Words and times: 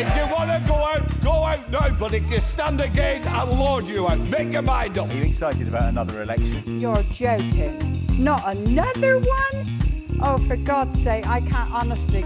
If 0.00 0.16
you 0.16 0.26
want 0.32 0.50
to 0.50 0.62
go 0.66 0.74
out, 0.74 1.22
go 1.22 1.32
out 1.32 1.70
now. 1.70 1.88
But 1.98 2.12
if 2.14 2.30
you 2.30 2.40
stand 2.40 2.80
again, 2.80 3.26
I'll 3.28 3.54
lord 3.54 3.86
you 3.86 4.06
out. 4.08 4.18
Make 4.18 4.52
your 4.52 4.62
mind 4.62 4.98
up. 4.98 5.08
Are 5.08 5.14
you 5.14 5.24
excited 5.24 5.68
about 5.68 5.88
another 5.88 6.22
election? 6.22 6.80
You're 6.80 7.04
joking. 7.12 8.06
Not 8.18 8.42
another 8.46 9.18
one? 9.18 9.78
Oh, 10.20 10.38
for 10.38 10.56
God's 10.56 11.02
sake, 11.02 11.26
I 11.26 11.40
can't 11.40 11.72
honestly. 11.72 12.24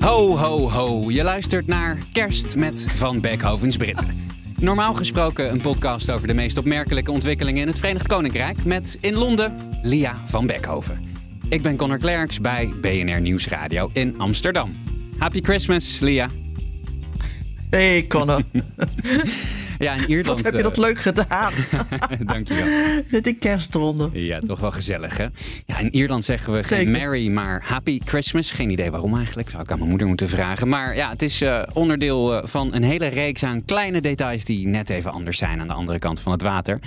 Ho, 0.00 0.36
ho, 0.36 0.70
ho. 0.70 1.10
Je 1.10 1.22
luistert 1.22 1.66
naar 1.66 1.98
Kerst 2.12 2.56
met 2.56 2.86
Van 2.94 3.20
Beckhovens 3.20 3.76
Britten. 3.76 4.24
Normaal 4.58 4.94
gesproken 4.94 5.50
een 5.50 5.60
podcast 5.60 6.10
over 6.10 6.26
de 6.26 6.34
meest 6.34 6.58
opmerkelijke 6.58 7.10
ontwikkelingen 7.10 7.60
in 7.60 7.68
het 7.68 7.78
Verenigd 7.78 8.06
Koninkrijk. 8.06 8.64
Met 8.64 8.98
in 9.00 9.14
Londen 9.14 9.58
Lia 9.82 10.20
van 10.24 10.46
Beckhoven. 10.46 11.15
Ik 11.48 11.62
ben 11.62 11.76
Connor 11.76 11.98
Klerks 11.98 12.40
bij 12.40 12.68
BNR 12.80 13.20
Nieuwsradio 13.20 13.90
in 13.92 14.14
Amsterdam. 14.18 14.76
Happy 15.18 15.40
Christmas, 15.42 16.00
Lia. 16.00 16.28
Hey 17.70 18.06
Connor, 18.08 18.42
Ja, 19.78 19.92
in 19.94 20.04
Ierland. 20.04 20.26
wat 20.36 20.44
heb 20.44 20.54
je 20.54 20.62
dat 20.62 20.72
eh, 20.72 20.78
leuk 20.78 20.98
gedaan? 20.98 21.52
Dankjewel. 22.24 23.02
Met 23.10 23.26
een 23.26 23.38
kerstronde. 23.38 24.08
Ja, 24.12 24.40
toch 24.40 24.60
wel 24.60 24.70
gezellig, 24.70 25.16
hè? 25.16 25.26
Ja, 25.66 25.78
in 25.78 25.94
Ierland 25.94 26.24
zeggen 26.24 26.52
we 26.52 26.64
geen 26.64 26.78
Zeker. 26.78 26.92
Merry, 26.92 27.28
maar 27.28 27.62
Happy 27.64 28.00
Christmas. 28.04 28.50
Geen 28.50 28.70
idee 28.70 28.90
waarom 28.90 29.16
eigenlijk. 29.16 29.50
Zou 29.50 29.62
ik 29.62 29.70
aan 29.70 29.78
mijn 29.78 29.90
moeder 29.90 30.08
moeten 30.08 30.28
vragen. 30.28 30.68
Maar 30.68 30.96
ja, 30.96 31.10
het 31.10 31.22
is 31.22 31.40
eh, 31.40 31.62
onderdeel 31.72 32.34
eh, 32.34 32.46
van 32.46 32.74
een 32.74 32.82
hele 32.82 33.06
reeks 33.06 33.42
aan 33.44 33.64
kleine 33.64 34.00
details 34.00 34.44
die 34.44 34.66
net 34.66 34.90
even 34.90 35.12
anders 35.12 35.38
zijn 35.38 35.60
aan 35.60 35.66
de 35.68 35.72
andere 35.74 35.98
kant 35.98 36.20
van 36.20 36.32
het 36.32 36.42
water. 36.42 36.78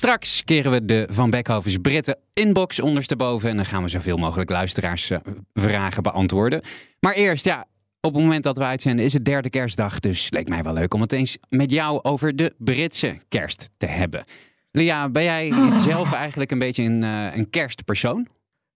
Straks 0.00 0.44
keren 0.44 0.72
we 0.72 0.84
de 0.84 1.08
Van 1.10 1.30
Beckhovens 1.30 1.76
Britten 1.76 2.18
inbox 2.32 2.80
ondersteboven. 2.80 3.50
En 3.50 3.56
dan 3.56 3.64
gaan 3.64 3.82
we 3.82 3.88
zoveel 3.88 4.16
mogelijk 4.16 4.50
luisteraars 4.50 5.10
eh, 5.10 5.18
vragen 5.54 6.02
beantwoorden. 6.02 6.62
Maar 7.00 7.12
eerst, 7.12 7.44
ja, 7.44 7.66
op 8.00 8.14
het 8.14 8.22
moment 8.22 8.44
dat 8.44 8.56
we 8.56 8.64
uitzenden 8.64 9.04
is 9.04 9.12
het 9.12 9.24
derde 9.24 9.50
kerstdag. 9.50 10.00
Dus 10.00 10.30
leek 10.30 10.48
mij 10.48 10.62
wel 10.62 10.72
leuk 10.72 10.94
om 10.94 11.00
het 11.00 11.12
eens 11.12 11.38
met 11.48 11.70
jou 11.70 12.02
over 12.02 12.36
de 12.36 12.54
Britse 12.58 13.20
kerst 13.28 13.70
te 13.76 13.86
hebben. 13.86 14.24
Lia, 14.70 15.08
ben 15.08 15.22
jij 15.22 15.52
zelf 15.88 16.12
eigenlijk 16.12 16.50
een 16.50 16.58
beetje 16.58 16.82
een, 16.82 17.02
eh, 17.02 17.36
een 17.36 17.50
kerstpersoon? 17.50 18.28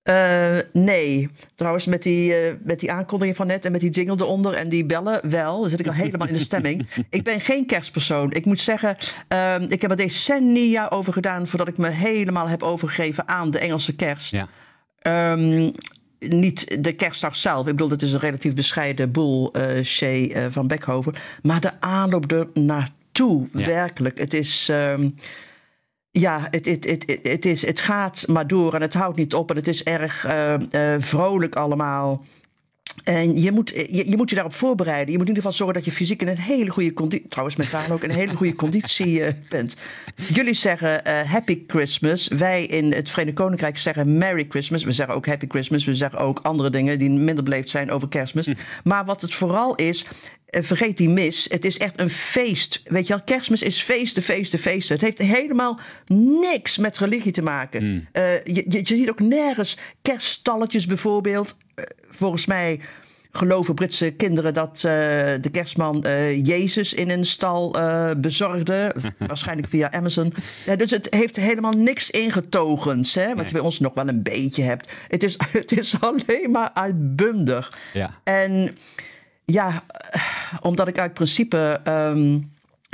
Eh, 0.04 0.56
nee, 0.72 1.28
trouwens 1.54 1.86
met 1.86 2.02
die, 2.02 2.34
eh, 2.34 2.54
met 2.62 2.80
die 2.80 2.92
aankondiging 2.92 3.36
van 3.36 3.46
net 3.46 3.64
en 3.64 3.72
met 3.72 3.80
die 3.80 3.90
jingle 3.90 4.16
eronder 4.24 4.54
en 4.54 4.68
die 4.68 4.84
bellen 4.84 5.30
wel. 5.30 5.60
Dan 5.60 5.70
zit 5.70 5.80
ik 5.80 5.86
al 5.86 5.92
helemaal 5.92 6.26
in 6.28 6.34
de 6.34 6.38
stemming. 6.38 6.86
Ik 7.10 7.22
ben 7.22 7.40
geen 7.40 7.66
kerstpersoon. 7.66 8.32
Ik 8.32 8.44
moet 8.44 8.60
zeggen, 8.60 8.96
ehm, 9.28 9.62
ik 9.68 9.82
heb 9.82 9.90
er 9.90 9.96
decennia 9.96 10.86
over 10.88 11.12
gedaan 11.12 11.46
voordat 11.46 11.68
ik 11.68 11.76
me 11.76 11.88
helemaal 11.88 12.48
heb 12.48 12.62
overgegeven 12.62 13.28
aan 13.28 13.50
de 13.50 13.58
Engelse 13.58 13.94
kerst. 13.96 14.30
Ja. 14.30 14.48
Ehm, 14.98 15.70
niet 16.18 16.84
de 16.84 16.92
kerstdag 16.92 17.36
zelf. 17.36 17.66
Ik 17.66 17.76
bedoel, 17.76 17.90
het 17.90 18.02
is 18.02 18.12
een 18.12 18.20
relatief 18.20 18.54
bescheiden 18.54 19.10
boel, 19.10 19.52
eh 19.52 20.46
van 20.50 20.66
Beckhoven. 20.66 21.14
Maar 21.42 21.60
de 21.60 21.80
aanloop 21.80 22.32
er 22.32 22.48
naartoe, 22.54 23.48
Ja. 23.52 23.66
werkelijk. 23.66 24.18
Het 24.18 24.34
is... 24.34 24.68
ehm, 24.70 25.08
ja, 26.20 26.48
het, 26.50 26.64
het, 26.64 26.84
het, 26.84 27.18
het, 27.22 27.46
is, 27.46 27.66
het 27.66 27.80
gaat 27.80 28.24
maar 28.28 28.46
door 28.46 28.74
en 28.74 28.82
het 28.82 28.94
houdt 28.94 29.16
niet 29.16 29.34
op. 29.34 29.50
En 29.50 29.56
het 29.56 29.68
is 29.68 29.82
erg 29.82 30.24
eh, 30.24 30.54
eh, 30.94 31.02
vrolijk 31.02 31.56
allemaal. 31.56 32.24
En 33.04 33.40
je 33.42 33.52
moet, 33.52 33.70
je, 33.70 34.10
je 34.10 34.16
moet 34.16 34.28
je 34.28 34.34
daarop 34.34 34.54
voorbereiden. 34.54 35.12
Je 35.12 35.18
moet 35.18 35.28
in 35.28 35.34
ieder 35.34 35.42
geval 35.42 35.56
zorgen 35.56 35.76
dat 35.76 35.84
je 35.84 35.98
fysiek 35.98 36.20
in 36.22 36.28
een 36.28 36.38
hele 36.38 36.70
goede 36.70 36.92
conditie... 36.92 37.28
trouwens 37.28 37.56
mentaal 37.56 37.90
ook 37.90 38.02
in 38.02 38.10
een 38.10 38.16
hele 38.16 38.34
goede 38.34 38.54
conditie 38.54 39.24
eh, 39.24 39.32
bent. 39.48 39.76
Jullie 40.14 40.54
zeggen 40.54 41.26
Happy 41.26 41.62
Christmas. 41.66 42.28
Wij 42.28 42.64
in 42.64 42.92
het 42.92 43.10
Verenigd 43.10 43.36
Koninkrijk 43.36 43.78
zeggen 43.78 44.18
Merry 44.18 44.46
Christmas. 44.48 44.84
We 44.84 44.92
zeggen 44.92 45.14
ook 45.14 45.26
Happy 45.26 45.46
Christmas. 45.48 45.84
We 45.84 45.94
zeggen 45.94 46.18
ook 46.18 46.40
andere 46.42 46.70
dingen 46.70 46.98
die 46.98 47.10
minder 47.10 47.44
beleefd 47.44 47.68
zijn 47.68 47.90
over 47.90 48.08
kerstmis. 48.08 48.48
Maar 48.84 49.04
wat 49.04 49.20
het 49.20 49.34
vooral 49.34 49.74
is... 49.74 50.06
eh, 50.54 50.62
Vergeet 50.62 50.96
die 50.96 51.08
mis. 51.08 51.46
Het 51.50 51.64
is 51.64 51.78
echt 51.78 52.00
een 52.00 52.10
feest. 52.10 52.82
Weet 52.84 53.06
je 53.06 53.14
wel, 53.14 53.22
kerstmis 53.24 53.62
is 53.62 53.82
feesten, 53.82 54.22
feesten, 54.22 54.58
feesten. 54.58 54.94
Het 54.96 55.04
heeft 55.04 55.32
helemaal 55.36 55.78
niks 56.40 56.78
met 56.78 56.98
religie 56.98 57.32
te 57.32 57.42
maken. 57.42 58.08
Eh, 58.12 58.44
je, 58.44 58.64
je, 58.68 58.78
je 58.78 58.86
ziet 58.86 59.10
ook 59.10 59.20
nergens 59.20 59.78
kerststalletjes 60.02 60.86
bijvoorbeeld. 60.86 61.56
Eh, 61.74 61.84
volgens 62.10 62.46
mij 62.46 62.80
geloven 63.32 63.74
Britse 63.74 64.10
kinderen 64.10 64.54
dat 64.54 64.80
de 64.80 65.48
kerstman 65.52 66.04
Jezus 66.42 66.94
in 66.94 67.10
een 67.10 67.24
stal 67.26 67.76
bezorgde. 68.16 68.94
Waarschijnlijk 69.18 69.68
via 69.68 69.92
Amazon. 69.92 70.32
Ja, 70.66 70.76
dus 70.76 70.90
het 70.90 71.06
heeft 71.10 71.36
helemaal 71.36 71.72
niks 71.72 72.10
ingetogens. 72.10 73.14
Hè, 73.14 73.26
wat 73.26 73.36
Nee. 73.36 73.46
je 73.46 73.52
bij 73.52 73.60
ons 73.60 73.80
nog 73.80 73.94
wel 73.94 74.08
een 74.08 74.22
beetje 74.22 74.62
hebt. 74.62 74.92
Het 75.08 75.22
is, 75.22 75.36
het 75.52 75.78
is 75.78 75.94
alleen 76.00 76.50
maar 76.50 76.70
uitbundig. 76.74 77.78
Ja. 77.92 78.10
En 78.24 78.76
ja, 79.44 79.82
eh, 79.88 80.22
omdat 80.60 80.88
ik 80.88 80.98
uit 80.98 81.14
principe. 81.14 81.80
ehm, 81.84 82.38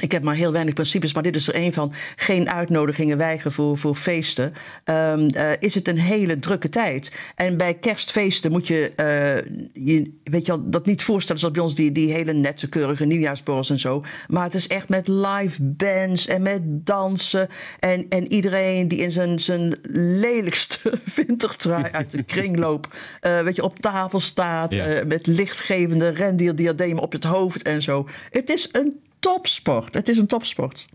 ik 0.00 0.12
heb 0.12 0.22
maar 0.22 0.34
heel 0.34 0.52
weinig 0.52 0.74
principes, 0.74 1.14
maar 1.14 1.22
dit 1.22 1.36
is 1.36 1.48
er 1.48 1.54
een 1.54 1.72
van. 1.72 1.92
Geen 2.16 2.50
uitnodigingen 2.50 3.16
weigeren 3.16 3.52
voor, 3.52 3.78
voor 3.78 3.94
feesten. 3.94 4.52
Ehm, 4.84 5.28
eh, 5.28 5.50
is 5.58 5.74
het 5.74 5.88
een 5.88 5.98
hele 5.98 6.38
drukke 6.38 6.68
tijd. 6.68 7.12
En 7.34 7.56
bij 7.56 7.74
kerstfeesten 7.74 8.50
moet 8.50 8.66
je, 8.66 8.92
eh, 8.96 9.36
je 9.84 10.18
weet 10.24 10.46
je 10.46 10.52
wel, 10.52 10.70
dat 10.70 10.86
niet 10.86 11.02
voorstellen 11.02 11.40
zoals 11.40 11.54
bij 11.54 11.64
ons 11.64 11.74
die, 11.74 11.92
die 11.92 12.12
hele 12.12 12.32
nette, 12.32 12.68
keurige 12.68 13.04
nieuwjaarsborrels 13.04 13.70
en 13.70 13.78
zo. 13.78 14.04
Maar 14.28 14.44
het 14.44 14.54
is 14.54 14.68
echt 14.68 14.88
met 14.88 15.08
live 15.08 15.62
bands 15.62 16.26
en 16.26 16.42
met 16.42 16.62
dansen. 16.64 17.48
En, 17.80 18.06
en 18.08 18.32
iedereen 18.32 18.88
die 18.88 18.98
in 18.98 19.12
zijn, 19.12 19.40
zijn 19.40 19.78
lelijkste 19.92 20.98
wintertrui 21.16 21.84
uit 21.92 22.10
de 22.10 22.22
kringloop 22.22 22.96
eh, 23.20 23.40
weet 23.40 23.56
je, 23.56 23.62
op 23.62 23.78
tafel 23.78 24.20
staat. 24.20 24.74
Ja. 24.74 25.04
met 25.06 25.26
lichtgevende 25.26 26.08
rendierdiademen 26.08 27.02
op 27.02 27.12
het 27.12 27.24
hoofd 27.24 27.62
en 27.62 27.82
zo. 27.82 28.08
Het 28.30 28.50
is 28.50 28.68
een 28.72 29.00
topsport. 29.20 29.94
Het 29.94 30.08
is 30.08 30.18
een 30.18 30.26
topsport. 30.26 30.86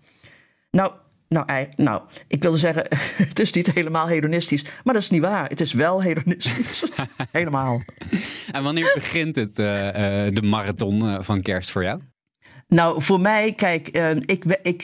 Nou, 0.72 0.92
nou, 1.28 1.68
nou, 1.76 2.02
ik 2.28 2.42
wilde 2.42 2.58
zeggen, 2.58 2.86
het 3.28 3.40
is 3.40 3.52
niet 3.52 3.72
helemaal 3.72 4.08
hedonistisch. 4.08 4.64
Maar 4.84 4.94
dat 4.94 5.04
is 5.04 5.10
niet 5.10 5.22
waar. 5.22 5.50
Het 5.50 5.62
is 5.62 5.74
wel 5.74 6.02
hedonistisch. 6.02 6.86
helemaal. 7.32 7.82
En 8.52 8.64
wanneer 8.64 8.92
begint 8.94 9.36
het, 9.36 9.60
eh, 9.60 10.26
eh, 10.28 10.34
de 10.34 10.42
marathon 10.42 11.02
eh, 11.08 11.22
van 11.22 11.42
kerst 11.42 11.72
voor 11.72 11.84
jou? 11.84 12.00
Nou, 12.68 13.02
voor 13.02 13.20
mij, 13.20 13.54
kijk, 13.54 13.88
eh, 13.88 14.16
ik, 14.16 14.60
ik, 14.62 14.84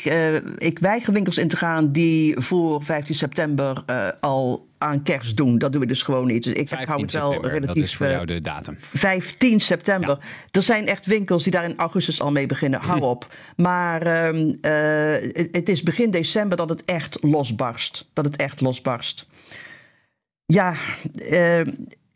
ik 0.58 0.80
weiger 0.80 1.14
winkels 1.14 1.38
in 1.38 1.48
te 1.48 1.58
gaan 1.58 1.92
die 1.92 2.42
voor 2.42 2.84
15 2.84 3.16
september 3.16 3.84
al 4.20 4.70
aan 4.82 5.04
kerst 5.04 5.38
doen. 5.38 5.58
Dat 5.58 5.72
doe 5.72 5.82
ik 5.82 5.88
dus 5.88 6.04
gewoon 6.04 6.28
niet. 6.28 6.44
Dus 6.44 6.54
ik 6.54 6.68
15 6.68 6.88
hou 6.90 7.02
het 7.02 7.12
wel 7.12 7.32
relatief... 7.48 7.68
dat 7.68 7.78
is 7.78 7.96
voor 7.96 8.06
eh, 8.06 8.12
jou 8.12 8.26
de 8.26 8.42
datum. 8.42 8.76
15 8.80 9.60
september. 9.60 10.18
Er 10.52 10.64
zijn 10.64 10.88
echt 10.88 11.06
winkels 11.06 11.44
die 11.44 11.52
daar 11.52 11.64
in 11.64 11.78
augustus 11.78 12.22
al 12.22 12.32
mee 12.32 12.46
beginnen. 12.46 12.82
Hou 12.82 13.02
op. 13.16 13.28
Maar 13.56 14.02
ehm, 14.02 14.54
eh, 14.62 15.46
het, 15.52 15.70
is 15.70 15.84
begin 15.84 16.12
december 16.12 16.58
dat 16.58 16.70
het 16.70 16.86
echt 16.86 17.18
losbarst. 17.22 18.10
Dat 18.14 18.26
het 18.26 18.36
echt 18.36 18.62
losbarst. 18.62 19.28
Ja, 20.46 20.76
ehm, 21.16 21.72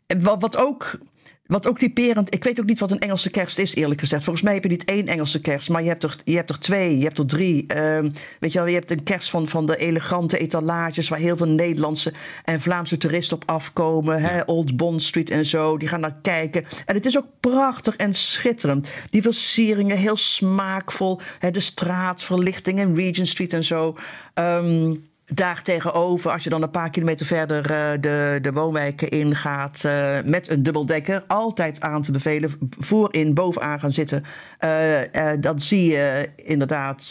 wat, 0.06 0.40
wat 0.40 0.56
ook. 0.56 0.98
Wat 1.46 1.66
ook 1.66 1.78
typerend, 1.78 2.34
ik 2.34 2.44
weet 2.44 2.60
ook 2.60 2.66
niet 2.66 2.78
wat 2.78 2.90
een 2.90 2.98
Engelse 2.98 3.30
kerst 3.30 3.58
is, 3.58 3.74
eerlijk 3.74 4.00
gezegd. 4.00 4.24
Volgens 4.24 4.44
mij 4.44 4.54
heb 4.54 4.62
je 4.62 4.68
niet 4.68 4.84
één 4.84 5.06
Engelse 5.06 5.40
kerst, 5.40 5.68
maar 5.68 5.82
je 5.82 5.88
hebt 5.88 6.02
er, 6.02 6.16
je 6.24 6.36
hebt 6.36 6.50
er 6.50 6.58
twee, 6.58 6.98
je 6.98 7.04
hebt 7.04 7.18
er 7.18 7.26
drie. 7.26 7.64
Ehm, 7.66 8.10
weet 8.40 8.52
je 8.52 8.58
wel, 8.58 8.68
je 8.68 8.74
hebt 8.74 8.90
een 8.90 9.02
kerst 9.02 9.30
van, 9.30 9.48
van 9.48 9.66
de 9.66 9.76
elegante 9.76 10.38
etalages 10.38 11.08
waar 11.08 11.18
heel 11.18 11.36
veel 11.36 11.48
Nederlandse 11.48 12.12
en 12.44 12.60
Vlaamse 12.60 12.96
toeristen 12.96 13.36
op 13.36 13.42
afkomen. 13.46 14.22
Hè? 14.22 14.40
Old 14.40 14.76
Bond 14.76 15.02
Street 15.02 15.30
en 15.30 15.44
zo, 15.44 15.76
die 15.76 15.88
gaan 15.88 16.00
naar 16.00 16.16
kijken. 16.22 16.64
En 16.86 16.94
het 16.94 17.06
is 17.06 17.18
ook 17.18 17.26
prachtig 17.40 17.96
en 17.96 18.14
schitterend. 18.14 18.88
Die 19.10 19.22
versieringen, 19.22 19.96
heel 19.96 20.16
smaakvol. 20.16 21.20
Hè? 21.38 21.50
De 21.50 21.60
straatverlichting 21.60 22.78
en 22.78 22.94
Regent 22.94 23.28
Street 23.28 23.52
en 23.52 23.64
zo. 23.64 23.96
Ehm, 24.34 24.94
daar 25.34 25.62
tegenover, 25.62 26.30
als 26.30 26.44
je 26.44 26.50
dan 26.50 26.62
een 26.62 26.70
paar 26.70 26.90
kilometer 26.90 27.26
verder 27.26 27.70
eh, 27.70 27.90
de, 28.00 28.38
de 28.42 28.52
woonwijken 28.52 29.08
ingaat 29.08 29.84
eh, 29.84 30.16
met 30.24 30.48
een 30.48 30.62
dubbeldekker, 30.62 31.24
altijd 31.26 31.80
aan 31.80 32.02
te 32.02 32.12
bevelen, 32.12 32.50
voorin, 32.78 33.34
bovenaan 33.34 33.80
gaan 33.80 33.92
zitten. 33.92 34.24
eh, 34.58 35.32
dan 35.40 35.60
zie 35.60 35.92
je 35.92 36.28
inderdaad 36.36 37.10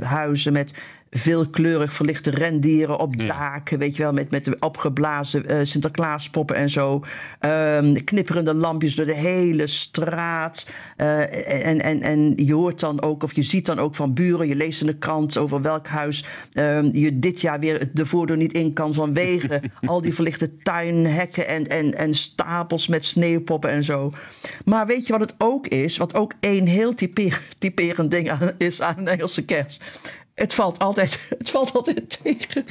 huizen 0.00 0.52
met 0.52 0.74
veelkleurig 1.16 1.92
verlichte 1.92 2.30
rendieren 2.30 2.98
op 2.98 3.26
daken, 3.26 3.78
weet 3.78 3.96
je 3.96 4.02
wel, 4.02 4.12
met, 4.12 4.30
met 4.30 4.44
de 4.44 4.56
opgeblazen 4.60 5.50
uh, 5.50 5.58
Sinterklaaspoppen 5.62 6.56
en 6.56 6.70
zo. 6.70 7.04
Um, 7.40 8.04
knipperende 8.04 8.54
lampjes 8.54 8.94
door 8.94 9.06
de 9.06 9.14
hele 9.14 9.66
straat. 9.66 10.68
Uh, 10.96 11.66
en, 11.66 11.80
en, 11.80 12.02
en 12.02 12.32
je 12.36 12.54
hoort 12.54 12.80
dan 12.80 13.02
ook, 13.02 13.22
of 13.22 13.34
je 13.34 13.42
ziet 13.42 13.66
dan 13.66 13.78
ook 13.78 13.94
van 13.94 14.14
buren, 14.14 14.48
je 14.48 14.54
leest 14.54 14.80
in 14.80 14.86
de 14.86 14.96
krant 14.96 15.38
over 15.38 15.62
welk 15.62 15.86
huis 15.86 16.24
um, 16.54 16.90
je 16.92 17.18
dit 17.18 17.40
jaar 17.40 17.60
weer 17.60 17.90
de 17.92 18.06
voordeur 18.06 18.36
niet 18.36 18.52
in 18.52 18.72
kan 18.72 18.94
vanwege 18.94 19.62
al 19.86 20.00
die 20.00 20.14
verlichte 20.14 20.56
tuinhekken 20.56 21.48
en, 21.48 21.66
en, 21.66 21.94
en 21.94 22.14
stapels 22.14 22.86
met 22.86 23.04
sneeuwpoppen 23.04 23.70
en 23.70 23.84
zo. 23.84 24.12
Maar 24.64 24.86
weet 24.86 25.06
je 25.06 25.12
wat 25.12 25.20
het 25.20 25.34
ook 25.38 25.66
is? 25.66 25.96
Wat 25.96 26.14
ook 26.14 26.32
één 26.40 26.66
heel 26.66 26.94
typer, 26.94 27.40
typerend 27.58 28.10
ding 28.10 28.30
aan, 28.30 28.50
is 28.58 28.82
aan 28.82 28.98
een 28.98 29.08
Engelse 29.08 29.44
kerst. 29.44 29.82
Het 30.36 30.54
valt 30.54 30.78
altijd, 30.78 31.20
het 31.38 31.50
valt 31.50 31.72
altijd 31.72 32.22
tegen. 32.22 32.64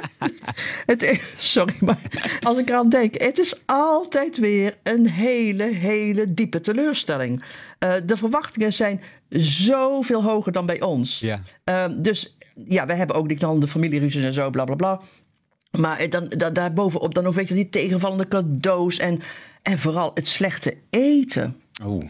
het, 0.90 1.20
sorry, 1.36 1.74
maar 1.80 2.00
als 2.40 2.58
ik 2.58 2.68
eraan 2.68 2.88
denk, 2.88 3.20
het 3.20 3.38
is 3.38 3.60
altijd 3.66 4.38
weer 4.38 4.78
een 4.82 5.08
hele, 5.08 5.64
hele 5.64 6.34
diepe 6.34 6.60
teleurstelling. 6.60 7.44
Uh, 7.78 7.94
de 8.06 8.16
verwachtingen 8.16 8.72
zijn 8.72 9.02
zoveel 9.28 10.22
hoger 10.22 10.52
dan 10.52 10.66
bij 10.66 10.80
ons. 10.80 11.20
Ja. 11.20 11.42
Uh, 11.64 11.84
dus 11.96 12.36
ja, 12.68 12.86
we 12.86 12.94
hebben 12.94 13.16
ook 13.16 13.28
die 13.28 13.36
knallende 13.36 13.68
familieruzies 13.68 14.24
en 14.24 14.32
zo, 14.32 14.50
bla 14.50 14.64
bla 14.64 14.74
bla. 14.74 15.00
Maar 15.78 16.08
dan, 16.10 16.28
dan, 16.28 16.52
daarbovenop 16.52 17.14
dan 17.14 17.24
nog 17.24 17.34
weet 17.34 17.48
je 17.48 17.54
die 17.54 17.68
tegenvallende 17.68 18.28
cadeaus 18.28 18.98
en, 18.98 19.20
en 19.62 19.78
vooral 19.78 20.10
het 20.14 20.28
slechte 20.28 20.76
eten. 20.90 21.61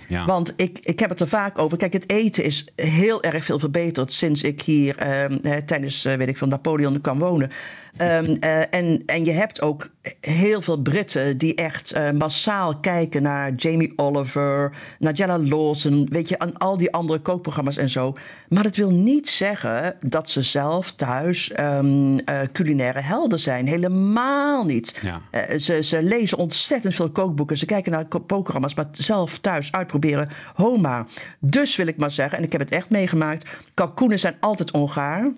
Ja. 0.08 0.24
Want 0.24 0.52
ik, 0.56 0.78
ik 0.82 0.98
heb 0.98 1.10
het 1.10 1.20
er 1.20 1.28
vaak 1.28 1.58
over. 1.58 1.78
Kijk, 1.78 1.92
het 1.92 2.10
eten 2.10 2.44
is 2.44 2.66
heel 2.76 3.22
erg 3.22 3.44
veel 3.44 3.58
verbeterd 3.58 4.12
sinds 4.12 4.42
ik 4.42 4.62
hier 4.62 4.96
eh, 4.96 5.56
tijdens, 5.56 6.04
uh, 6.04 6.14
weet 6.14 6.28
ik 6.28 6.38
van 6.38 6.48
Napoleon 6.48 7.00
kwam 7.00 7.18
wonen. 7.18 7.50
Um, 8.00 8.36
uh, 8.40 8.74
en, 8.74 9.02
en 9.06 9.24
je 9.24 9.32
hebt 9.32 9.60
ook 9.60 9.88
heel 10.20 10.62
veel 10.62 10.82
Britten 10.82 11.38
die 11.38 11.54
echt 11.54 11.94
uh, 11.96 12.10
massaal 12.10 12.76
kijken 12.76 13.22
naar 13.22 13.54
Jamie 13.54 13.92
Oliver, 13.96 14.72
Nigella 14.98 15.38
Lawson, 15.38 16.06
weet 16.10 16.28
je, 16.28 16.38
aan 16.38 16.58
al 16.58 16.76
die 16.76 16.92
andere 16.92 17.18
kookprogramma's 17.18 17.76
en 17.76 17.90
zo. 17.90 18.16
Maar 18.48 18.62
dat 18.62 18.76
wil 18.76 18.90
niet 18.90 19.28
zeggen 19.28 19.96
dat 20.00 20.30
ze 20.30 20.42
zelf 20.42 20.92
thuis 20.92 21.52
um, 21.60 22.12
uh, 22.12 22.18
culinaire 22.52 23.00
helden 23.00 23.40
zijn. 23.40 23.66
Helemaal 23.66 24.64
niet. 24.64 25.00
Ja. 25.02 25.58
ze, 25.58 25.82
ze 25.82 26.02
lezen 26.02 26.38
ontzettend 26.38 26.94
veel 26.94 27.10
kookboeken, 27.10 27.58
ze 27.58 27.66
kijken 27.66 27.92
naar 27.92 28.04
kookprogramma's, 28.04 28.74
maar 28.74 28.88
zelf 28.92 29.38
thuis 29.38 29.72
uitproberen, 29.72 30.28
homa. 30.54 31.06
Dus 31.38 31.76
wil 31.76 31.86
ik 31.86 31.96
maar 31.96 32.10
zeggen, 32.10 32.38
en 32.38 32.44
ik 32.44 32.52
heb 32.52 32.60
het 32.60 32.70
echt 32.70 32.90
meegemaakt, 32.90 33.50
kalkoenen 33.74 34.18
zijn 34.18 34.36
altijd 34.40 34.70
ongaar. 34.70 35.32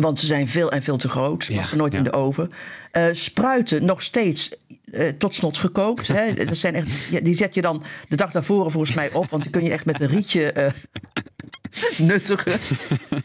Want 0.00 0.20
ze 0.20 0.26
zijn 0.26 0.48
veel 0.48 0.72
en 0.72 0.82
veel 0.82 0.96
te 0.96 1.08
groot. 1.08 1.44
Ze 1.44 1.52
ja, 1.52 1.66
nooit 1.76 1.92
ja. 1.92 1.98
in 1.98 2.04
de 2.04 2.12
oven. 2.12 2.52
Uh, 2.92 3.04
spruiten 3.12 3.84
nog 3.84 4.02
steeds 4.02 4.52
uh, 4.84 5.08
tot 5.08 5.34
snots 5.34 5.58
gekookt. 5.58 6.08
Hè. 6.08 6.34
Dat 6.44 6.56
zijn 6.56 6.74
echt, 6.74 7.24
die 7.24 7.36
zet 7.36 7.54
je 7.54 7.60
dan 7.60 7.82
de 8.08 8.16
dag 8.16 8.30
daarvoor 8.30 8.70
volgens 8.70 8.96
mij 8.96 9.12
op. 9.12 9.30
Want 9.30 9.42
die 9.42 9.52
kun 9.52 9.64
je 9.64 9.70
echt 9.70 9.84
met 9.84 10.00
een 10.00 10.08
rietje 10.08 10.54
uh, 10.56 10.66
nuttigen. 12.08 12.52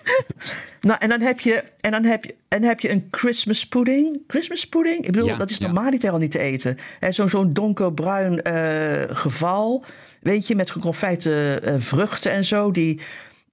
nou, 0.81 0.99
en 0.99 1.09
dan 1.09 1.21
heb 1.21 1.39
je, 1.39 1.63
en 1.81 1.91
dan 1.91 2.03
heb 2.03 2.25
je, 2.25 2.35
en 2.47 2.63
heb 2.63 2.79
je 2.79 2.89
een 2.89 3.07
Christmas 3.11 3.67
pudding. 3.67 4.21
Christmas 4.27 4.67
pudding? 4.67 5.05
Ik 5.05 5.11
bedoel, 5.11 5.37
dat 5.37 5.49
is 5.49 5.59
normaliter 5.59 6.11
al 6.11 6.17
niet 6.17 6.31
te 6.31 6.39
eten. 6.39 6.77
Zo'n 7.09 7.29
zo'n 7.29 7.53
donkerbruin 7.53 8.41
geval. 9.15 9.85
Weet 10.19 10.47
je, 10.47 10.55
met 10.55 10.71
geconfijte 10.71 11.61
vruchten 11.79 12.31
en 12.31 12.45
zo. 12.45 12.71
Die 12.71 12.99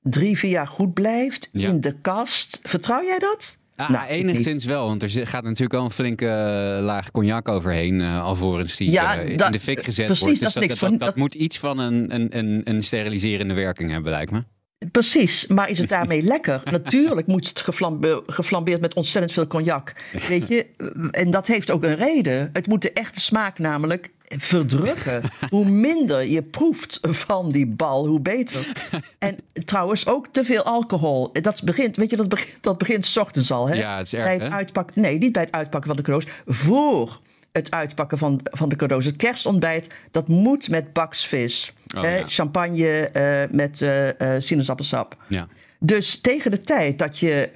drie, 0.02 0.38
vier 0.38 0.50
jaar 0.50 0.66
goed 0.66 0.94
blijft 0.94 1.48
Ja. 1.52 1.68
in 1.68 1.80
de 1.80 1.94
kast. 2.00 2.60
Vertrouw 2.62 3.02
jij 3.04 3.18
dat? 3.18 3.58
Ah, 3.76 3.88
Nou, 3.90 4.06
enigszins 4.08 4.64
wel, 4.64 4.86
want 4.86 5.02
er 5.02 5.26
gaat 5.26 5.42
natuurlijk 5.44 5.72
wel 5.72 5.84
een 5.84 5.90
flinke 5.90 6.26
eh, 6.26 6.82
laag 6.84 7.10
cognac 7.10 7.48
overheen, 7.48 8.00
eh, 8.00 8.24
alvorens 8.24 8.76
die 8.76 8.90
Ja, 8.90 9.16
eh, 9.18 9.28
in 9.30 9.50
de 9.50 9.60
fik 9.60 9.82
gezet 9.84 10.06
precies, 10.06 10.24
wordt. 10.24 10.40
dat 10.40 10.52
Dus 10.52 10.60
dat, 10.60 10.68
dat, 10.68 10.78
van- 10.78 10.90
dat 10.90 11.00
dat- 11.00 11.16
moet 11.16 11.34
iets 11.34 11.58
van 11.58 11.78
een, 11.78 12.14
een, 12.14 12.38
een, 12.38 12.60
een 12.64 12.82
steriliserende 12.82 13.54
werking 13.54 13.90
hebben, 13.90 14.10
lijkt 14.12 14.30
me. 14.30 14.42
Precies, 14.90 15.46
maar 15.46 15.68
is 15.70 15.78
het 15.78 15.88
daarmee 15.98 16.22
lekker? 16.22 16.60
Natuurlijk 16.70 17.26
moet 17.26 17.48
het 17.48 17.60
geflambe- 17.60 18.22
geflambeerd 18.26 18.80
met 18.80 18.94
ontzettend 18.94 19.32
veel 19.34 19.46
cognac. 19.46 19.92
Weet 20.28 20.48
je, 20.48 20.66
en 21.10 21.30
dat 21.30 21.46
heeft 21.46 21.70
ook 21.70 21.82
een 21.84 21.96
reden. 21.96 22.50
Het 22.52 22.66
moet 22.66 22.82
de 22.82 22.92
echte 22.92 23.20
smaak 23.20 23.58
namelijk 23.58 24.10
verdrukken. 24.38 25.22
Hoe 25.50 25.64
minder 25.64 26.26
je 26.26 26.42
proeft 26.42 26.98
van 27.02 27.50
die 27.50 27.66
bal, 27.66 28.06
hoe 28.06 28.20
beter. 28.20 28.66
En 29.18 29.36
trouwens 29.64 30.06
ook 30.06 30.26
te 30.32 30.44
veel 30.44 30.62
alcohol. 30.62 31.32
Dat 31.32 31.62
begint, 31.64 31.96
weet 31.96 32.10
je, 32.10 32.16
dat 32.16 32.28
begint, 32.28 32.56
dat 32.60 32.78
begint 32.78 33.06
's 33.06 33.16
ochtends 33.16 33.52
al. 33.52 33.68
Hè? 33.68 33.74
Ja, 33.74 33.96
het 33.96 34.06
is 34.06 34.14
erg, 34.14 34.24
bij 34.24 34.58
het 34.58 34.76
hè? 34.94 35.00
nee, 35.00 35.18
niet 35.18 35.32
bij 35.32 35.42
het 35.42 35.52
uitpakken 35.52 35.88
van 35.88 35.96
de 35.96 36.02
cadeaus. 36.02 36.26
Voor 36.46 37.20
het 37.52 37.70
uitpakken 37.70 38.18
van, 38.18 38.40
van 38.44 38.68
de 38.68 38.76
cadeaus. 38.76 39.04
Het 39.04 39.16
kerstontbijt, 39.16 39.86
dat 40.10 40.28
moet 40.28 40.68
met 40.68 40.92
baksvis. 40.92 41.72
Oh, 41.96 42.02
hè? 42.02 42.16
ja. 42.16 42.28
Champagne 42.28 43.08
eh, 43.08 43.50
met 43.50 43.82
eh, 43.82 44.34
eh, 44.34 44.42
sinaasappelsap. 44.42 45.16
Ja. 45.28 45.48
Dus 45.78 46.20
tegen 46.20 46.50
de 46.50 46.60
tijd 46.60 46.98
dat 46.98 47.18
je 47.18 47.50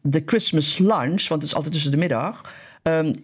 de 0.00 0.22
Christmas 0.26 0.78
lunch, 0.78 1.28
want 1.28 1.42
het 1.42 1.50
is 1.50 1.54
altijd 1.54 1.72
tussen 1.72 1.90
de 1.90 1.96
middag, 1.96 2.54
ehm, 2.82 3.14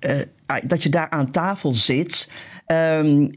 eh, 0.00 0.20
eh, 0.46 0.62
dat 0.64 0.82
je 0.82 0.88
daar 0.88 1.10
aan 1.10 1.30
tafel 1.30 1.72
zit. 1.72 2.30
ehm, 2.66 3.28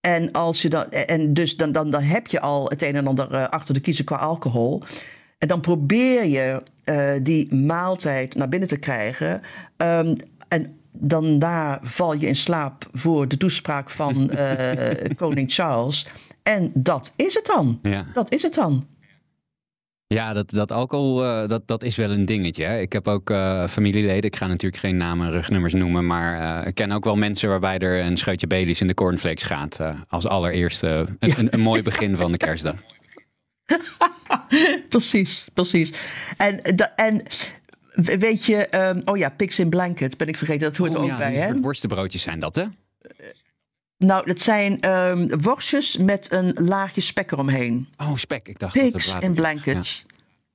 en, 0.00 0.32
als 0.32 0.62
je 0.62 0.68
dan, 0.68 0.90
en 0.90 1.34
dus 1.34 1.56
dan, 1.56 1.72
dan, 1.72 1.90
dan 1.90 2.02
heb 2.02 2.26
je 2.26 2.40
al 2.40 2.68
het 2.68 2.82
een 2.82 2.96
en 2.96 3.06
ander 3.06 3.32
eh, 3.32 3.48
achter 3.48 3.74
de 3.74 3.80
kiezen 3.80 4.04
qua 4.04 4.16
alcohol. 4.16 4.82
En 5.38 5.48
dan 5.48 5.60
probeer 5.60 6.24
je 6.24 6.62
die 7.22 7.54
maaltijd 7.54 8.34
naar 8.34 8.48
binnen 8.48 8.68
te 8.68 8.76
krijgen. 8.76 9.40
Ehm, 9.76 10.14
en 10.48 10.78
daarna 10.92 11.78
val 11.82 12.14
je 12.14 12.26
in 12.26 12.36
slaap 12.36 12.88
voor 12.92 13.28
de 13.28 13.36
toespraak 13.36 13.90
van 13.90 14.30
koning 15.16 15.52
Charles. 15.52 16.08
En 16.42 16.70
dat 16.74 17.12
is 17.16 17.34
het 17.34 17.46
dan. 17.46 17.78
Ja. 17.82 18.04
Dat 18.14 18.32
is 18.32 18.42
het 18.42 18.54
dan. 18.54 18.86
Ja, 20.06 20.32
dat, 20.32 20.50
dat 20.50 20.72
alcohol, 20.72 21.24
eh, 21.24 21.48
dat, 21.48 21.66
dat 21.66 21.82
is 21.82 21.96
wel 21.96 22.10
een 22.10 22.24
dingetje. 22.24 22.64
Hè? 22.64 22.80
Ik 22.80 22.92
heb 22.92 23.08
ook 23.08 23.30
eh, 23.30 23.66
familieleden, 23.66 24.22
ik 24.22 24.36
ga 24.36 24.46
natuurlijk 24.46 24.82
geen 24.82 24.96
namen 24.96 25.26
en 25.26 25.32
rugnummers 25.32 25.72
noemen, 25.72 26.06
maar 26.06 26.60
eh, 26.60 26.66
ik 26.66 26.74
ken 26.74 26.92
ook 26.92 27.04
wel 27.04 27.16
mensen 27.16 27.48
waarbij 27.48 27.78
er 27.78 28.04
een 28.04 28.16
scheutje 28.16 28.46
Baileys 28.46 28.80
in 28.80 28.86
de 28.86 28.94
cornflakes 28.94 29.42
gaat. 29.42 29.80
als 30.08 30.26
allereerste 30.26 31.06
een, 31.18 31.38
een, 31.38 31.48
een 31.50 31.60
mooi 31.60 31.82
begin 31.82 32.16
van 32.16 32.32
de 32.32 32.36
kerstdag. 32.36 32.74
precies, 34.88 35.46
precies. 35.54 35.92
En, 36.36 36.62
en 36.96 37.22
weet 38.18 38.44
je, 38.44 38.56
ehm, 38.56 39.00
oh 39.04 39.16
ja, 39.16 39.28
Pigs 39.28 39.58
in 39.58 39.68
Blanket, 39.68 40.16
ben 40.16 40.28
ik 40.28 40.36
vergeten, 40.36 40.68
dat 40.68 40.76
hoort 40.76 40.92
er 40.92 40.98
ook 40.98 41.06
ja, 41.06 41.18
bij. 41.18 41.34
Hè? 41.34 41.60
worstenbroodjes 41.60 42.22
zijn 42.22 42.40
dat, 42.40 42.56
hè? 42.56 42.64
Nou, 44.06 44.26
dat 44.26 44.40
zijn 44.40 44.80
ehm, 44.80 45.40
worstjes 45.40 45.96
met 45.96 46.32
een 46.32 46.52
laagje 46.58 47.00
spek 47.00 47.32
eromheen. 47.32 47.88
Oh, 47.96 48.14
spek. 48.16 48.48
Ik 48.48 48.58
dacht 48.58 48.74
dat 48.74 48.82
het 48.82 48.92
Pigs 48.92 49.16
in 49.20 49.32
Blankets. 49.34 50.06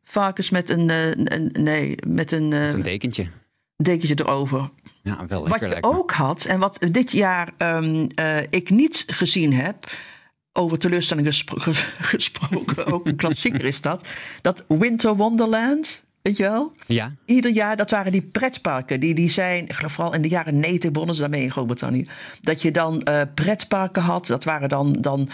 Varkens 0.04 0.50
met 0.50 0.70
een, 0.70 0.90
eh, 0.90 1.08
een, 1.08 1.50
nee, 1.54 1.96
met 2.08 2.32
een, 2.32 2.54
eh, 2.54 2.68
Ja, 2.68 2.74
een 2.74 2.82
dekentje. 2.82 3.28
dekentje 3.76 4.20
erover. 4.20 4.70
Ja, 5.04 5.26
wel 5.28 5.40
Wat 5.40 5.50
lekker 5.50 5.68
je 5.68 5.74
lijkt 5.74 5.86
me. 5.88 5.98
ook 5.98 6.12
had, 6.12 6.46
en 6.46 6.60
wat 6.60 6.80
dit 6.92 7.12
jaar 7.12 7.54
ehm, 7.58 8.08
eh, 8.16 8.38
ik 8.50 8.70
niet 8.70 9.04
gezien 9.08 9.54
heb, 9.54 9.92
over 10.54 10.80
teleurstelling 10.80 11.28
gespro- 11.28 11.60
ge- 11.60 11.74
gesproken, 12.16 12.86
ook 12.86 13.06
een 13.08 13.16
klassieker 13.16 13.66
is 13.66 13.82
dat, 13.82 14.08
dat 14.42 14.64
Winter 14.68 15.16
Wonderland, 15.16 16.04
weet 16.22 16.38
je 16.38 16.44
wel? 16.44 16.74
Ja, 16.86 17.14
Ieder 17.26 17.52
jaar, 17.52 17.78
dat 17.78 17.90
waren 17.90 18.12
die 18.12 18.22
pretparken. 18.22 19.00
Die, 19.00 19.14
die 19.14 19.30
zijn, 19.30 19.64
ik 19.64 19.74
geloof 19.74 19.92
vooral 19.92 20.14
in 20.14 20.22
de 20.22 20.28
jaren 20.28 20.60
90 20.60 20.92
begonnen 20.92 21.16
ze 21.16 21.22
daarmee 21.22 21.44
in 21.44 21.52
Groot-Brittannië. 21.52 22.08
Dat 22.42 22.62
je 22.62 22.72
dan 22.72 23.04
eh, 23.04 23.22
pretparken 23.34 24.02
had. 24.02 24.28
Dat 24.28 24.44
waren 24.44 24.70
dan, 24.70 24.94
dan 24.94 25.30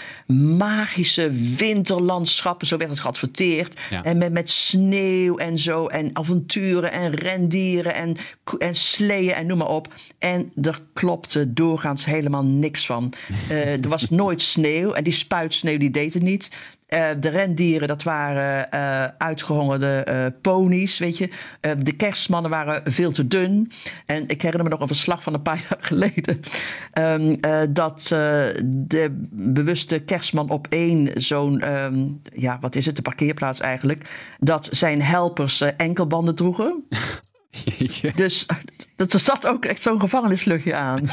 magische 0.57 1.31
winterlandschappen. 1.57 2.67
Zo 2.67 2.77
werd 2.77 2.89
het 2.89 2.99
geadverteerd. 2.99 3.79
Ja. 3.89 4.03
En 4.03 4.17
met, 4.17 4.31
met 4.31 4.49
sneeuw 4.49 5.37
en 5.37 5.59
zo. 5.59 5.87
En 5.87 6.09
avonturen 6.13 6.91
en 6.91 7.15
rendieren 7.15 7.93
en, 7.93 8.17
en 8.57 8.75
sleeën 8.75 9.33
en 9.33 9.45
noem 9.45 9.57
maar 9.57 9.67
op. 9.67 9.93
En 10.19 10.51
er 10.61 10.81
klopte 10.93 11.53
doorgaans 11.53 12.05
helemaal 12.05 12.43
niks 12.43 12.85
van. 12.85 13.13
Eh, 13.49 13.83
er 13.83 13.89
was 13.89 14.09
nooit 14.09 14.41
sneeuw. 14.41 14.93
En 14.93 15.03
die 15.03 15.13
spuitsneeuw 15.13 15.77
die 15.77 15.91
deed 15.91 16.13
het 16.13 16.23
niet. 16.23 16.49
Eh, 16.85 17.09
de 17.19 17.29
rendieren, 17.29 17.87
dat 17.87 18.03
waren 18.03 18.71
eh, 18.71 19.03
uitgehongerde 19.17 20.03
eh, 20.03 20.25
ponies, 20.41 20.97
weet 20.97 21.17
je. 21.17 21.29
De 21.77 21.91
kerstmannen 21.91 22.51
waren 22.51 22.93
veel 22.93 23.11
te 23.11 23.27
dun. 23.27 23.71
En 24.05 24.27
ik 24.27 24.41
herinner 24.41 24.63
me 24.63 24.69
nog 24.69 24.79
een 24.79 24.87
verslag 24.87 25.23
van 25.23 25.33
een 25.33 25.41
paar 25.41 25.65
jaar 25.69 25.77
geleden... 25.79 26.39
ehm, 26.91 27.35
eh, 27.41 27.61
dat 27.69 28.07
de 28.63 29.27
bewuste 29.31 29.99
kerstman 29.99 30.49
op 30.49 30.67
één 30.69 31.11
zo'n... 31.21 31.61
ehm, 31.61 32.07
ja, 32.33 32.57
wat 32.61 32.75
is 32.75 32.85
het, 32.85 32.95
de 32.95 33.01
parkeerplaats 33.01 33.59
eigenlijk... 33.59 34.09
dat 34.39 34.67
zijn 34.71 35.01
helpers 35.01 35.61
enkelbanden 35.61 36.35
droegen. 36.35 36.83
jeetje. 37.63 38.11
Dus 38.15 38.45
dat, 38.95 39.13
er 39.13 39.19
zat 39.19 39.47
ook 39.47 39.65
echt 39.65 39.81
zo'n 39.81 39.99
gevangenisluchtje 39.99 40.75
aan. 40.75 41.01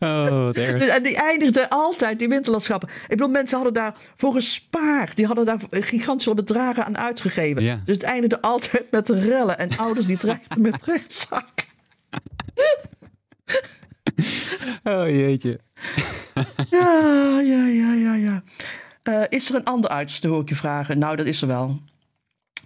Oh, 0.10 0.44
wat 0.44 0.56
erg. 0.56 0.78
Dus, 0.78 0.88
en 0.88 1.02
die 1.02 1.16
eindigden 1.16 1.68
altijd, 1.68 2.18
die 2.18 2.28
winterlandschappen. 2.28 2.88
Ik 2.88 3.08
bedoel, 3.08 3.28
mensen 3.28 3.56
hadden 3.56 3.74
daar 3.74 3.94
voor 4.16 4.32
gespaard. 4.32 5.16
Die 5.16 5.26
hadden 5.26 5.44
daar 5.44 5.60
gigantische 5.70 6.34
bedragen 6.34 6.84
aan 6.84 6.98
uitgegeven. 6.98 7.62
Ja. 7.62 7.80
Dus 7.84 7.94
het 7.94 8.04
eindigde 8.04 8.40
altijd 8.40 8.90
met 8.90 9.08
rellen. 9.08 9.58
En 9.58 9.68
ouders 9.76 10.06
die 10.06 10.18
dreigden 10.18 10.62
met 10.62 10.82
rechtszaak. 10.84 11.68
Oh 14.82 15.08
jeetje. 15.08 15.60
Ja, 16.70 17.40
ja, 17.40 17.66
ja, 17.66 17.92
ja, 17.92 18.14
ja. 18.14 18.42
Eh, 19.02 19.22
is 19.28 19.48
er 19.48 19.54
een 19.54 19.64
ander 19.64 19.90
uiterste, 19.90 20.28
hoor 20.28 20.40
ik 20.40 20.48
je 20.48 20.54
vragen? 20.54 20.98
Nou, 20.98 21.16
dat 21.16 21.26
is 21.26 21.42
er 21.42 21.48
wel. 21.48 21.80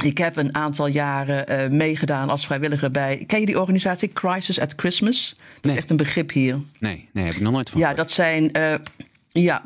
Ik 0.02 0.18
heb 0.18 0.36
een 0.36 0.54
aantal 0.54 0.86
jaren 0.86 1.46
eh, 1.48 1.68
meegedaan 1.70 2.30
als 2.30 2.46
vrijwilliger 2.46 2.90
bij... 2.90 3.24
Ken 3.26 3.40
je 3.40 3.46
die 3.46 3.60
organisatie 3.60 4.12
Crisis 4.12 4.60
at 4.60 4.72
Christmas? 4.76 5.34
Dat 5.38 5.62
Nee. 5.62 5.72
is 5.72 5.78
echt 5.78 5.90
een 5.90 5.96
begrip 5.96 6.32
hier. 6.32 6.58
Nee, 6.78 7.08
nee, 7.12 7.24
heb 7.24 7.34
ik 7.34 7.40
nog 7.40 7.52
nooit 7.52 7.70
van 7.70 7.80
Ja, 7.80 7.88
gehoord. 7.88 8.06
dat 8.08 8.16
zijn. 8.16 8.52
eh, 8.52 8.74
ja, 9.32 9.62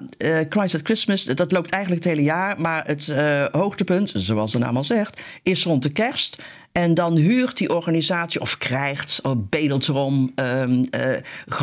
Christ 0.48 0.74
at 0.74 0.80
Christmas, 0.82 1.24
dat 1.24 1.52
loopt 1.52 1.70
eigenlijk 1.70 2.04
het 2.04 2.12
hele 2.14 2.26
jaar. 2.26 2.60
Maar 2.60 2.86
het 2.86 3.12
hoogtepunt, 3.52 4.12
zoals 4.14 4.52
de 4.52 4.58
naam 4.58 4.76
al 4.76 4.84
zegt, 4.84 5.20
is 5.42 5.64
rond 5.64 5.82
de 5.82 5.90
kerst. 5.90 6.42
En 6.72 6.94
dan 6.94 7.16
huurt 7.16 7.56
die 7.58 7.74
organisatie 7.74 8.40
of 8.40 8.58
krijgt, 8.58 9.20
of 9.22 9.34
bedelt 9.48 9.88
erom, 9.88 10.32
ehm, 10.34 10.84
eh, 10.90 11.16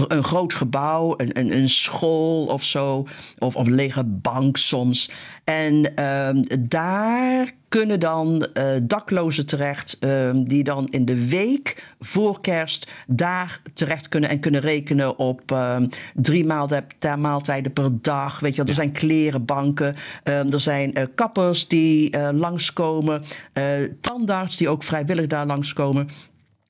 een 0.07 0.24
groot 0.24 0.53
gebouw, 0.53 1.13
een, 1.17 1.39
een, 1.39 1.57
een 1.57 1.69
school 1.69 2.45
of 2.45 2.63
zo. 2.63 3.07
Of, 3.39 3.55
of 3.55 3.65
een 3.67 3.75
lege 3.75 4.03
bank 4.03 4.57
soms. 4.57 5.12
En 5.45 5.95
ehm, 5.95 6.43
daar 6.59 7.53
kunnen 7.69 7.99
dan 7.99 8.47
eh, 8.53 8.71
daklozen 8.81 9.45
terecht, 9.45 9.97
ehm, 9.99 10.43
die 10.43 10.63
dan 10.63 10.87
in 10.89 11.05
de 11.05 11.27
week 11.27 11.93
voor 11.99 12.41
kerst 12.41 12.91
daar 13.07 13.61
terecht 13.73 14.09
kunnen 14.09 14.29
en 14.29 14.39
kunnen 14.39 14.61
rekenen 14.61 15.17
op 15.17 15.51
ehm, 15.51 15.87
drie 16.13 16.45
maaltijden, 16.45 17.21
maaltijden 17.21 17.73
per 17.73 18.01
dag. 18.01 18.39
Weet 18.39 18.51
je 18.51 18.57
wel, 18.57 18.69
er 18.69 18.75
zijn 18.75 18.91
klerenbanken, 18.91 19.95
ehm, 20.23 20.51
er 20.51 20.59
zijn 20.59 20.93
eh, 20.93 21.05
kappers 21.15 21.67
die 21.67 22.09
eh, 22.09 22.29
langskomen, 22.31 23.23
eh 23.53 23.63
tandarts 24.01 24.57
die 24.57 24.69
ook 24.69 24.83
vrijwillig 24.83 25.27
daar 25.27 25.45
langskomen. 25.45 26.09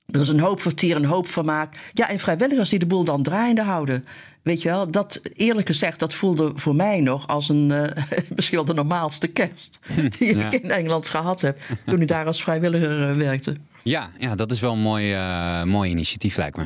Er 0.06 0.22
is 0.22 0.30
een 0.30 0.40
hoop 0.40 0.62
vertier, 0.62 0.96
een 0.96 1.06
hoop 1.06 1.28
vermaak. 1.28 1.76
Ja, 1.94 2.10
en 2.10 2.20
vrijwilligers 2.20 2.70
die 2.70 2.80
de 2.80 2.86
boel 2.86 3.04
dan 3.04 3.24
draaiende 3.24 3.64
houden. 3.64 4.06
Weet 4.46 4.62
je 4.62 4.70
wel, 4.70 4.92
dat 4.92 5.22
eerlijk 5.34 5.68
gezegd, 5.68 6.00
dat 6.00 6.14
voelde 6.14 6.52
voor 6.56 6.76
mij 6.76 7.00
nog 7.00 7.28
als 7.28 7.50
een 7.50 7.72
eh, 7.72 8.04
misschien 8.36 8.58
wel 8.58 8.66
de 8.66 8.74
normaalste 8.74 9.28
kerst 9.28 9.80
die 10.18 10.38
Ja. 10.38 10.52
ik 10.52 10.64
in 10.64 10.72
Engeland 10.72 11.10
gehad 11.10 11.42
heb 11.42 11.60
toen 11.86 12.02
ik 12.02 12.08
daar 12.08 12.26
als 12.26 12.44
vrijwilliger 12.44 13.10
eh, 13.10 13.16
werkte. 13.16 13.56
Ja, 13.84 14.10
ja, 14.20 14.36
dat 14.36 14.52
is 14.52 14.60
wel 14.60 14.74
een 14.74 14.80
mooi, 14.80 15.14
eh, 15.14 15.64
mooi 15.64 15.90
initiatief, 15.90 16.38
lijkt 16.38 16.58
me. 16.58 16.66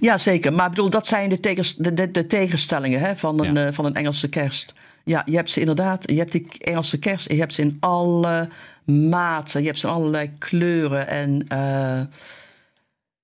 Ja, 0.00 0.18
zeker. 0.18 0.52
Maar 0.52 0.64
ik 0.64 0.70
bedoel, 0.74 0.90
dat 0.90 1.06
zijn 1.06 1.28
de, 1.28 1.40
tegens, 1.40 1.74
de, 1.74 1.94
de, 1.94 2.10
de 2.10 2.26
tegenstellingen 2.26 3.00
hè, 3.00 3.16
van, 3.16 3.46
een, 3.46 3.54
Ja. 3.54 3.72
van 3.72 3.84
een 3.84 3.94
Engelse 3.94 4.28
kerst. 4.28 4.74
Ja, 5.04 5.22
je 5.26 5.36
hebt 5.36 5.50
ze 5.50 5.60
inderdaad, 5.60 6.10
je 6.10 6.18
hebt 6.18 6.32
die 6.32 6.46
Engelse 6.58 6.98
kerst, 6.98 7.28
je 7.30 7.38
hebt 7.38 7.54
ze 7.54 7.62
in 7.62 7.76
alle 7.80 8.48
maten, 8.84 9.60
je 9.60 9.66
hebt 9.66 9.78
ze 9.78 9.86
in 9.86 9.92
allerlei 9.92 10.30
kleuren 10.38 11.08
en, 11.08 11.44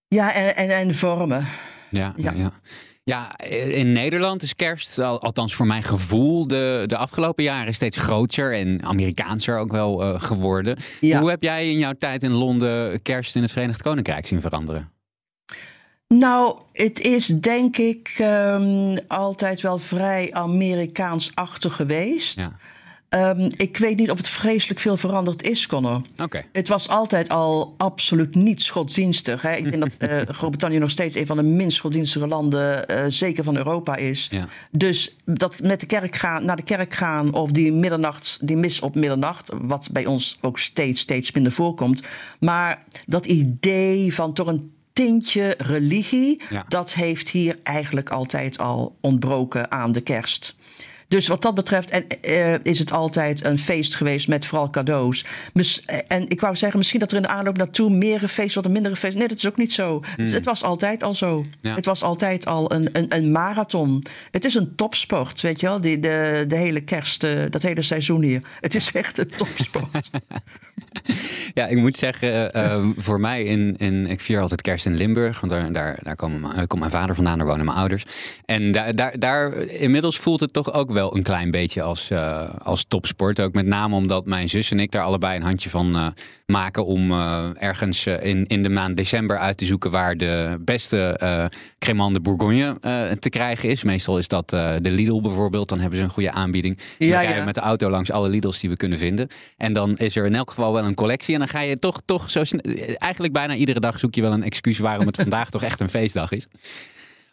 ja, 0.09 0.33
en, 0.35 0.57
en, 0.57 0.71
en 0.71 0.95
vormen. 0.95 1.47
Ja, 1.95 2.15
ja. 2.17 2.53
Ja. 3.05 3.39
in 3.71 3.93
Nederland 3.93 4.43
is 4.43 4.55
kerst, 4.55 4.99
al- 4.99 5.21
althans 5.21 5.55
voor 5.55 5.67
mijn 5.67 5.83
gevoel, 5.83 6.47
de, 6.47 6.85
de 6.87 6.97
afgelopen 6.97 7.45
jaren 7.45 7.75
steeds 7.75 7.97
groter 7.97 8.55
en 8.55 8.83
Amerikaanser 8.83 9.59
ook 9.59 9.73
wel 9.73 10.03
eh, 10.03 10.23
geworden. 10.23 10.77
Ja. 11.01 11.21
Hoe 11.21 11.31
heb 11.31 11.43
jij 11.43 11.71
in 11.71 11.79
jouw 11.79 11.93
tijd 11.99 12.23
in 12.23 12.31
Londen 12.31 13.03
kerst 13.03 13.37
in 13.37 13.43
het 13.43 13.53
Verenigd 13.53 13.83
Koninkrijk 13.83 14.27
zien 14.27 14.41
veranderen? 14.41 14.93
Nou, 16.09 16.59
het 16.73 17.01
is 17.01 17.27
denk 17.27 17.77
ik 17.77 18.15
ehm, 18.19 18.97
altijd 19.09 19.61
wel 19.61 19.79
vrij 19.79 20.33
Amerikaans-achtig 20.33 21.77
geweest. 21.77 22.37
Ja, 22.37 22.57
Ehm, 23.15 23.51
ik 23.57 23.77
weet 23.77 23.97
niet 23.97 24.11
of 24.11 24.17
het 24.17 24.29
vreselijk 24.29 24.81
veel 24.81 24.97
veranderd 24.97 25.43
is, 25.43 25.67
Connor. 25.67 26.03
oké. 26.23 26.45
Het 26.53 26.69
was 26.69 26.89
altijd 26.89 27.29
al 27.29 27.75
absoluut 27.77 28.35
niet 28.35 28.69
godsdienstig. 28.69 29.43
Hè? 29.43 29.53
Ik 29.53 29.71
denk 29.71 29.83
dat 29.83 30.11
eh, 30.11 30.19
Groot-Brittannië 30.37 30.79
nog 30.79 30.91
steeds 30.91 31.17
een 31.17 31.27
van 31.27 31.37
de 31.37 31.43
minst 31.43 31.81
godsdienstige 31.81 32.27
landen, 32.27 32.89
eh, 32.89 33.05
zeker 33.09 33.45
van 33.45 33.57
Europa, 33.57 33.97
is. 33.97 34.29
Ja. 34.31 34.49
Dus 34.71 35.17
dat 35.25 35.61
met 35.63 35.81
de 35.81 35.87
kerk 35.87 36.17
gaan, 36.17 36.45
naar 36.45 36.57
de 36.57 36.63
kerk 36.63 36.95
gaan 36.95 37.33
of 37.35 37.51
die 37.51 37.73
middernacht, 37.73 38.39
die 38.43 38.57
mis 38.57 38.81
op 38.81 38.95
middernacht, 38.95 39.51
wat 39.63 39.89
bij 39.93 40.07
ons 40.07 40.39
ook 40.41 40.59
steeds, 40.59 41.01
steeds 41.01 41.33
minder 41.33 41.53
voorkomt. 41.53 42.03
Maar 42.41 42.85
dat 43.07 43.27
idee 43.27 44.15
van 44.15 44.33
toch 44.33 44.47
een 44.47 44.73
tintje 44.93 45.55
religie, 45.59 46.41
Ja. 46.51 46.65
dat 46.69 46.95
heeft 46.95 47.29
hier 47.29 47.59
eigenlijk 47.63 48.11
altijd 48.11 48.59
al 48.59 48.97
ontbroken 49.01 49.71
aan 49.71 49.93
de 49.93 50.01
kerst. 50.01 50.57
Dus 51.09 51.27
wat 51.27 51.43
dat 51.43 51.55
betreft 51.55 51.91
en, 51.91 52.05
eh, 52.21 52.55
is 52.63 52.79
het 52.79 52.93
altijd 52.93 53.45
een 53.45 53.59
feest 53.59 53.95
geweest 53.95 54.29
met 54.29 54.47
vooral 54.47 54.71
cadeaus. 54.71 55.25
Mis- 55.53 55.83
eh, 55.87 55.99
en 56.09 56.29
ik 56.29 56.41
wou 56.41 56.57
zeggen, 56.57 56.79
misschien 56.79 57.01
dat 57.01 57.11
er 57.11 57.17
in 57.17 57.23
de 57.23 57.29
aanloop 57.29 57.57
naartoe 57.57 57.91
meer 57.91 58.19
gefeest 58.19 58.53
wordt 58.55 58.69
en 58.69 58.75
minder 58.75 58.93
gefeest. 58.93 59.17
Nee, 59.17 59.29
dat 59.29 59.37
is 59.37 59.47
ook 59.47 59.57
niet 59.57 59.73
zo. 59.73 60.03
Dus 60.17 60.33
het 60.33 60.45
was 60.45 60.63
altijd 60.63 61.03
al 61.03 61.15
zo. 61.15 61.33
Hmm. 61.41 61.51
Ja. 61.61 61.75
Het 61.75 61.85
was 61.85 62.03
altijd 62.03 62.47
al 62.47 62.73
een, 62.73 62.89
een, 62.93 63.07
een 63.17 63.33
marathon. 63.33 64.05
Het 64.31 64.45
is 64.45 64.55
een 64.55 64.73
topsport, 64.77 65.41
weet 65.41 65.61
je 65.61 65.67
wel. 65.67 65.81
Die, 65.81 66.01
de, 66.01 66.45
de 66.49 66.57
hele 66.57 66.81
kerst, 66.81 67.25
eh, 67.25 67.43
dat 67.51 67.63
hele 67.63 67.83
seizoen 67.83 68.23
hier. 68.23 68.41
Het 68.61 68.75
is 68.75 68.93
echt 68.93 69.19
een 69.19 69.29
topsport. 69.37 70.11
Ja, 71.55 71.67
ik 71.67 71.77
moet 71.77 71.97
zeggen, 71.97 72.53
eh, 72.53 72.87
voor 72.97 73.21
mij, 73.21 73.43
in, 73.45 73.77
in, 73.77 74.07
ik 74.07 74.21
vier 74.21 74.41
altijd 74.41 74.61
kerst 74.63 74.87
in 74.87 74.97
Limburg. 74.97 75.41
Want 75.41 75.53
daar, 75.53 75.73
daar, 75.73 75.99
daar 76.03 76.17
komen 76.17 76.41
mijn- 76.41 76.67
komt 76.67 76.81
mijn 76.81 76.93
vader 76.93 77.15
vandaan, 77.15 77.39
daar 77.39 77.47
wonen 77.47 77.65
mijn 77.65 77.77
ouders. 77.79 78.05
En 78.45 78.73
daar, 78.73 78.95
daar, 78.95 79.19
daar, 79.19 79.53
inmiddels 79.57 80.19
voelt 80.19 80.41
het 80.41 80.53
toch 80.53 80.73
ook 80.73 80.93
wel 80.95 81.17
een 81.17 81.23
klein 81.23 81.51
beetje 81.51 81.83
als, 81.83 82.11
eh, 82.11 82.49
als 82.59 82.85
topsport. 82.89 83.41
Ook 83.41 83.53
met 83.53 83.67
name 83.67 83.95
omdat 83.95 84.27
mijn 84.27 84.49
zus 84.49 84.71
en 84.71 84.81
ik 84.81 84.91
daar 84.91 85.03
allebei 85.03 85.37
een 85.37 85.43
handje 85.43 85.71
van 85.71 85.99
eh, 85.99 86.07
maken. 86.47 86.85
Om 86.85 87.11
eh, 87.11 87.49
ergens 87.59 88.07
in, 88.07 88.47
in 88.47 88.63
de 88.63 88.69
maand 88.69 88.97
december 88.97 89.39
uit 89.39 89.57
te 89.57 89.65
zoeken 89.65 89.91
waar 89.91 90.17
de 90.17 90.57
beste 90.61 90.93
Cremant 91.79 92.15
de 92.15 92.21
Bourgogne 92.21 92.77
te 93.19 93.29
krijgen 93.29 93.69
is. 93.69 93.83
Meestal 93.83 94.19
is 94.19 94.29
dat 94.29 94.51
de 94.51 94.79
Lidl 94.81 95.21
bijvoorbeeld. 95.21 95.69
Dan 95.69 95.79
hebben 95.79 95.99
ze 95.99 96.05
een 96.05 96.11
goede 96.11 96.31
aanbieding. 96.31 96.79
Dan 96.99 97.09
Ja, 97.09 97.21
rijden 97.21 97.39
we 97.39 97.45
met 97.45 97.55
de 97.55 97.61
auto 97.61 97.91
langs 97.91 98.11
alle 98.11 98.29
Lidls 98.29 98.61
die 98.61 98.71
we 98.71 98.77
kunnen 98.77 98.99
vinden. 98.99 99.29
En 99.57 99.73
dan 99.73 99.97
is 99.97 100.17
er 100.17 100.27
in 100.27 100.35
elk 100.35 100.49
geval 100.49 100.73
wel 100.73 100.85
een 100.85 100.95
collectie. 100.95 101.35
En 101.35 101.41
dan 101.41 101.49
ga 101.49 101.61
je 101.61 101.79
toch, 101.79 102.01
toch 102.05 102.31
zo 102.31 102.43
eigenlijk 102.99 103.33
bijna 103.33 103.55
iedere 103.55 103.81
dag 103.81 103.99
zoek 103.99 104.15
je 104.15 104.21
wel 104.21 104.33
een 104.33 104.43
excuus 104.43 104.79
waarom 104.79 105.07
het 105.07 105.17
vandaag 105.25 105.51
toch 105.51 105.63
echt 105.63 105.81
een 105.81 105.89
feestdag 105.89 106.33
is. 106.33 106.47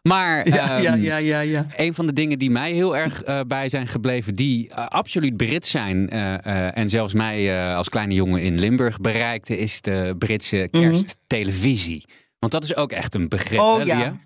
Maar 0.01 0.47
ja, 0.47 0.77
ja, 0.77 0.93
ehm, 0.93 1.01
ja, 1.01 1.17
ja, 1.17 1.39
ja. 1.39 1.65
een 1.75 1.93
van 1.93 2.05
de 2.05 2.13
dingen 2.13 2.39
die 2.39 2.51
mij 2.51 2.71
heel 2.71 2.97
erg 2.97 3.23
eh, 3.23 3.39
bij 3.47 3.69
zijn 3.69 3.87
gebleven, 3.87 4.35
die 4.35 4.69
eh, 4.69 4.85
absoluut 4.85 5.37
Brits 5.37 5.69
zijn 5.69 6.09
eh, 6.09 6.77
en 6.77 6.89
zelfs 6.89 7.13
mij 7.13 7.65
als 7.75 7.89
kleine 7.89 8.13
jongen 8.13 8.41
in 8.41 8.59
Limburg 8.59 8.99
bereikte, 8.99 9.57
is 9.57 9.81
de 9.81 10.15
Britse 10.17 10.67
kersttelevisie. 10.71 12.05
Want 12.39 12.51
dat 12.51 12.63
is 12.63 12.75
ook 12.75 12.91
echt 12.91 13.15
een 13.15 13.29
begrip. 13.29 13.59
Oh 13.59 13.77
hè, 13.77 13.83
ja. 13.83 13.97
Lia? 13.97 14.17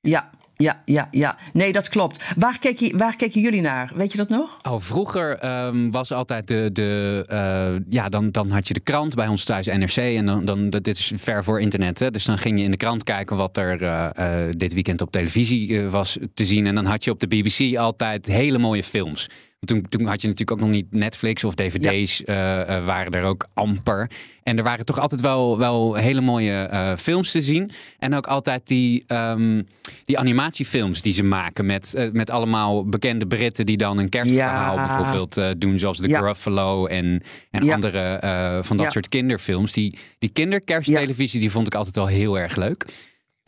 Ja, 0.00 0.30
ja, 0.58 0.82
ja, 0.84 1.08
ja. 1.10 1.36
Nee, 1.52 1.72
dat 1.72 1.88
klopt. 1.88 2.20
Waar, 2.36 2.58
je, 2.60 2.96
waar 2.96 3.16
keken 3.16 3.40
jullie 3.40 3.60
naar? 3.60 3.92
Weet 3.94 4.12
je 4.12 4.18
dat 4.18 4.28
nog? 4.28 4.56
Oh, 4.62 4.80
vroeger 4.80 5.38
ehm, 5.38 5.90
was 5.90 6.12
altijd 6.12 6.48
de. 6.48 6.70
de 6.72 7.24
eh, 7.28 7.84
ja, 7.88 8.08
dan, 8.08 8.30
dan 8.30 8.50
had 8.50 8.68
je 8.68 8.74
de 8.74 8.80
krant 8.80 9.14
bij 9.14 9.26
ons 9.26 9.44
thuis, 9.44 9.66
NRC. 9.66 9.96
En 9.96 10.26
dan, 10.26 10.44
dan, 10.44 10.70
dit 10.70 10.86
is 10.86 11.12
ver 11.16 11.44
voor 11.44 11.60
internet. 11.60 11.98
Hè? 11.98 12.10
Dus 12.10 12.24
dan 12.24 12.38
ging 12.38 12.58
je 12.58 12.64
in 12.64 12.70
de 12.70 12.76
krant 12.76 13.04
kijken 13.04 13.36
wat 13.36 13.56
er 13.56 13.82
eh, 13.82 14.46
eh, 14.46 14.54
dit 14.56 14.72
weekend 14.72 15.00
op 15.00 15.10
televisie 15.10 15.82
was 15.82 16.18
te 16.34 16.44
zien. 16.44 16.66
En 16.66 16.74
dan 16.74 16.84
had 16.84 17.04
je 17.04 17.10
op 17.10 17.20
de 17.20 17.26
BBC 17.26 17.76
altijd 17.76 18.26
hele 18.26 18.58
mooie 18.58 18.84
films. 18.84 19.28
Toen, 19.66 19.86
toen 19.88 20.06
had 20.06 20.20
je 20.20 20.28
natuurlijk 20.28 20.60
ook 20.60 20.66
nog 20.66 20.74
niet 20.74 20.86
Netflix 20.90 21.44
of 21.44 21.54
dvd's, 21.54 22.24
eh, 22.24 22.76
eh, 22.76 22.84
waren 22.84 23.12
er 23.12 23.24
ook 23.24 23.46
amper. 23.54 24.10
En 24.42 24.56
er 24.58 24.62
waren 24.62 24.84
toch 24.84 24.98
altijd 25.00 25.20
wel, 25.20 25.58
wel 25.58 25.94
hele 25.94 26.20
mooie 26.20 26.52
eh, 26.52 26.96
films 26.96 27.30
te 27.30 27.42
zien. 27.42 27.70
En 27.98 28.14
ook 28.14 28.26
altijd 28.26 28.66
die, 28.66 29.04
ehm, 29.06 29.62
die 30.04 30.18
animatiefilms 30.18 31.02
die 31.02 31.12
ze 31.12 31.22
maken 31.22 31.66
met, 31.66 32.10
met 32.12 32.30
allemaal 32.30 32.84
bekende 32.84 33.26
Britten 33.26 33.66
die 33.66 33.76
dan 33.76 33.98
een 33.98 34.08
kerstverhaal 34.08 34.76
Ja. 34.76 34.86
bijvoorbeeld 34.86 35.60
doen. 35.60 35.78
Zoals 35.78 35.96
The 35.98 36.08
Ja. 36.08 36.18
Gruffalo 36.20 36.86
en, 36.86 37.22
en 37.50 37.70
andere 37.70 38.20
van 38.64 38.76
dat 38.76 38.92
soort 38.92 39.08
kinderfilms. 39.08 39.72
Die, 39.72 39.98
die 40.18 40.30
kinderkersttelevisie 40.30 41.40
die 41.40 41.50
vond 41.50 41.66
ik 41.66 41.74
altijd 41.74 41.96
wel 41.96 42.06
heel 42.06 42.38
erg 42.38 42.56
leuk. 42.56 42.84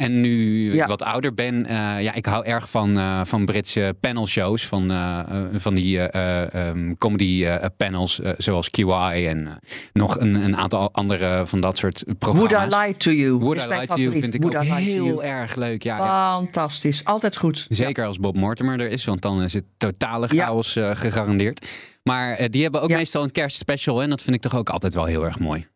En 0.00 0.20
nu 0.20 0.72
ik 0.72 0.84
wat 0.84 1.02
ouder 1.02 1.34
ben, 1.34 1.66
eh, 1.66 2.02
ja, 2.02 2.14
ik 2.14 2.26
hou 2.26 2.44
erg 2.44 2.70
van, 2.70 2.98
eh, 2.98 3.20
van 3.24 3.44
Britse 3.44 3.96
panelshows. 4.00 4.66
Van, 4.66 4.90
eh, 4.90 5.18
van 5.52 5.74
die 5.74 6.00
eh, 6.00 6.44
eh, 6.44 6.68
ehm, 6.68 6.94
comedy 6.94 7.46
panels, 7.76 8.20
zoals 8.38 8.70
QI 8.70 9.26
en 9.26 9.58
nog 9.92 10.20
een, 10.20 10.34
een 10.34 10.56
aantal 10.56 10.92
andere 10.92 11.46
van 11.46 11.60
dat 11.60 11.78
soort 11.78 12.02
Would 12.04 12.18
programma's. 12.18 12.74
I 12.74 12.76
Lie 12.76 12.96
to 12.96 13.10
You? 13.10 13.32
Would 13.32 13.56
is 13.56 13.64
I 13.64 13.68
Lie 13.68 13.86
to 13.86 13.96
You 13.96 14.12
vind 14.12 14.34
ik 14.34 14.42
Would 14.42 14.56
ook 14.56 14.62
heel 14.62 15.24
erg 15.24 15.54
leuk. 15.54 15.82
Ja. 15.82 16.36
Fantastisch. 16.36 17.04
Altijd 17.04 17.36
goed. 17.36 17.66
Zeker 17.68 18.06
als 18.06 18.18
Bob 18.18 18.36
Mortimer 18.36 18.80
er 18.80 18.90
is, 18.90 19.04
want 19.04 19.22
dan 19.22 19.42
is 19.42 19.52
het 19.52 19.64
totale 19.76 20.28
chaos 20.28 20.72
gegarandeerd. 20.92 21.68
Maar 22.02 22.50
die 22.50 22.62
hebben 22.62 22.82
ook 22.82 22.90
meestal 22.90 23.22
een 23.22 23.32
kerstspecial 23.32 24.02
en 24.02 24.10
dat 24.10 24.22
vind 24.22 24.36
ik 24.36 24.42
toch 24.42 24.56
ook 24.56 24.68
altijd 24.68 24.94
wel 24.94 25.04
heel 25.04 25.24
erg 25.24 25.38
mooi. 25.38 25.66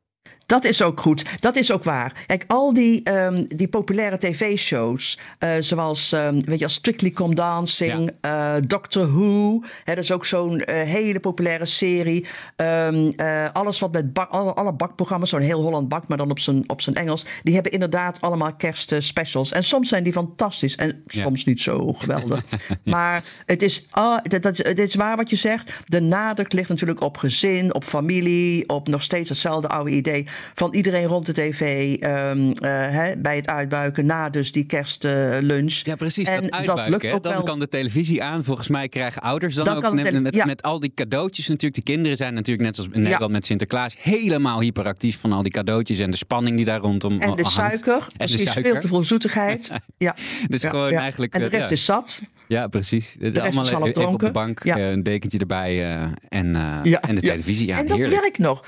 Dat 0.47 0.65
is 0.65 0.83
ook 0.83 1.01
goed. 1.01 1.25
Dat 1.41 1.57
is 1.57 1.73
ook 1.73 1.85
waar. 1.85 2.25
Kijk, 2.27 2.45
al 2.47 2.73
die, 2.73 3.03
ehm, 3.03 3.45
die 3.49 3.69
populaire 3.69 4.19
tv-shows, 4.19 5.19
eh, 5.39 5.51
zoals 5.61 6.13
ehm, 6.13 6.41
weet 6.45 6.59
je, 6.59 6.65
als 6.65 6.75
Strictly 6.75 7.11
Come 7.11 7.35
Dancing, 7.35 8.11
eh, 8.21 8.55
Doctor 8.67 9.07
Who, 9.13 9.63
hè, 9.85 9.95
dat 9.95 10.05
is 10.05 10.13
ook 10.13 10.27
zo'n 10.27 10.61
eh, 10.61 10.83
hele 10.83 11.21
populaire 11.21 11.67
serie. 11.67 12.27
Ehm, 12.57 13.11
eh, 13.17 13.49
alles 13.53 13.79
wat 13.79 13.93
met 13.93 14.13
bak, 14.13 14.31
alle, 14.31 14.53
alle 14.53 14.73
bakprogramma's, 14.73 15.29
zo'n 15.31 15.41
heel 15.41 15.63
Holland 15.63 15.89
bak, 15.89 16.09
maar 16.09 16.17
dan 16.19 16.31
op 16.31 16.39
zijn, 16.39 16.65
op 16.67 16.81
zijn 16.81 16.97
Engels, 16.97 17.25
die 17.43 17.55
hebben 17.55 17.73
inderdaad 17.73 18.21
allemaal 18.21 18.55
kerstspecials. 18.55 19.53
En 19.53 19.65
soms 19.65 19.89
zijn 19.89 20.05
die 20.05 20.13
fantastisch 20.13 20.77
en 20.77 21.03
Ja. 21.07 21.23
soms 21.23 21.45
niet 21.45 21.61
zo 21.61 21.93
geweldig. 21.93 22.45
Maar 22.85 23.25
het 23.47 23.63
is, 23.63 23.87
ah, 23.91 24.19
dat, 24.23 24.43
dat, 24.43 24.57
het 24.57 24.79
is 24.79 24.95
waar 24.95 25.17
wat 25.17 25.31
je 25.31 25.37
zegt. 25.37 25.71
De 25.87 26.01
nadruk 26.01 26.53
ligt 26.53 26.69
natuurlijk 26.69 27.01
op 27.01 27.17
gezin, 27.17 27.75
op 27.75 27.85
familie, 27.85 28.69
op 28.69 28.89
nog 28.89 29.03
steeds 29.03 29.29
hetzelfde 29.29 29.69
oude 29.69 29.91
idee 29.91 30.27
van 30.55 30.75
iedereen 30.75 31.05
rond 31.07 31.27
de 31.27 31.33
tv 31.33 31.95
ehm, 32.01 32.51
eh, 32.51 32.71
hè, 32.91 33.17
bij 33.17 33.37
het 33.37 33.49
uitbuiken 33.49 34.07
na 34.07 34.31
dus 34.31 34.53
die 34.53 34.65
kerstlunch. 34.65 35.73
Ja, 35.85 35.95
precies. 35.97 36.29
En 36.29 36.41
dat 36.41 36.51
dat 36.51 36.59
uitbuiken. 36.61 36.91
lukt 36.91 37.13
ook 37.15 37.23
dan 37.23 37.33
wel. 37.33 37.43
kan 37.43 37.59
de 37.59 37.69
televisie 37.69 38.23
aan. 38.23 38.45
Volgens 38.45 38.69
mij 38.69 38.89
krijgen 38.89 39.23
ouders 39.23 39.55
dan, 39.55 39.65
Dan 39.65 39.77
ook 39.77 39.83
de 39.97 40.03
met, 40.03 40.23
met, 40.23 40.35
ja. 40.35 40.45
met 40.45 40.63
al 40.63 40.81
die 40.81 40.93
cadeautjes 40.95 41.49
natuurlijk. 41.49 41.87
De 41.87 41.93
kinderen 41.93 42.17
zijn 42.17 42.35
natuurlijk 42.35 42.67
net 42.67 42.79
als 42.79 42.87
in 42.93 43.03
Nederland 43.03 43.33
met 43.33 43.47
Sinterklaas 43.47 43.97
helemaal 43.99 44.61
hyperactief 44.61 45.19
van 45.21 45.33
al 45.33 45.43
die 45.43 45.53
cadeautjes 45.53 45.99
en 45.99 46.11
de 46.11 46.17
spanning 46.17 46.57
die 46.57 46.65
daar 46.65 46.81
rondom 46.81 47.13
En 47.13 47.19
de 47.19 47.43
hangt. 47.43 47.51
suiker, 47.53 48.07
de 48.09 48.15
precies 48.17 48.43
suiker. 48.43 48.73
veel 48.73 48.81
te 48.81 48.89
veel 48.89 49.03
zoetigheid. 49.05 49.71
Ja. 49.99 50.15
Dus 50.49 50.63
Ja, 50.63 50.71
gewoon 50.71 50.91
ja. 50.91 51.01
eigenlijk. 51.01 51.35
En 51.35 51.41
de 51.41 51.47
eh, 51.47 51.59
rest 51.59 51.71
is 51.71 51.85
zat. 51.85 52.23
Ja, 52.49 52.67
precies. 52.67 53.17
De 53.19 53.27
is 53.29 53.55
half 53.55 53.71
even 53.71 54.09
op 54.09 54.19
de 54.21 54.31
bank, 54.31 54.65
Ja. 54.65 54.77
eh, 54.77 54.91
een 54.91 55.03
dekentje 55.03 55.39
erbij 55.39 55.83
en, 56.29 56.55
Ja, 56.83 57.01
en 57.03 57.15
de 57.15 57.21
televisie. 57.21 57.67
Ja, 57.67 57.79
en 57.79 57.87
dat 57.87 57.97
heerlijk. 57.97 58.21
werkt 58.21 58.39
nog. 58.39 58.65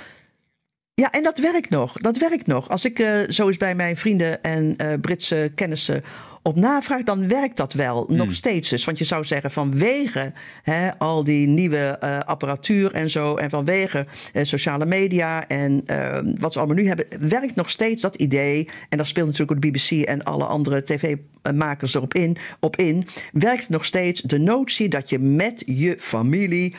Ja, 1.01 1.11
en 1.11 1.23
dat 1.23 1.39
werkt 1.39 1.71
nog. 1.71 1.93
Dat 1.93 2.19
werkt 2.19 2.47
nog. 2.47 2.69
Als 2.69 2.85
ik 2.85 2.99
eh, 2.99 3.21
zo 3.29 3.47
eens 3.47 3.57
bij 3.57 3.75
mijn 3.75 3.97
vrienden 3.97 4.43
en 4.43 4.77
eh, 4.77 5.01
Britse 5.01 5.53
kennissen 5.55 6.03
op 6.43 6.57
navraag, 6.57 7.03
dan 7.03 7.29
werkt 7.29 7.57
dat 7.57 7.73
wel 7.73 8.05
Hmm. 8.07 8.17
nog 8.17 8.35
steeds. 8.35 8.69
Dus. 8.69 8.85
Want 8.85 8.99
je 8.99 9.05
zou 9.05 9.25
zeggen, 9.25 9.51
vanwege 9.51 10.33
hè, 10.63 10.99
al 10.99 11.25
die 11.25 11.47
nieuwe 11.47 11.79
eh, 12.01 12.19
apparatuur 12.19 12.95
en 12.95 13.11
zo, 13.11 13.37
en 13.37 13.51
vanwege 13.51 14.07
sociale 14.43 14.87
media 14.87 15.49
en 15.49 15.83
eh, 15.87 16.19
wat 16.39 16.53
we 16.55 16.59
allemaal 16.59 16.77
nu 16.77 16.87
hebben, 16.87 17.07
werkt 17.29 17.55
nog 17.55 17.71
steeds 17.71 18.03
dat 18.03 18.17
idee. 18.17 18.69
En 18.89 18.97
daar 18.97 19.07
speelt 19.07 19.27
natuurlijk 19.27 19.53
ook 19.53 19.63
de 19.63 19.71
BBC 19.71 20.07
en 20.09 20.25
alle 20.25 20.45
andere 20.45 20.83
tv-makers 20.83 21.95
erop 21.95 22.15
in, 22.15 22.37
op 22.61 22.77
in. 22.77 23.07
Werkt 23.33 23.69
nog 23.69 23.85
steeds 23.85 24.21
de 24.21 24.39
notie 24.39 24.89
dat 24.89 25.09
je 25.09 25.19
met 25.19 25.63
je 25.67 25.97
familie 25.99 26.75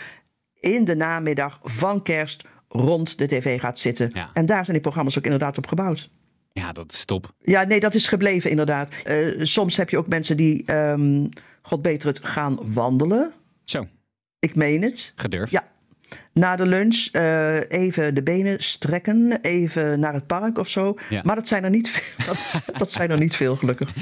in 0.59 0.85
de 0.85 0.95
namiddag 0.95 1.59
van 1.63 2.03
kerst 2.03 2.43
rond 2.67 3.17
de 3.17 3.27
tv 3.27 3.59
gaat 3.59 3.79
zitten. 3.79 4.09
Ja. 4.13 4.29
En 4.33 4.45
daar 4.45 4.61
zijn 4.63 4.71
die 4.73 4.81
programma's 4.81 5.17
ook 5.17 5.23
inderdaad 5.23 5.57
op 5.57 5.67
gebouwd. 5.67 6.09
Ja, 6.53 6.71
dat 6.71 6.91
is 6.91 7.05
top. 7.05 7.33
Ja, 7.41 7.63
nee, 7.63 7.79
dat 7.79 7.95
is 7.95 8.07
gebleven 8.07 8.49
inderdaad. 8.49 8.89
Eh, 9.03 9.17
soms 9.41 9.77
heb 9.77 9.89
je 9.89 9.97
ook 9.97 10.07
mensen 10.07 10.37
die, 10.37 10.63
ehm, 10.65 11.25
god 11.61 11.81
beter 11.81 12.07
het, 12.07 12.19
gaan 12.23 12.57
wandelen. 12.73 13.31
Zo, 13.63 13.87
Ik 14.39 14.55
meen 14.55 14.81
het. 14.81 15.13
gedurfd. 15.15 15.51
Ja. 15.51 15.67
Na 16.37 16.55
de 16.55 16.65
lunch 16.65 17.07
eh, 17.11 17.69
even 17.69 18.15
de 18.15 18.23
benen 18.23 18.63
strekken, 18.63 19.37
even 19.41 19.99
naar 19.99 20.13
het 20.13 20.27
park 20.27 20.57
of 20.57 20.67
zo. 20.67 20.95
Ja. 21.09 21.21
Maar 21.23 21.35
dat 21.35 21.47
zijn 21.47 21.63
er 21.63 21.69
niet 21.69 21.89
veel, 21.89 22.25
dat, 22.25 22.61
dat 22.79 22.91
zijn 22.91 23.11
er 23.11 23.17
niet 23.17 23.35
veel 23.35 23.55
gelukkig. 23.55 23.93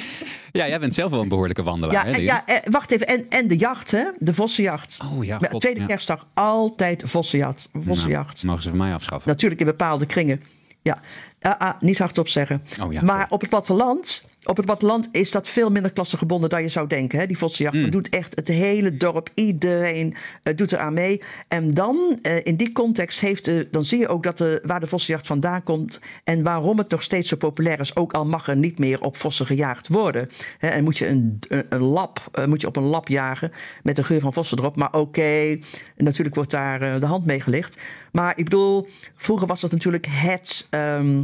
Ja, 0.51 0.67
jij 0.67 0.79
bent 0.79 0.93
zelf 0.93 1.11
wel 1.11 1.21
een 1.21 1.27
behoorlijke 1.27 1.63
wandelaar. 1.63 2.09
Ja, 2.09 2.13
hè, 2.13 2.17
ja 2.17 2.45
eh, 2.45 2.55
wacht 2.71 2.91
even. 2.91 3.07
En, 3.07 3.25
en 3.29 3.47
de 3.47 3.57
jacht, 3.57 3.91
hè? 3.91 4.03
De 4.17 4.33
vossenjacht. 4.33 4.97
Oh 5.13 5.25
ja, 5.25 5.37
god, 5.49 5.61
tweede 5.61 5.79
ja. 5.79 5.85
kerstdag 5.85 6.27
altijd 6.33 7.03
vossenjacht. 7.05 7.69
vossenjacht. 7.73 8.35
Nou, 8.35 8.47
mogen 8.47 8.63
ze 8.63 8.69
van 8.69 8.77
mij 8.77 8.93
afschaffen. 8.93 9.29
Natuurlijk 9.29 9.61
in 9.61 9.67
bepaalde 9.67 10.05
kringen. 10.05 10.41
Ja, 10.81 10.99
ah, 11.41 11.59
ah, 11.59 11.81
niet 11.81 11.97
hardop 11.97 12.27
zeggen. 12.27 12.61
Oh 12.83 12.93
ja, 12.93 13.01
maar 13.01 13.25
op 13.29 13.39
het 13.41 13.49
platteland, 13.49 14.23
op 14.45 14.57
het 14.57 14.65
platteland 14.65 15.09
is 15.11 15.31
dat 15.31 15.47
veel 15.47 15.69
minder 15.69 15.91
klassegebonden 15.91 16.49
dan 16.49 16.61
je 16.61 16.69
zou 16.69 16.87
denken. 16.87 17.19
Hè? 17.19 17.27
Die 17.27 17.37
vossenjacht 17.37 17.73
Mm. 17.75 17.81
Dat 17.81 17.91
doet 17.91 18.09
echt 18.09 18.35
het 18.35 18.47
hele 18.47 18.97
dorp, 18.97 19.29
iedereen 19.33 20.15
eh, 20.43 20.55
doet 20.55 20.71
eraan 20.71 20.93
mee. 20.93 21.21
En 21.47 21.73
dan, 21.73 22.19
eh, 22.21 22.35
in 22.43 22.55
die 22.55 22.71
context, 22.71 23.19
heeft 23.19 23.45
de, 23.45 23.67
dan 23.71 23.85
zie 23.85 23.99
je 23.99 24.07
ook 24.07 24.23
dat 24.23 24.37
de, 24.37 24.61
waar 24.63 24.79
de 24.79 24.87
vossenjacht 24.87 25.27
vandaan 25.27 25.63
komt 25.63 26.01
en 26.23 26.43
waarom 26.43 26.77
het 26.77 26.89
nog 26.89 27.03
steeds 27.03 27.29
zo 27.29 27.35
populair 27.35 27.79
is. 27.79 27.95
Ook 27.95 28.13
al 28.13 28.25
mag 28.25 28.47
er 28.47 28.55
niet 28.55 28.79
meer 28.79 29.01
op 29.01 29.15
vossen 29.15 29.45
gejaagd 29.45 29.87
worden. 29.87 30.29
Hè, 30.57 30.67
en 30.67 30.83
moet 30.83 30.97
je 30.97 31.07
een, 31.07 31.39
een, 31.47 31.65
een 31.69 31.81
lap, 31.81 32.29
eh, 32.31 32.45
moet 32.45 32.61
je 32.61 32.67
op 32.67 32.75
een 32.75 32.83
lap 32.83 33.07
jagen 33.07 33.51
met 33.83 33.95
de 33.95 34.03
geur 34.03 34.19
van 34.19 34.33
vossen 34.33 34.57
erop. 34.57 34.75
Maar 34.75 34.93
oké, 34.93 35.59
natuurlijk 35.95 36.35
wordt 36.35 36.51
daar 36.51 36.81
eh, 36.81 36.99
de 36.99 37.05
hand 37.05 37.25
mee 37.25 37.41
gelicht. 37.41 37.79
Maar 38.11 38.33
ik 38.35 38.43
bedoel, 38.43 38.87
vroeger 39.15 39.47
was 39.47 39.61
dat 39.61 39.71
natuurlijk 39.71 40.07
het 40.09 40.67
ehm, 40.69 41.23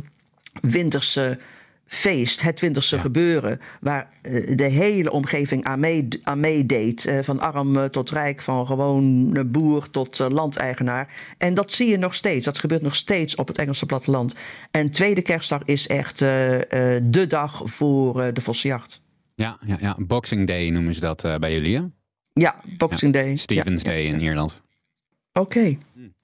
winterse 0.61 1.39
feest, 1.93 2.41
het 2.41 2.59
winterse 2.59 2.99
gebeuren, 2.99 3.59
waar 3.81 4.09
eh, 4.21 4.57
de 4.57 4.63
hele 4.63 5.11
omgeving 5.11 5.63
aan, 5.63 5.79
mee, 5.79 6.07
aan 6.23 6.39
meedeed. 6.39 7.05
eh, 7.05 7.19
van 7.23 7.39
arm 7.39 7.77
eh, 7.77 7.83
tot 7.85 8.09
rijk, 8.09 8.41
van 8.41 8.65
gewoon 8.65 9.33
boer 9.51 9.89
tot 9.89 10.19
landeigenaar. 10.19 11.33
En 11.37 11.53
dat 11.53 11.71
zie 11.71 11.89
je 11.89 11.97
nog 11.97 12.13
steeds. 12.13 12.45
Dat 12.45 12.59
gebeurt 12.59 12.81
nog 12.81 12.95
steeds 12.95 13.35
op 13.35 13.47
het 13.47 13.57
Engelse 13.57 13.85
platteland. 13.85 14.35
En 14.71 14.91
tweede 14.91 15.21
kerstdag 15.21 15.61
is 15.65 15.87
echt 15.87 16.21
eh, 16.21 16.27
de 17.03 17.25
dag 17.27 17.61
voor 17.65 18.33
de 18.33 18.41
vossenjacht. 18.41 19.01
Ja, 19.35 19.57
ja, 19.65 19.77
ja, 19.79 19.95
Boxing 19.99 20.47
Day 20.47 20.69
noemen 20.69 20.93
ze 20.93 20.99
dat 20.99 21.21
bij 21.39 21.53
jullie, 21.53 21.75
hè? 21.75 21.83
Ja, 22.33 22.55
Boxing 22.77 23.13
Day. 23.13 23.35
Stevens 23.35 23.81
Ja, 23.83 23.91
Day 23.91 24.03
in 24.05 24.21
Ierland. 24.21 24.61
Oké. 25.33 25.77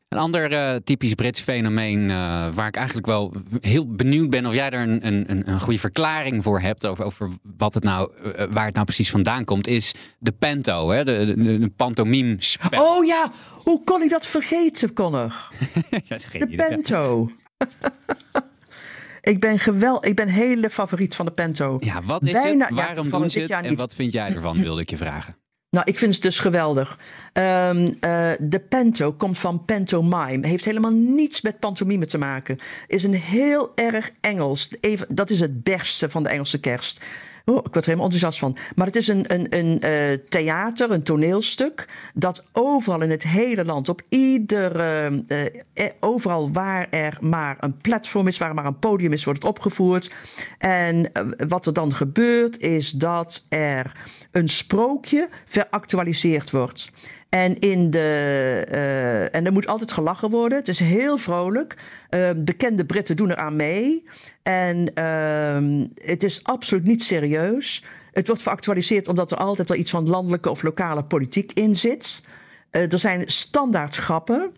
Een 0.09 0.17
ander 0.17 0.51
eh, 0.51 0.75
typisch 0.75 1.13
Brits 1.13 1.39
fenomeen 1.41 2.09
eh, 2.09 2.47
waar 2.53 2.67
ik 2.67 2.75
eigenlijk 2.75 3.07
wel 3.07 3.33
heel 3.61 3.95
benieuwd 3.95 4.29
ben 4.29 4.45
of 4.45 4.53
jij 4.53 4.69
er 4.69 4.81
een, 4.87 5.07
een, 5.07 5.47
een- 5.47 5.59
goede 5.59 5.79
verklaring 5.79 6.43
voor 6.43 6.59
hebt 6.59 6.85
over, 6.85 7.05
over 7.05 7.29
wat 7.57 7.73
het 7.73 7.83
nou, 7.83 8.11
eh, 8.35 8.45
waar 8.49 8.65
het 8.65 8.73
nou 8.73 8.85
precies 8.85 9.09
vandaan 9.11 9.45
komt, 9.45 9.67
is 9.67 9.93
de 10.19 10.31
panto, 10.31 10.89
hè? 10.89 11.03
de, 11.03 11.33
de, 11.37 11.59
de 11.59 11.69
pantomime 11.75 12.35
spel. 12.39 12.85
Oh 12.97 13.05
ja, 13.05 13.31
hoe 13.63 13.83
kon 13.83 14.01
ik 14.01 14.09
dat 14.09 14.25
vergeten, 14.25 14.93
Connor? 14.93 15.47
Ja, 16.07 16.17
De. 16.31 16.55
Pento. 16.55 17.31
ik 19.21 19.39
ben 19.39 19.59
geweld, 19.59 20.05
ik 20.05 20.15
ben 20.15 20.27
hele 20.27 20.69
favoriet 20.69 21.15
van 21.15 21.25
de 21.25 21.31
Pento. 21.31 21.77
Ja, 21.79 22.01
wat 22.03 22.23
is 22.25 22.31
Bijna- 22.31 22.65
het? 22.67 22.75
ja, 22.77 22.83
Waarom 22.85 23.09
van 23.09 23.19
doen 23.19 23.29
ze 23.29 23.39
het? 23.39 23.49
En 23.51 23.75
wat 23.75 23.95
vind 23.95 24.13
jij 24.13 24.33
ervan, 24.33 24.57
wilde 24.61 24.81
ik 24.81 24.89
je 24.89 24.97
vragen. 24.97 25.37
Nou, 25.69 25.85
ik 25.89 25.97
vind 25.97 26.13
het 26.13 26.23
dus 26.23 26.39
geweldig. 26.39 26.99
Ehm, 27.33 27.93
eh, 27.99 28.31
de 28.39 28.59
Pento 28.69 29.13
komt 29.13 29.37
van 29.37 29.65
pantomime. 29.65 30.47
Heeft 30.47 30.65
helemaal 30.65 30.91
niets 30.91 31.41
met 31.41 31.59
pantomime 31.59 32.05
te 32.05 32.17
maken. 32.17 32.57
Is 32.87 33.03
een 33.03 33.13
heel 33.13 33.71
erg 33.75 34.11
Engels. 34.21 34.69
Even, 34.79 35.15
dat 35.15 35.29
is 35.29 35.39
het 35.39 35.63
beste 35.63 36.09
van 36.09 36.23
de 36.23 36.29
Engelse 36.29 36.59
kerst. 36.59 37.01
Oh, 37.49 37.55
ik 37.55 37.61
word 37.73 37.75
er 37.75 37.83
helemaal 37.83 38.05
enthousiast 38.05 38.39
van. 38.39 38.57
Maar 38.75 38.85
het 38.85 38.95
is 38.95 39.07
een, 39.07 39.33
een, 39.33 39.47
een 39.49 39.79
eh, 39.79 40.17
theater, 40.29 40.91
een 40.91 41.03
toneelstuk. 41.03 41.89
dat 42.13 42.43
overal 42.51 43.01
in 43.01 43.09
het 43.09 43.23
hele 43.23 43.65
land, 43.65 43.89
op 43.89 44.01
ieder. 44.09 44.79
eh, 44.79 45.45
eh, 45.73 45.91
overal 45.99 46.51
waar 46.51 46.87
er 46.89 47.17
maar 47.19 47.57
een 47.59 47.77
platform 47.77 48.27
is, 48.27 48.37
waar 48.37 48.53
maar 48.53 48.65
een 48.65 48.79
podium 48.79 49.13
is, 49.13 49.23
wordt 49.23 49.41
het 49.41 49.51
opgevoerd. 49.51 50.11
En 50.57 51.11
wat 51.47 51.65
er 51.65 51.73
dan 51.73 51.93
gebeurt, 51.93 52.59
is 52.59 52.91
dat 52.91 53.45
er 53.49 53.91
een 54.31 54.49
sprookje 54.49 55.29
veractualiseerd 55.45 56.51
wordt. 56.51 56.91
En, 57.37 57.59
in 57.59 57.89
de, 57.89 58.63
eh, 58.69 59.35
en 59.35 59.45
er 59.45 59.51
moet 59.51 59.67
altijd 59.67 59.91
gelachen 59.91 60.29
worden. 60.29 60.57
Het 60.57 60.67
is 60.67 60.79
heel 60.79 61.17
vrolijk. 61.17 61.75
Eh, 62.09 62.29
bekende 62.37 62.85
Britten 62.85 63.15
doen 63.15 63.31
eraan 63.31 63.55
mee. 63.55 64.03
En 64.43 64.93
ehm, 64.93 65.87
het 65.95 66.23
is 66.23 66.43
absoluut 66.43 66.83
niet 66.83 67.03
serieus. 67.03 67.83
Het 68.11 68.27
wordt 68.27 68.41
veractualiseerd 68.41 69.07
omdat 69.07 69.31
er 69.31 69.37
altijd 69.37 69.67
wel 69.67 69.77
iets 69.77 69.89
van 69.91 70.09
landelijke 70.09 70.49
of 70.49 70.63
lokale 70.63 71.03
politiek 71.03 71.51
in 71.53 71.75
zit. 71.75 72.21
Eh, 72.69 72.91
er 72.91 72.99
zijn 72.99 73.23
standaard 73.25 73.95
grappen. 73.95 74.51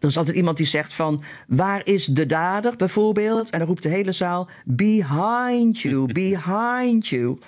Er 0.00 0.08
is 0.08 0.18
altijd 0.18 0.36
iemand 0.36 0.56
die 0.56 0.66
zegt 0.66 0.94
van, 0.94 1.22
waar 1.46 1.86
is 1.86 2.06
de 2.06 2.26
dader 2.26 2.76
bijvoorbeeld? 2.76 3.50
En 3.50 3.58
dan 3.58 3.68
roept 3.68 3.82
de 3.82 3.88
hele 3.88 4.12
zaal, 4.12 4.48
behind 4.64 5.80
you, 5.80 6.12
behind 6.12 7.08
you. 7.08 7.38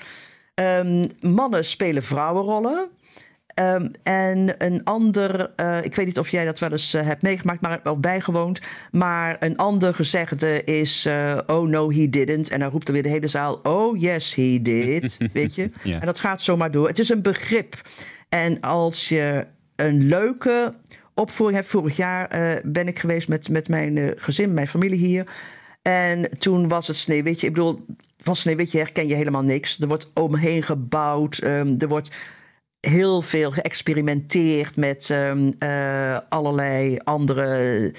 Ehm, 0.54 1.08
mannen 1.20 1.64
spelen 1.64 2.02
vrouwenrollen. 2.02 2.88
Ehm, 3.56 3.88
en 4.02 4.54
een 4.58 4.84
ander, 4.84 5.50
eh, 5.56 5.84
ik 5.84 5.94
weet 5.94 6.06
niet 6.06 6.18
of 6.18 6.28
jij 6.28 6.44
dat 6.44 6.58
wel 6.58 6.70
eens 6.70 6.94
eh, 6.94 7.02
hebt 7.02 7.22
meegemaakt, 7.22 7.60
maar 7.60 7.80
of 7.84 7.98
bijgewoond. 7.98 8.60
Maar 8.90 9.36
een 9.40 9.56
ander 9.56 9.94
gezegde 9.94 10.64
is: 10.64 11.06
eh, 11.06 11.38
Oh 11.46 11.68
no, 11.68 11.90
he 11.92 12.08
didn't. 12.10 12.50
En 12.50 12.60
dan 12.60 12.70
roept 12.70 12.86
er 12.88 12.94
weer 12.94 13.02
de 13.02 13.08
hele 13.08 13.28
zaal: 13.28 13.60
Oh 13.62 14.00
yes, 14.00 14.34
he 14.34 14.58
did. 14.62 15.16
Weet 15.32 15.54
je? 15.54 15.70
Ja. 15.82 16.00
En 16.00 16.06
dat 16.06 16.20
gaat 16.20 16.42
zomaar 16.42 16.70
door. 16.70 16.88
Het 16.88 16.98
is 16.98 17.08
een 17.08 17.22
begrip. 17.22 17.80
En 18.28 18.60
als 18.60 19.08
je 19.08 19.46
een 19.76 20.02
leuke 20.08 20.74
opvoering 21.14 21.58
hebt, 21.58 21.70
vorig 21.70 21.96
jaar 21.96 22.60
ben 22.64 22.88
ik 22.88 22.98
geweest 22.98 23.28
met, 23.28 23.48
met 23.48 23.68
mijn 23.68 24.14
gezin, 24.16 24.54
mijn 24.54 24.68
familie 24.68 25.06
hier. 25.06 25.26
En 25.82 26.38
toen 26.38 26.68
was 26.68 26.86
het 26.86 26.96
Sneeuwwitje. 26.96 27.46
Ik 27.46 27.52
bedoel, 27.52 27.84
van 28.20 28.36
Sneeuwwitje 28.36 28.78
herken 28.78 29.08
je 29.08 29.14
helemaal 29.14 29.42
niks. 29.42 29.80
Er 29.80 29.88
wordt 29.88 30.10
omheen 30.14 30.62
gebouwd. 30.62 31.38
ehm, 31.38 31.74
er 31.78 31.88
wordt 31.88 32.10
heel 32.88 33.22
veel 33.22 33.50
geëxperimenteerd 33.50 34.76
met 34.76 35.10
ehm, 35.10 35.52
eh, 35.58 36.18
allerlei 36.28 36.98
andere 37.04 37.92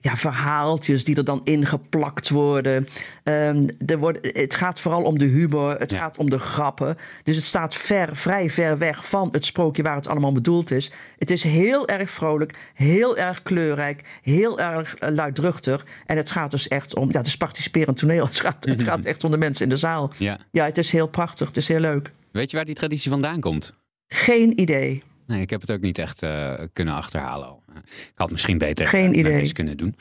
ja, 0.00 0.16
verhaaltjes 0.16 1.04
die 1.04 1.16
er 1.16 1.24
dan 1.24 1.40
ingeplakt 1.44 2.28
worden. 2.28 2.86
Ehm, 3.22 3.68
er 3.86 3.98
wordt 3.98 4.18
het 4.22 4.54
gaat 4.54 4.80
vooral 4.80 5.02
om 5.02 5.18
de 5.18 5.24
humor, 5.24 5.78
het 5.78 5.90
Ja. 5.90 5.98
gaat 5.98 6.18
om 6.18 6.30
de 6.30 6.38
grappen. 6.38 6.96
Dus 7.22 7.36
het 7.36 7.44
staat 7.44 7.74
ver, 7.74 8.16
vrij 8.16 8.50
ver 8.50 8.78
weg 8.78 9.08
van 9.08 9.28
het 9.32 9.44
sprookje 9.44 9.82
waar 9.82 9.96
het 9.96 10.08
allemaal 10.08 10.32
bedoeld 10.32 10.70
is. 10.70 10.92
Het 11.18 11.30
is 11.30 11.42
heel 11.42 11.88
erg 11.88 12.10
vrolijk, 12.10 12.54
heel 12.74 13.16
erg 13.16 13.42
kleurrijk, 13.42 14.04
heel 14.22 14.60
erg 14.60 14.94
eh, 14.94 15.10
luidruchtig. 15.10 15.86
En 16.06 16.16
het 16.16 16.30
gaat 16.30 16.50
dus 16.50 16.68
echt 16.68 16.94
om, 16.94 17.08
ja, 17.12 17.18
het 17.18 17.26
is 17.26 17.36
participerend 17.36 17.96
toneel. 17.98 18.24
Het 18.32 18.40
gaat, 18.40 18.64
het 18.64 18.82
gaat 18.82 19.04
echt 19.04 19.24
om 19.24 19.30
de 19.30 19.36
mensen 19.38 19.64
in 19.64 19.70
de 19.70 19.76
zaal. 19.76 20.12
Ja. 20.18 20.38
Ja, 20.50 20.64
het 20.64 20.78
is 20.78 20.92
heel 20.92 21.08
prachtig, 21.08 21.46
het 21.48 21.56
is 21.56 21.68
heel 21.68 21.80
leuk. 21.80 22.10
Weet 22.32 22.50
je 22.50 22.56
waar 22.56 22.66
die 22.66 22.74
traditie 22.74 23.10
vandaan 23.10 23.40
komt? 23.40 23.74
Geen 24.14 24.60
idee. 24.60 25.02
Nee, 25.26 25.40
ik 25.40 25.50
heb 25.50 25.60
het 25.60 25.70
ook 25.70 25.80
niet 25.80 25.98
echt 25.98 26.22
eh, 26.22 26.52
kunnen 26.72 26.94
achterhalen. 26.94 27.48
al. 27.48 27.62
Ik 27.86 28.12
had 28.14 28.30
misschien 28.30 28.58
beter 28.58 28.86
Geen 28.86 29.12
eh, 29.12 29.18
idee. 29.18 29.40
best 29.40 29.52
kunnen 29.52 29.76
doen. 29.76 29.96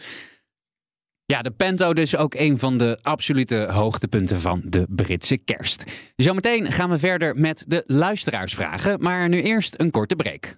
Ja, 1.25 1.41
de 1.41 1.51
Pento 1.51 1.93
dus 1.93 2.15
ook 2.15 2.33
een 2.33 2.59
van 2.59 2.77
de 2.77 2.99
absolute 3.01 3.55
hoogtepunten 3.55 4.39
van 4.39 4.61
de 4.65 4.85
Britse 4.89 5.37
kerst. 5.37 5.83
Zometeen 6.15 6.71
gaan 6.71 6.89
we 6.89 6.99
verder 6.99 7.35
met 7.35 7.65
de 7.67 7.83
luisteraarsvragen, 7.85 9.01
maar 9.01 9.29
nu 9.29 9.41
eerst 9.41 9.79
een 9.79 9.91
korte 9.91 10.15
break. 10.15 10.57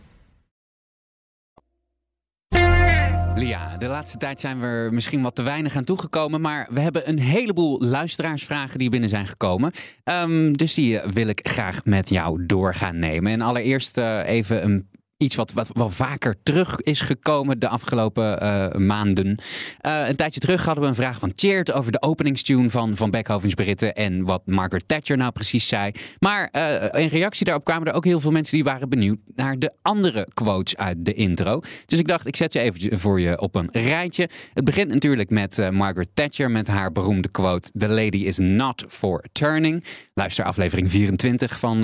Lia, 3.35 3.77
de 3.77 3.87
laatste 3.87 4.17
tijd 4.17 4.39
zijn 4.39 4.59
we 4.59 4.89
misschien 4.91 5.21
wat 5.21 5.35
te 5.35 5.41
weinig 5.41 5.75
aan 5.75 5.83
toegekomen, 5.83 6.41
maar 6.41 6.67
we 6.71 6.79
hebben 6.79 7.09
een 7.09 7.19
heleboel 7.19 7.79
luisteraarsvragen 7.79 8.79
die 8.79 8.89
binnen 8.89 9.09
zijn 9.09 9.27
gekomen. 9.27 9.71
Ehm, 10.03 10.53
dus 10.53 10.73
die 10.73 10.99
eh, 10.99 11.11
wil 11.11 11.27
ik 11.27 11.47
graag 11.47 11.85
met 11.85 12.09
jou 12.09 12.45
door 12.45 12.73
gaan 12.73 12.99
nemen. 12.99 13.31
En 13.31 13.41
allereerst 13.41 13.97
eh, 13.97 14.27
even 14.27 14.63
een, 14.63 14.87
iets 15.21 15.35
wat, 15.35 15.53
wat 15.53 15.69
wel 15.73 15.89
vaker 15.89 16.35
terug 16.43 16.81
is 16.81 17.01
gekomen 17.01 17.59
de 17.59 17.67
afgelopen 17.67 18.39
eh, 18.39 18.79
maanden. 18.79 19.37
Eh, 19.79 20.07
een 20.07 20.15
tijdje 20.15 20.39
terug 20.39 20.65
hadden 20.65 20.83
we 20.83 20.89
een 20.89 20.95
vraag 20.95 21.19
van 21.19 21.31
Cheert 21.35 21.71
over 21.71 21.91
de 21.91 22.01
openingstune 22.01 22.69
van, 22.69 22.97
van 22.97 23.11
Beethoven's 23.11 23.53
Britten 23.53 23.95
en 23.95 24.23
wat 24.23 24.41
Margaret 24.45 24.87
Thatcher 24.87 25.17
nou 25.17 25.31
precies 25.31 25.67
zei. 25.67 25.91
Maar 26.19 26.49
eh, 26.51 27.01
in 27.03 27.07
reactie 27.07 27.45
daarop 27.45 27.63
kwamen 27.63 27.87
er 27.87 27.93
ook 27.93 28.05
heel 28.05 28.19
veel 28.19 28.31
mensen 28.31 28.55
die 28.55 28.63
waren 28.63 28.89
benieuwd 28.89 29.19
naar 29.35 29.59
de 29.59 29.71
andere 29.81 30.27
quotes 30.33 30.77
uit 30.77 31.05
de 31.05 31.13
intro. 31.13 31.59
Dus 31.85 31.99
ik 31.99 32.07
dacht, 32.07 32.27
ik 32.27 32.35
zet 32.35 32.51
ze 32.51 32.59
even 32.59 32.99
voor 32.99 33.19
je 33.19 33.39
op 33.41 33.55
een 33.55 33.69
rijtje. 33.71 34.29
Het 34.53 34.63
begint 34.63 34.89
natuurlijk 34.89 35.29
met 35.29 35.71
Margaret 35.71 36.09
Thatcher 36.13 36.51
met 36.51 36.67
haar 36.67 36.91
beroemde 36.91 37.29
quote: 37.29 37.71
The 37.77 37.87
lady 37.87 38.17
is 38.17 38.37
not 38.37 38.85
for 38.87 39.23
turning. 39.31 39.83
Luister 40.13 40.45
aflevering 40.45 40.89
24 40.89 41.59
van, 41.59 41.81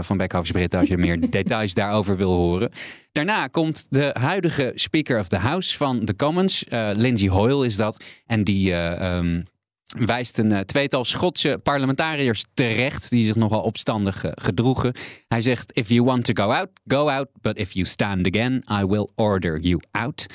van 0.00 0.16
Beethoven's 0.16 0.50
Britten 0.50 0.78
als 0.78 0.88
je 0.88 0.96
meer 0.96 1.30
details 1.30 1.74
daarover 1.74 2.16
wil 2.16 2.32
horen. 2.32 2.63
Daarna 3.12 3.46
komt 3.46 3.86
de 3.90 4.10
huidige 4.12 4.72
Speaker 4.74 5.18
of 5.20 5.28
the 5.28 5.36
House 5.36 5.76
van 5.76 6.04
de 6.04 6.16
Commons, 6.16 6.64
eh, 6.64 6.90
Lindsay 6.94 7.28
Hoyle 7.28 7.66
is 7.66 7.76
dat. 7.76 8.04
En 8.26 8.44
die 8.44 8.72
eh, 8.72 9.16
ehm, 9.16 9.42
wijst 9.86 10.38
een 10.38 10.52
eh, 10.52 10.60
tweetal 10.60 11.04
Schotse 11.04 11.58
parlementariërs 11.62 12.44
terecht 12.54 13.10
die 13.10 13.26
zich 13.26 13.34
nogal 13.34 13.62
opstandig 13.62 14.24
gedroegen. 14.34 14.92
Hij 15.28 15.40
zegt: 15.40 15.72
If 15.76 15.88
you 15.88 16.02
want 16.02 16.24
to 16.24 16.44
go 16.44 16.52
out, 16.52 16.68
go 16.86 17.08
out. 17.08 17.28
But 17.40 17.58
if 17.58 17.72
you 17.72 17.86
stand 17.86 18.26
again, 18.26 18.64
I 18.82 18.86
will 18.86 19.08
order 19.14 19.58
you 19.60 19.80
out. 19.90 20.26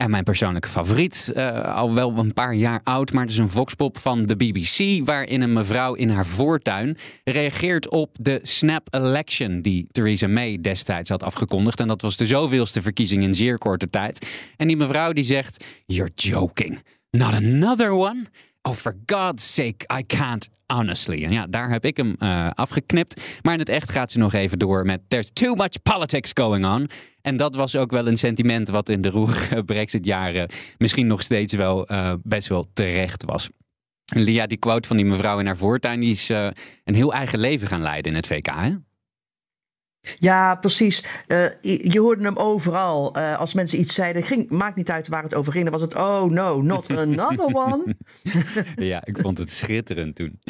En 0.00 0.10
mijn 0.10 0.24
persoonlijke 0.24 0.68
favoriet, 0.68 1.32
eh, 1.34 1.74
al 1.74 1.94
wel 1.94 2.18
een 2.18 2.32
paar 2.32 2.54
jaar 2.54 2.80
oud, 2.84 3.12
maar 3.12 3.22
het 3.22 3.30
is 3.30 3.38
een 3.38 3.48
voxpop 3.48 3.98
van 3.98 4.26
de 4.26 4.36
BBC, 4.36 5.06
waarin 5.06 5.40
een 5.40 5.52
mevrouw 5.52 5.94
in 5.94 6.10
haar 6.10 6.26
voortuin 6.26 6.96
reageert 7.24 7.90
op 7.90 8.16
de 8.20 8.40
snap 8.42 8.94
election 8.94 9.60
die 9.62 9.86
Theresa 9.92 10.26
May 10.26 10.58
destijds 10.60 11.08
had 11.08 11.22
afgekondigd. 11.22 11.80
En 11.80 11.86
dat 11.86 12.02
was 12.02 12.16
de 12.16 12.26
zoveelste 12.26 12.82
verkiezing 12.82 13.22
in 13.22 13.34
zeer 13.34 13.58
korte 13.58 13.90
tijd. 13.90 14.26
En 14.56 14.66
die 14.66 14.76
mevrouw 14.76 15.12
die 15.12 15.24
zegt, 15.24 15.64
you're 15.86 16.12
joking. 16.14 16.82
Not 17.10 17.34
another 17.34 17.90
one? 17.90 18.24
Oh, 18.62 18.74
for 18.74 18.96
God's 19.06 19.54
sake, 19.54 19.98
I 19.98 20.06
can't 20.06 20.48
honestly. 20.72 21.24
En 21.24 21.32
ja, 21.32 21.46
daar 21.46 21.70
heb 21.70 21.84
ik 21.84 21.96
hem 21.96 22.14
eh, 22.18 22.50
afgeknipt. 22.54 23.38
Maar 23.42 23.52
in 23.52 23.58
het 23.58 23.68
echt 23.68 23.90
gaat 23.90 24.10
ze 24.10 24.18
nog 24.18 24.32
even 24.32 24.58
door 24.58 24.84
met 24.84 25.00
There's 25.08 25.30
too 25.32 25.54
much 25.54 25.82
politics 25.82 26.30
going 26.34 26.66
on. 26.66 26.88
En 27.22 27.36
dat 27.36 27.54
was 27.54 27.76
ook 27.76 27.90
wel 27.90 28.06
een 28.06 28.18
sentiment 28.18 28.68
wat 28.68 28.88
in 28.88 29.00
de 29.00 29.10
roerige 29.10 29.64
Brexit-jaren 29.72 30.48
misschien 30.78 31.06
nog 31.06 31.22
steeds 31.22 31.54
wel 31.54 31.86
eh, 31.86 32.12
best 32.22 32.48
wel 32.48 32.70
terecht 32.74 33.24
was. 33.24 33.48
Lia, 34.14 34.46
die 34.46 34.58
quote 34.58 34.88
van 34.88 34.96
die 34.96 35.06
mevrouw 35.06 35.38
in 35.38 35.46
haar 35.46 35.56
voortuin, 35.56 36.00
die 36.00 36.10
is 36.10 36.30
eh, 36.30 36.48
een 36.84 36.94
heel 36.94 37.12
eigen 37.12 37.38
leven 37.38 37.68
gaan 37.68 37.82
leiden 37.82 38.12
in 38.12 38.16
het 38.16 38.26
VK. 38.26 38.46
Hè? 38.46 38.70
Ja, 40.18 40.54
precies. 40.54 41.04
Eh, 41.26 41.44
je 41.62 42.00
hoorde 42.00 42.24
hem 42.24 42.36
overal. 42.36 43.14
Eh, 43.14 43.38
als 43.38 43.54
mensen 43.54 43.80
iets 43.80 43.94
zeiden, 43.94 44.22
ging, 44.22 44.50
maakt 44.50 44.76
niet 44.76 44.90
uit 44.90 45.08
waar 45.08 45.22
het 45.22 45.34
over 45.34 45.52
ging. 45.52 45.64
Dan 45.64 45.72
was 45.72 45.82
het, 45.82 45.94
oh 45.94 46.24
no, 46.24 46.62
not 46.62 46.90
another 46.90 47.54
one. 47.54 47.96
Ja, 48.76 49.04
ik 49.04 49.18
vond 49.18 49.38
het 49.38 49.50
schitterend 49.50 50.14
toen. 50.14 50.40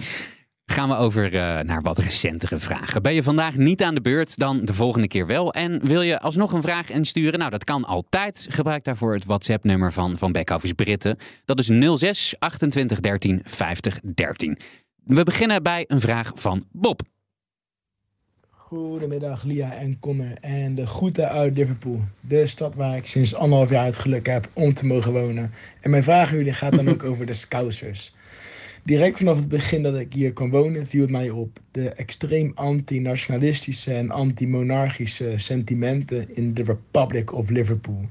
Gaan 0.66 0.88
we 0.88 0.94
over 0.94 1.34
eh, 1.34 1.64
naar 1.64 1.82
wat 1.82 1.98
recentere 1.98 2.58
vragen. 2.58 3.02
Ben 3.02 3.14
je 3.14 3.22
vandaag 3.22 3.56
niet 3.56 3.82
aan 3.82 3.94
de 3.94 4.00
beurt, 4.00 4.38
dan 4.38 4.64
de 4.64 4.74
volgende 4.74 5.08
keer 5.08 5.26
wel. 5.26 5.52
En 5.52 5.86
wil 5.86 6.02
je 6.02 6.20
alsnog 6.20 6.52
een 6.52 6.62
vraag 6.62 6.90
insturen? 6.90 7.38
Nou, 7.38 7.50
dat 7.50 7.64
kan 7.64 7.84
altijd. 7.84 8.46
Gebruik 8.50 8.84
daarvoor 8.84 9.14
het 9.14 9.24
WhatsApp-nummer 9.24 9.92
van, 9.92 10.18
van 10.18 10.32
Backoffice 10.32 10.74
Britten. 10.74 11.16
Dat 11.44 11.58
is 11.58 11.98
06 11.98 12.34
28 12.38 13.00
13 13.00 13.40
50 13.44 14.00
13. 14.14 14.58
We 15.04 15.22
beginnen 15.22 15.62
bij 15.62 15.84
een 15.86 16.00
vraag 16.00 16.32
van 16.34 16.64
Bob. 16.72 17.00
Goedemiddag 18.70 19.44
Lia 19.44 19.72
en 19.72 19.98
Connor 20.00 20.32
en 20.40 20.74
de 20.74 20.86
groeten 20.86 21.28
uit 21.28 21.56
Liverpool. 21.56 22.00
De 22.20 22.46
stad 22.46 22.74
waar 22.74 22.96
ik 22.96 23.06
sinds 23.06 23.34
anderhalf 23.34 23.70
jaar 23.70 23.84
het 23.84 23.96
geluk 23.96 24.26
heb 24.26 24.48
om 24.52 24.74
te 24.74 24.86
mogen 24.86 25.12
wonen. 25.12 25.52
En 25.80 25.90
mijn 25.90 26.02
vraag 26.02 26.30
aan 26.30 26.36
jullie 26.36 26.52
gaat 26.52 26.74
dan 26.74 26.88
ook 26.88 27.04
over 27.04 27.26
de 27.26 27.32
Scousers. 27.32 28.14
Direct 28.82 29.18
vanaf 29.18 29.36
het 29.36 29.48
begin 29.48 29.82
dat 29.82 29.98
ik 29.98 30.12
hier 30.12 30.32
kon 30.32 30.50
wonen 30.50 30.86
viel 30.86 31.00
het 31.00 31.10
mij 31.10 31.30
op 31.30 31.58
de 31.70 31.88
extreem 31.88 32.52
anti-nationalistische 32.54 33.94
en 33.94 34.10
anti-monarchische 34.10 35.32
sentimenten 35.36 36.36
in 36.36 36.54
de 36.54 36.62
Republic 36.62 37.32
of 37.32 37.48
Liverpool. 37.48 38.04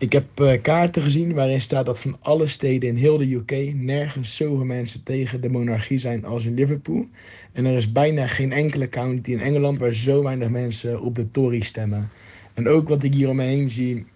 Ik 0.00 0.12
heb 0.12 0.40
eh, 0.40 0.62
kaarten 0.62 1.02
gezien 1.02 1.34
waarin 1.34 1.60
staat 1.60 1.86
dat 1.86 2.00
van 2.00 2.16
alle 2.20 2.48
steden 2.48 2.88
in 2.88 2.96
heel 2.96 3.16
de 3.18 3.34
UK 3.34 3.74
nergens 3.74 4.36
zoveel 4.36 4.64
mensen 4.64 5.02
tegen 5.02 5.40
de 5.40 5.48
monarchie 5.48 5.98
zijn 5.98 6.24
als 6.24 6.44
in 6.44 6.54
Liverpool. 6.54 7.06
En 7.52 7.64
er 7.64 7.76
is 7.76 7.92
bijna 7.92 8.26
geen 8.26 8.52
enkele 8.52 8.88
county 8.88 9.32
in 9.32 9.40
Engeland 9.40 9.78
waar 9.78 9.92
zo 9.92 10.22
weinig 10.22 10.48
mensen 10.48 11.00
op 11.00 11.14
de 11.14 11.30
Tory 11.30 11.60
stemmen. 11.60 12.10
En 12.54 12.68
ook 12.68 12.88
wat 12.88 13.02
ik 13.02 13.14
hier 13.14 13.28
om 13.28 13.36
me 13.36 13.44
heen 13.44 13.70
zie, 13.70 14.06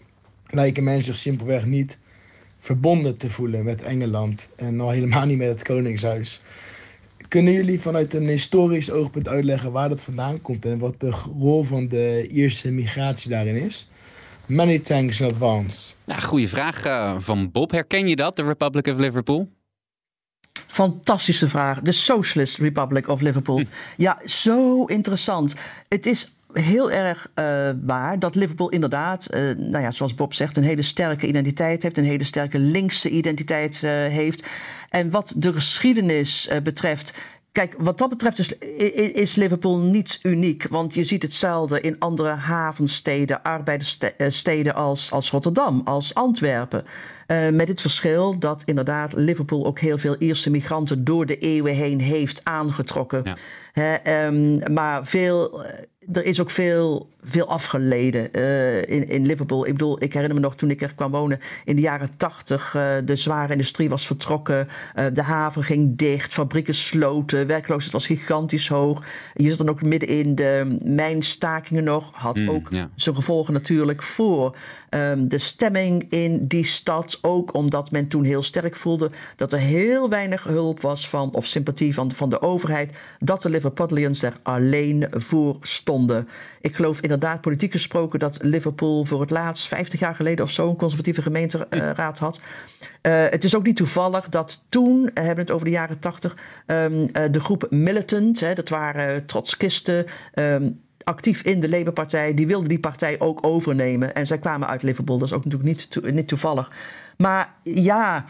lijken 0.51 0.85
mensen 0.85 1.05
zich 1.05 1.16
simpelweg 1.16 1.64
niet 1.66 1.99
verbonden 2.59 3.16
te 3.16 3.31
voelen 3.31 3.64
met 3.64 3.83
Engeland. 3.83 4.49
En 4.57 4.81
al 4.81 4.90
helemaal 4.90 5.27
niet 5.27 5.38
met 5.38 5.49
het 5.49 5.62
Koningshuis. 5.62 6.40
Kunnen 7.29 7.53
jullie 7.53 7.81
vanuit 7.81 8.14
een 8.14 8.29
historisch 8.29 8.90
oogpunt 8.90 9.29
uitleggen 9.29 9.73
waar 9.73 9.88
dat 9.88 10.01
vandaan 10.01 10.40
komt 10.42 10.64
en 10.64 10.79
wat 10.79 11.01
de 11.01 11.11
rol 11.38 11.62
van 11.62 11.88
de 11.88 12.29
Ierse 12.31 12.71
migratie 12.71 13.31
daarin 13.31 13.57
is? 13.57 13.90
Many 14.52 14.78
thanks 14.78 15.20
in 15.20 15.26
advance. 15.26 15.94
Ja, 16.04 16.18
goede 16.18 16.48
vraag 16.48 16.84
eh, 16.84 17.14
van 17.18 17.50
Bob. 17.50 17.70
Herken 17.70 18.08
je 18.08 18.16
dat, 18.16 18.36
de 18.36 18.42
Republic 18.42 18.86
of 18.86 18.98
Liverpool? 18.98 19.48
Fantastische 20.66 21.48
vraag. 21.48 21.80
De 21.80 21.92
Socialist 21.92 22.58
Republic 22.58 23.08
of 23.08 23.20
Liverpool. 23.20 23.62
Ja, 23.96 24.18
zo 24.24 24.84
interessant. 24.84 25.54
Het 25.88 26.06
is 26.06 26.34
heel 26.52 26.90
erg 26.90 27.30
eh, 27.34 27.70
waar 27.82 28.18
dat 28.18 28.34
Liverpool 28.34 28.68
inderdaad, 28.68 29.26
eh, 29.26 29.40
nou 29.42 29.80
ja, 29.82 29.90
zoals 29.90 30.14
Bob 30.14 30.34
zegt, 30.34 30.56
een 30.56 30.62
hele 30.62 30.82
sterke 30.82 31.26
identiteit 31.26 31.82
heeft, 31.82 31.98
een 31.98 32.04
hele 32.04 32.24
sterke 32.24 32.58
linkse 32.58 33.10
identiteit 33.10 33.82
eh, 33.82 33.90
heeft. 33.90 34.46
En 34.92 35.10
wat 35.10 35.34
de 35.36 35.52
geschiedenis 35.52 36.48
eh, 36.48 36.60
betreft. 36.62 37.14
Kijk, 37.52 37.74
wat 37.78 37.98
dat 37.98 38.08
betreft 38.08 38.38
is, 39.14 39.34
Liverpool 39.34 39.78
niet 39.78 40.18
uniek. 40.22 40.66
Want 40.70 40.94
je 40.94 41.04
ziet 41.04 41.22
hetzelfde 41.22 41.80
in 41.80 41.98
andere 41.98 42.28
havensteden, 42.28 43.42
arbeiderssteden 43.42 44.74
als, 44.74 45.12
als 45.12 45.30
Rotterdam, 45.30 45.80
als 45.84 46.14
Antwerpen. 46.14 46.84
Eh, 47.26 47.48
met 47.48 47.68
het 47.68 47.80
verschil 47.80 48.38
dat 48.38 48.62
inderdaad 48.64 49.12
Liverpool 49.12 49.66
ook 49.66 49.78
heel 49.78 49.98
veel 49.98 50.16
Ierse 50.18 50.50
migranten 50.50 51.04
door 51.04 51.26
de 51.26 51.38
eeuwen 51.38 51.74
heen 51.74 52.00
heeft 52.00 52.40
aangetrokken. 52.44 53.22
Ja. 53.72 54.02
Ehm, 54.02 54.72
maar 54.72 55.06
veel, 55.06 55.64
eh, 55.64 55.84
er 56.12 56.24
is 56.24 56.40
ook 56.40 56.50
veel 56.50 57.08
veel 57.24 57.48
afgeleden 57.48 58.28
uh, 58.32 58.76
in, 58.76 59.08
in 59.08 59.26
Liverpool. 59.26 59.66
Ik 59.66 59.72
bedoel, 59.72 60.02
ik 60.02 60.12
herinner 60.12 60.37
me 60.37 60.42
nog 60.44 60.56
toen 60.56 60.70
ik 60.70 60.82
er 60.82 60.94
kwam 60.94 61.11
wonen 61.11 61.40
in 61.64 61.76
de 61.76 61.82
jaren 61.82 62.16
tachtig. 62.16 62.74
Uh, 62.74 62.96
de 63.04 63.16
zware 63.16 63.52
industrie 63.52 63.88
was 63.88 64.06
vertrokken. 64.06 64.68
Uh, 64.98 65.06
de 65.12 65.22
haven 65.22 65.64
ging 65.64 65.96
dicht. 65.96 66.32
Fabrieken 66.32 66.74
sloten. 66.74 67.46
Werkloosheid 67.46 67.92
was 67.92 68.06
gigantisch 68.06 68.68
hoog. 68.68 69.04
Je 69.35 69.48
zat 69.48 69.58
dan 69.58 69.68
ook 69.68 69.82
midden 69.82 70.08
in 70.08 70.35
de 70.35 70.76
mijnstakingen 70.85 71.85
nog. 71.85 72.11
Had 72.12 72.40
Mm, 72.42 72.50
ook 72.50 72.66
ja. 72.70 72.88
zijn 72.94 73.14
gevolgen 73.14 73.52
natuurlijk 73.52 74.02
voor 74.02 74.56
um, 74.90 75.28
de 75.28 75.38
stemming 75.38 76.06
in 76.11 76.46
die 76.46 76.64
stad. 76.64 77.18
Ook 77.22 77.54
omdat 77.54 77.90
men 77.90 78.08
toen 78.08 78.24
heel 78.24 78.42
sterk 78.42 78.76
voelde 78.76 79.11
dat 79.37 79.52
er 79.52 79.58
heel 79.58 80.08
weinig 80.08 80.44
hulp 80.44 80.80
was 80.80 81.08
van, 81.08 81.35
of 81.35 81.46
sympathie 81.46 81.94
van, 81.94 82.12
van 82.12 82.30
de 82.30 82.40
overheid. 82.40 82.92
Dat 83.18 83.42
de 83.42 83.48
Liverpudlians 83.48 84.22
er 84.22 84.37
alleen 84.42 85.06
voor 85.11 85.56
stonden. 85.61 86.28
Ik 86.61 86.76
geloof 86.76 87.00
inderdaad, 87.12 87.40
politiek 87.40 87.72
gesproken, 87.72 88.18
dat 88.18 88.38
Liverpool 88.42 89.05
voor 89.05 89.20
het 89.20 89.31
laatst 89.31 89.68
50 89.68 90.01
jaar 90.01 90.14
geleden 90.14 90.44
of 90.44 90.51
zo 90.51 90.68
een 90.68 90.77
conservatieve 90.77 91.22
gemeenteraad 91.22 92.18
had. 92.18 92.40
Uh, 93.03 93.25
het 93.31 93.44
is 93.44 93.57
ook 93.57 93.66
niet 93.66 93.77
toevallig 93.77 94.29
dat 94.29 94.64
toen, 94.68 95.11
we 95.14 95.20
hebben 95.20 95.44
het 95.44 95.51
over 95.51 95.64
de 95.64 95.72
jaren 95.72 95.98
80, 95.98 96.37
um, 96.66 96.92
uh, 96.92 97.09
de 97.31 97.40
groep 97.40 97.66
Militant, 97.70 98.40
hè, 98.40 98.55
dat 98.55 98.68
waren 98.68 99.27
trotskisten. 99.27 100.07
Um, 100.35 100.81
actief 101.05 101.42
in 101.42 101.61
de 101.61 101.68
Labour-partij. 101.68 102.35
Die 102.35 102.46
wilden 102.46 102.68
die 102.68 102.81
partij 102.81 103.20
ook 103.20 103.46
overnemen. 103.46 104.14
En 104.14 104.27
zij 104.27 104.38
kwamen 104.38 104.68
uit 104.68 104.83
Liverpool. 104.83 105.18
Dat 105.18 105.29
is 105.29 105.35
ook 105.35 105.44
natuurlijk 105.44 105.70
niet, 105.70 106.12
niet 106.14 106.29
toevallig. 106.29 106.72
Maar 107.16 107.55
ja, 107.62 108.25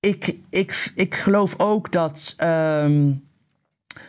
ik, 0.00 0.36
ik, 0.50 0.92
ik 0.94 1.14
geloof 1.14 1.54
ook 1.56 1.92
dat 1.92 2.34
um, 2.38 3.24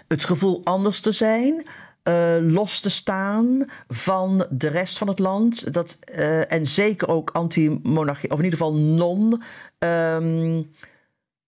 het 0.07 0.25
gevoel 0.25 0.61
anders 0.63 0.99
te 0.99 1.11
zijn. 1.11 1.65
Uh, 2.07 2.35
los 2.41 2.79
te 2.79 2.89
staan 2.89 3.65
van 3.87 4.47
de 4.49 4.67
rest 4.67 4.97
van 4.97 5.07
het 5.07 5.19
land. 5.19 5.73
Dat, 5.73 5.99
uh, 6.15 6.51
en 6.51 6.67
zeker 6.67 7.07
ook 7.07 7.29
anti-monarchie, 7.29 8.31
of 8.31 8.37
in 8.37 8.43
ieder 8.43 8.59
geval 8.59 8.75
non. 8.75 9.41
Um, 9.79 10.69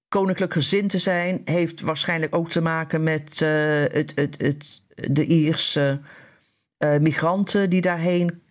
koninklijk 0.07 0.53
gezind 0.53 0.89
te 0.89 0.99
zijn, 0.99 1.41
heeft 1.45 1.81
waarschijnlijk 1.81 2.35
ook 2.35 2.49
te 2.49 2.61
maken 2.61 3.03
met 3.03 3.41
uh, 3.41 3.49
het, 3.81 4.11
het, 4.15 4.35
het, 4.41 4.81
de 5.11 5.25
Ierse 5.25 5.99
migranten 6.99 7.69
die 7.69 7.81
daarheen 7.81 8.41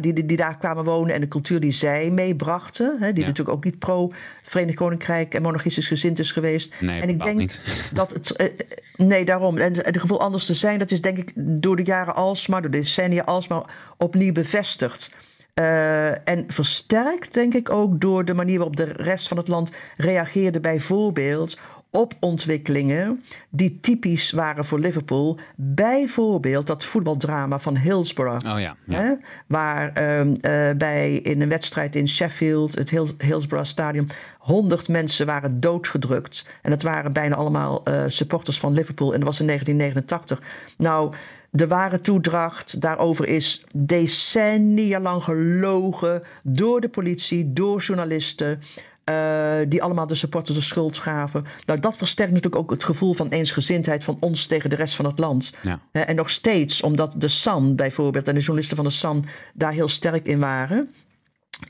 die, 0.00 0.12
die, 0.12 0.26
die, 0.26 0.36
daar 0.36 0.58
kwamen 0.58 0.84
wonen 0.84 1.14
en 1.14 1.20
de 1.20 1.28
cultuur 1.28 1.60
die 1.60 1.72
zij 1.72 2.10
meebrachten. 2.10 2.96
Hè, 3.00 3.12
die 3.12 3.20
ja. 3.20 3.28
natuurlijk 3.28 3.56
ook 3.56 3.64
niet 3.64 3.78
pro-Verenigd 3.78 4.76
Koninkrijk 4.76 5.34
en 5.34 5.42
monarchistisch 5.42 5.86
gezind 5.86 6.18
is 6.18 6.32
geweest. 6.32 6.74
Nee, 6.80 7.00
en 7.00 7.08
ik 7.08 7.22
denk 7.22 7.38
niet. 7.38 7.90
dat 7.92 8.12
het. 8.12 8.34
Uh, 8.36 8.48
nee, 9.06 9.24
daarom. 9.24 9.58
En 9.58 9.74
het 9.76 10.00
gevoel 10.00 10.20
anders 10.20 10.46
te 10.46 10.54
zijn, 10.54 10.78
dat 10.78 10.90
is 10.90 11.00
denk 11.00 11.18
ik 11.18 11.32
door 11.34 11.76
de 11.76 11.84
jaren 11.84 12.14
alsmaar, 12.14 12.62
door 12.62 12.70
de 12.70 12.78
decennia 12.78 13.22
alsmaar 13.22 13.64
opnieuw 13.96 14.32
bevestigd. 14.32 15.12
Uh, 15.54 16.28
en 16.28 16.44
versterkt, 16.46 17.34
denk 17.34 17.54
ik, 17.54 17.70
ook 17.70 18.00
door 18.00 18.24
de 18.24 18.34
manier 18.34 18.56
waarop 18.56 18.76
de 18.76 18.92
rest 18.92 19.28
van 19.28 19.36
het 19.36 19.48
land 19.48 19.70
reageerde, 19.96 20.60
bijvoorbeeld 20.60 21.58
op 21.94 22.14
ontwikkelingen 22.20 23.24
die 23.50 23.78
typisch 23.80 24.30
waren 24.30 24.64
voor 24.64 24.78
Liverpool. 24.78 25.38
Bijvoorbeeld 25.56 26.66
dat 26.66 26.84
voetbaldrama 26.84 27.58
van 27.58 27.76
Hillsborough. 27.76 28.52
Oh 28.52 28.60
ja, 28.60 28.76
ja. 28.86 28.98
Hè? 28.98 29.14
Waar 29.46 29.92
uh, 29.98 30.20
uh, 30.20 30.76
bij 30.76 31.14
in 31.14 31.40
een 31.40 31.48
wedstrijd 31.48 31.96
in 31.96 32.08
Sheffield, 32.08 32.74
het 32.74 32.90
Hill 32.90 33.06
Hillsborough 33.18 33.68
Stadium, 33.68 34.06
100 34.38 34.88
mensen 34.88 35.26
waren 35.26 35.60
doodgedrukt. 35.60 36.46
En 36.62 36.70
dat 36.70 36.82
waren 36.82 37.12
bijna 37.12 37.34
allemaal 37.36 37.82
uh, 37.88 38.04
supporters 38.06 38.58
van 38.58 38.72
Liverpool. 38.72 39.12
En 39.12 39.18
dat 39.18 39.28
was 39.28 39.40
in 39.40 39.46
1989. 39.46 40.48
Nou. 40.76 41.14
De 41.54 41.66
ware 41.66 42.00
toedracht 42.00 42.80
daarover 42.80 43.28
is 43.28 43.64
decennia 43.74 45.00
lang 45.00 45.22
gelogen 45.22 46.22
door 46.42 46.80
de 46.80 46.88
politie, 46.88 47.52
door 47.52 47.80
journalisten. 47.80 48.60
Uh, 49.10 49.58
die 49.68 49.82
allemaal 49.82 50.06
de 50.06 50.14
supporters 50.14 50.56
de 50.56 50.62
schuld 50.62 50.96
schaven. 50.96 51.44
Nou, 51.66 51.80
dat 51.80 51.96
versterkt 51.96 52.32
natuurlijk 52.32 52.62
ook 52.62 52.70
het 52.70 52.84
gevoel 52.84 53.14
van 53.14 53.28
eensgezindheid 53.28 54.04
van 54.04 54.16
ons 54.20 54.46
tegen 54.46 54.70
de 54.70 54.76
rest 54.76 54.94
van 54.94 55.04
het 55.04 55.18
land. 55.18 55.52
Ja. 55.62 55.80
Uh, 55.92 56.08
en 56.08 56.16
nog 56.16 56.30
steeds, 56.30 56.82
omdat 56.82 57.14
de 57.18 57.28
Sun 57.28 57.76
bijvoorbeeld 57.76 58.28
en 58.28 58.34
de 58.34 58.40
journalisten 58.40 58.76
van 58.76 58.84
de 58.84 58.92
Sun 58.92 59.24
daar 59.54 59.72
heel 59.72 59.88
sterk 59.88 60.26
in 60.26 60.38
waren. 60.38 60.90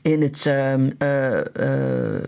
In 0.01 0.21
het 0.21 0.45
uh, 0.45 1.39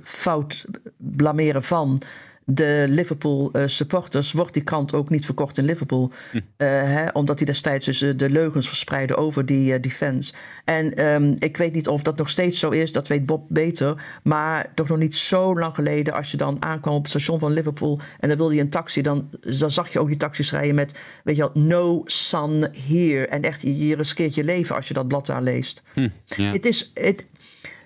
fout 0.04 0.66
blameren 0.98 1.64
van 1.64 2.02
de 2.46 2.86
Liverpool 2.90 3.50
uh, 3.54 3.64
supporters 3.66 4.32
wordt 4.32 4.54
die 4.54 4.64
krant 4.64 4.94
ook 4.94 5.10
niet 5.10 5.26
verkocht 5.26 5.58
in 5.58 5.66
Liverpool. 5.66 6.12
Hm. 6.32 6.38
Uh, 6.38 6.44
hè, 6.68 7.08
omdat 7.08 7.38
die 7.38 7.46
destijds 7.46 7.86
dus, 7.86 8.02
uh, 8.02 8.18
de 8.18 8.30
leugens 8.30 8.68
verspreidde 8.68 9.16
over 9.16 9.46
die, 9.46 9.80
die 9.80 9.92
fans. 9.92 10.34
En 10.64 11.06
um, 11.06 11.36
ik 11.40 11.58
weet 11.58 11.74
niet 11.74 11.88
of 11.88 12.02
dat 12.02 12.18
nog 12.18 12.30
steeds 12.30 12.60
zo 12.60 12.70
is, 12.70 12.92
dat 12.92 13.08
weet 13.08 13.26
Bob 13.26 13.46
beter. 13.50 14.04
Maar 14.24 14.72
toch 14.74 14.88
nog 14.88 14.98
niet 14.98 15.16
zo 15.16 15.60
lang 15.60 15.76
geleden, 15.76 16.14
als 16.14 16.32
je 16.32 16.38
dan 16.38 16.58
aankwam 16.60 16.94
op 16.94 17.02
het 17.02 17.10
station 17.10 17.40
van 17.40 17.52
Liverpool 17.52 18.00
en 18.20 18.28
dan 18.28 18.38
wilde 18.38 18.56
je 18.56 18.62
een 18.62 18.70
taxi, 18.70 19.02
dan, 19.02 19.30
dan 19.60 19.72
zag 19.72 19.94
je 19.94 20.00
ook 20.00 20.08
die 20.08 20.18
taxis 20.18 20.52
rijden 20.52 20.76
met, 20.76 20.94
weet 21.24 21.36
je 21.36 21.42
wel, 21.54 21.64
no 21.64 22.02
sun 22.06 22.68
here. 22.88 23.28
En 23.28 23.42
echt, 23.42 23.62
je, 23.62 23.88
je 23.88 23.96
riskeert 23.96 24.36
je 24.36 24.44
leven 24.44 24.76
als 24.76 24.88
je 24.88 24.94
dat 24.94 25.08
blad 25.08 25.26
daar 25.26 25.42
leest. 25.42 25.82
Hm, 25.94 26.10
ja. 26.26 26.52
Het 26.52 26.66
is. 26.66 26.92
Het, 26.94 27.26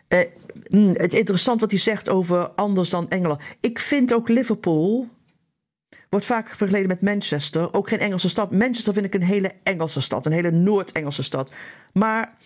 uh, 0.09 0.19
het 0.93 1.13
is 1.13 1.19
interessant 1.19 1.61
wat 1.61 1.71
hij 1.71 1.79
zegt 1.79 2.09
over 2.09 2.49
anders 2.49 2.89
dan 2.89 3.09
Engeland. 3.09 3.41
Ik 3.59 3.79
vind 3.79 4.13
ook 4.13 4.29
Liverpool. 4.29 5.07
Wordt 6.09 6.25
vaak 6.25 6.49
vergeleken 6.49 6.87
met 6.87 7.01
Manchester. 7.01 7.73
Ook 7.73 7.87
geen 7.87 7.99
Engelse 7.99 8.29
stad. 8.29 8.51
Manchester 8.51 8.93
vind 8.93 9.05
ik 9.05 9.13
een 9.13 9.23
hele 9.23 9.51
Engelse 9.63 10.01
stad. 10.01 10.25
Een 10.25 10.31
hele 10.31 10.51
Noord-Engelse 10.51 11.23
stad. 11.23 11.51
Maar 11.93 12.37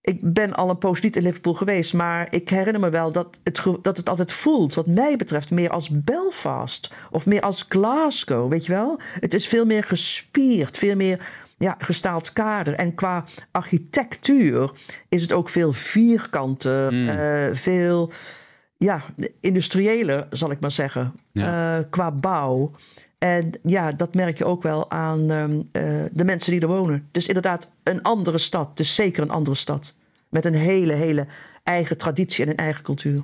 ik 0.00 0.32
ben 0.32 0.54
al 0.54 0.70
een 0.70 0.78
poos 0.78 1.00
niet 1.00 1.16
in 1.16 1.22
Liverpool 1.22 1.54
geweest. 1.54 1.94
Maar 1.94 2.34
ik 2.34 2.48
herinner 2.48 2.80
me 2.80 2.90
wel 2.90 3.12
dat 3.12 3.38
het, 3.42 3.62
dat 3.82 3.96
het 3.96 4.08
altijd 4.08 4.32
voelt, 4.32 4.74
wat 4.74 4.86
mij 4.86 5.16
betreft, 5.16 5.50
meer 5.50 5.70
als 5.70 5.88
Belfast. 5.90 6.92
Of 7.10 7.26
meer 7.26 7.40
als 7.40 7.66
Glasgow, 7.68 8.50
weet 8.50 8.66
je 8.66 8.72
wel? 8.72 9.00
Het 9.20 9.34
is 9.34 9.48
veel 9.48 9.64
meer 9.64 9.84
gespierd. 9.84 10.78
Veel 10.78 10.96
meer 10.96 11.28
ja, 11.60 11.76
gestaald 11.78 12.32
kader. 12.32 12.74
En 12.74 12.94
qua 12.94 13.24
architectuur 13.50 14.70
is 15.08 15.22
het 15.22 15.32
ook 15.32 15.48
veel 15.48 15.72
vierkanter, 15.72 16.92
mm. 16.92 17.08
uh, 17.08 17.48
veel 17.52 18.12
ja, 18.76 19.02
industriëler, 19.40 20.26
zal 20.30 20.50
ik 20.50 20.60
maar 20.60 20.70
zeggen, 20.70 21.12
ja. 21.32 21.78
uh, 21.78 21.84
qua 21.90 22.10
bouw. 22.10 22.70
En 23.18 23.50
ja, 23.62 23.92
dat 23.92 24.14
merk 24.14 24.38
je 24.38 24.44
ook 24.44 24.62
wel 24.62 24.90
aan 24.90 25.30
um, 25.30 25.52
uh, 25.52 25.62
de 26.12 26.24
mensen 26.24 26.52
die 26.52 26.60
er 26.60 26.68
wonen. 26.68 27.08
Dus 27.10 27.26
inderdaad, 27.26 27.72
een 27.82 28.02
andere 28.02 28.38
stad. 28.38 28.76
Dus 28.76 28.94
zeker 28.94 29.22
een 29.22 29.30
andere 29.30 29.56
stad. 29.56 29.96
Met 30.28 30.44
een 30.44 30.54
hele, 30.54 30.92
hele 30.92 31.26
eigen 31.62 31.96
traditie 31.96 32.44
en 32.44 32.50
een 32.50 32.56
eigen 32.56 32.82
cultuur. 32.82 33.22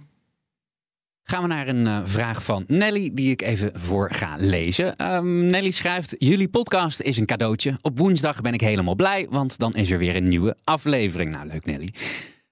Gaan 1.29 1.43
we 1.43 1.49
naar 1.49 1.69
een 1.69 1.87
uh, 1.87 2.01
vraag 2.05 2.43
van 2.43 2.65
Nelly, 2.67 3.11
die 3.13 3.31
ik 3.31 3.43
even 3.43 3.71
voor 3.75 4.11
ga 4.13 4.35
lezen. 4.39 5.15
Um, 5.15 5.47
Nelly 5.47 5.71
schrijft: 5.71 6.15
Jullie 6.19 6.49
podcast 6.49 7.01
is 7.01 7.17
een 7.17 7.27
cadeautje. 7.27 7.79
Op 7.83 7.99
woensdag 7.99 8.41
ben 8.41 8.53
ik 8.53 8.61
helemaal 8.61 8.95
blij, 8.95 9.27
want 9.31 9.59
dan 9.59 9.73
is 9.73 9.91
er 9.91 9.99
weer 9.99 10.17
een 10.17 10.29
nieuwe 10.29 10.57
aflevering. 10.65 11.33
Nou, 11.33 11.47
leuk, 11.47 11.65
Nelly. 11.65 11.93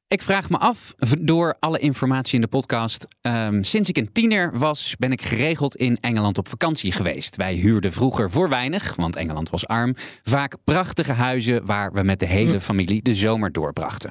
Ik 0.09 0.23
vraag 0.23 0.51
me 0.51 0.59
af, 0.59 0.95
door 1.21 1.57
alle 1.61 1.79
informatie 1.79 2.35
in 2.35 2.41
de 2.41 2.47
podcast. 2.47 3.07
Um, 3.23 3.65
sinds 3.65 3.89
ik 3.89 3.97
een 3.97 4.13
tiener 4.13 4.59
was, 4.59 4.95
ben 4.99 5.13
ik 5.13 5.23
geregeld 5.23 5.77
in 5.77 5.99
Engeland 6.01 6.39
op 6.39 6.49
vakantie 6.49 6.93
geweest. 6.93 7.37
Wij 7.37 7.55
huurden 7.55 7.93
vroeger 7.93 8.31
voor 8.31 8.49
weinig, 8.49 8.97
want 8.97 9.17
Engeland 9.17 9.51
was 9.51 9.67
arm. 9.67 9.95
Vaak 10.23 10.57
prachtige 10.65 11.13
huizen 11.13 11.67
waar 11.67 11.93
we 11.93 12.03
met 12.03 12.21
de 12.21 12.27
hele 12.27 12.61
familie 12.61 13.03
de 13.03 13.15
zomer 13.15 13.53
doorbrachten. 13.53 14.11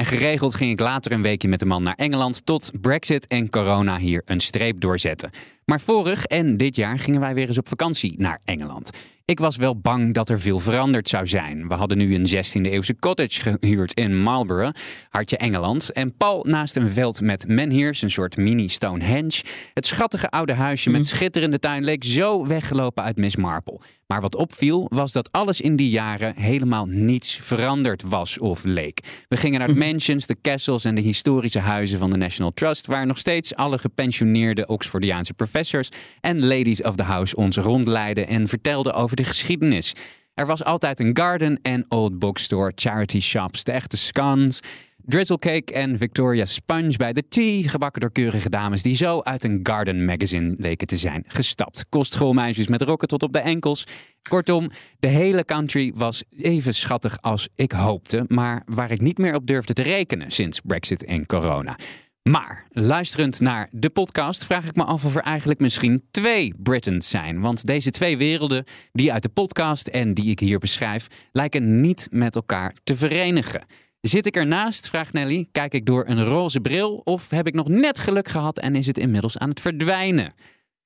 En 0.00 0.06
geregeld 0.06 0.54
ging 0.54 0.70
ik 0.70 0.80
later 0.80 1.12
een 1.12 1.22
weekje 1.22 1.48
met 1.48 1.58
de 1.58 1.66
man 1.66 1.82
naar 1.82 1.94
Engeland 1.94 2.46
tot 2.46 2.70
Brexit 2.80 3.26
en 3.26 3.50
corona 3.50 3.98
hier 3.98 4.22
een 4.24 4.40
streep 4.40 4.80
doorzetten. 4.80 5.30
Maar 5.64 5.80
vorig 5.80 6.24
en 6.24 6.56
dit 6.56 6.76
jaar 6.76 6.98
gingen 6.98 7.20
wij 7.20 7.34
weer 7.34 7.48
eens 7.48 7.58
op 7.58 7.68
vakantie 7.68 8.14
naar 8.18 8.40
Engeland. 8.44 8.90
Ik 9.30 9.38
was 9.38 9.56
wel 9.56 9.80
bang 9.80 10.14
dat 10.14 10.28
er 10.28 10.40
veel 10.40 10.58
veranderd 10.58 11.08
zou 11.08 11.26
zijn. 11.26 11.68
We 11.68 11.74
hadden 11.74 11.98
nu 11.98 12.14
een 12.14 12.28
16e 12.28 12.70
eeuwse 12.70 12.96
cottage 12.98 13.40
gehuurd 13.40 13.94
in 13.94 14.22
Marlborough, 14.22 14.76
hartje 15.08 15.36
Engeland. 15.36 15.92
En 15.92 16.16
pal 16.16 16.44
naast 16.48 16.76
een 16.76 16.90
veld 16.90 17.20
met 17.20 17.48
menhirs, 17.48 18.02
een 18.02 18.10
soort 18.10 18.36
mini 18.36 18.68
Stonehenge. 18.68 19.42
Het 19.74 19.86
schattige 19.86 20.30
oude 20.30 20.54
huisje 20.54 20.90
met 20.90 21.08
schitterende 21.08 21.58
tuin 21.58 21.84
leek 21.84 22.04
zo 22.04 22.46
weggelopen 22.46 23.02
uit 23.02 23.16
Miss 23.16 23.36
Marple. 23.36 23.80
Maar 24.06 24.20
wat 24.20 24.34
opviel 24.34 24.86
was 24.88 25.12
dat 25.12 25.32
alles 25.32 25.60
in 25.60 25.76
die 25.76 25.90
jaren 25.90 26.36
helemaal 26.36 26.86
niets 26.86 27.38
veranderd 27.42 28.02
was 28.02 28.38
of 28.38 28.64
leek. 28.64 29.24
We 29.28 29.36
gingen 29.36 29.58
naar 29.58 29.68
de 29.68 29.76
mansions, 29.76 30.26
de 30.26 30.36
castles 30.42 30.84
en 30.84 30.94
de 30.94 31.00
historische 31.00 31.58
huizen 31.58 31.98
van 31.98 32.10
de 32.10 32.16
National 32.16 32.52
Trust, 32.54 32.86
waar 32.86 33.06
nog 33.06 33.18
steeds 33.18 33.54
alle 33.54 33.78
gepensioneerde 33.78 34.66
Oxfordiaanse 34.66 35.34
professors 35.34 35.88
en 36.20 36.46
ladies 36.46 36.82
of 36.82 36.94
the 36.94 37.02
house 37.02 37.36
ons 37.36 37.56
rondleidden 37.56 38.26
en 38.26 38.48
vertelden 38.48 38.94
over 38.94 39.16
de 39.20 39.26
geschiedenis. 39.26 39.92
Er 40.34 40.46
was 40.46 40.64
altijd 40.64 41.00
een 41.00 41.16
garden 41.16 41.58
en 41.62 41.84
old 41.88 42.18
bookstore, 42.18 42.72
charity 42.74 43.20
shops, 43.20 43.64
de 43.64 43.72
echte 43.72 43.96
scones. 43.96 44.60
Drizzle 44.96 45.38
cake 45.38 45.72
en 45.72 45.98
Victoria 45.98 46.44
Sponge 46.44 46.96
bij 46.96 47.12
de 47.12 47.28
tea. 47.28 47.68
Gebakken 47.68 48.00
door 48.00 48.12
keurige 48.12 48.50
dames 48.50 48.82
die 48.82 48.96
zo 48.96 49.20
uit 49.20 49.44
een 49.44 49.60
garden 49.62 50.04
magazine 50.04 50.54
leken 50.58 50.86
te 50.86 50.96
zijn 50.96 51.24
gestapt. 51.26 51.86
Kostschoolmeisjes 51.88 52.66
met 52.66 52.82
rokken 52.82 53.08
tot 53.08 53.22
op 53.22 53.32
de 53.32 53.38
enkels. 53.38 53.86
Kortom, 54.28 54.70
de 54.98 55.08
hele 55.08 55.44
country 55.44 55.92
was 55.94 56.22
even 56.30 56.74
schattig 56.74 57.20
als 57.20 57.48
ik 57.54 57.72
hoopte. 57.72 58.24
Maar 58.28 58.62
waar 58.66 58.90
ik 58.90 59.00
niet 59.00 59.18
meer 59.18 59.34
op 59.34 59.46
durfde 59.46 59.72
te 59.72 59.82
rekenen 59.82 60.30
sinds 60.30 60.60
Brexit 60.60 61.04
en 61.04 61.26
corona. 61.26 61.76
Maar 62.22 62.66
luisterend 62.68 63.40
naar 63.40 63.68
de 63.70 63.90
podcast 63.90 64.44
vraag 64.44 64.66
ik 64.66 64.76
me 64.76 64.84
af 64.84 65.04
of 65.04 65.16
er 65.16 65.22
eigenlijk 65.22 65.60
misschien 65.60 66.04
twee 66.10 66.54
Britons 66.62 67.08
zijn. 67.08 67.40
Want 67.40 67.66
deze 67.66 67.90
twee 67.90 68.16
werelden, 68.16 68.64
die 68.92 69.12
uit 69.12 69.22
de 69.22 69.28
podcast 69.28 69.88
en 69.88 70.14
die 70.14 70.30
ik 70.30 70.40
hier 70.40 70.58
beschrijf, 70.58 71.06
lijken 71.32 71.80
niet 71.80 72.08
met 72.10 72.36
elkaar 72.36 72.74
te 72.84 72.96
verenigen. 72.96 73.64
Zit 74.00 74.26
ik 74.26 74.36
ernaast, 74.36 74.88
vraagt 74.88 75.12
Nelly, 75.12 75.48
kijk 75.52 75.74
ik 75.74 75.86
door 75.86 76.08
een 76.08 76.24
roze 76.24 76.60
bril 76.60 76.96
of 77.04 77.30
heb 77.30 77.46
ik 77.46 77.54
nog 77.54 77.68
net 77.68 77.98
geluk 77.98 78.28
gehad 78.28 78.58
en 78.58 78.76
is 78.76 78.86
het 78.86 78.98
inmiddels 78.98 79.38
aan 79.38 79.48
het 79.48 79.60
verdwijnen? 79.60 80.34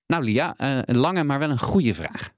Nou 0.06 0.24
Lia, 0.24 0.54
uh, 0.60 0.78
een 0.84 0.96
lange 0.96 1.24
maar 1.24 1.38
wel 1.38 1.50
een 1.50 1.58
goede 1.58 1.94
vraag. 1.94 2.32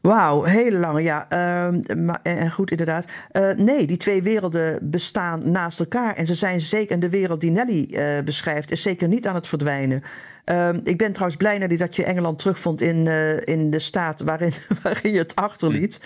Wauw, 0.00 0.42
hele 0.42 0.78
lange, 0.78 1.02
ja. 1.02 1.26
Uh, 1.32 1.96
maar, 1.96 2.20
en 2.22 2.50
goed, 2.50 2.70
inderdaad. 2.70 3.04
Uh, 3.32 3.50
nee, 3.50 3.86
die 3.86 3.96
twee 3.96 4.22
werelden 4.22 4.90
bestaan 4.90 5.50
naast 5.50 5.80
elkaar. 5.80 6.14
En 6.14 6.26
ze 6.26 6.34
zijn 6.34 6.60
zeker, 6.60 7.00
de 7.00 7.08
wereld 7.08 7.40
die 7.40 7.50
Nelly 7.50 7.88
uh, 7.90 8.20
beschrijft, 8.24 8.70
is 8.70 8.82
zeker 8.82 9.08
niet 9.08 9.26
aan 9.26 9.34
het 9.34 9.46
verdwijnen. 9.46 10.02
Ehm, 10.44 10.80
ik 10.84 10.98
ben 10.98 11.12
trouwens 11.12 11.38
blij, 11.38 11.58
Nelly, 11.58 11.76
dat 11.76 11.96
je 11.96 12.04
Engeland 12.04 12.38
terugvond 12.38 12.80
in, 12.80 13.06
in 13.44 13.70
de 13.70 13.78
staat 13.78 14.20
waarin, 14.20 14.52
waarin 14.82 15.12
je 15.12 15.18
het 15.18 15.34
achterliet. 15.34 16.00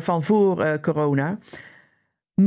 van 0.00 0.22
voor 0.22 0.80
corona. 0.80 1.38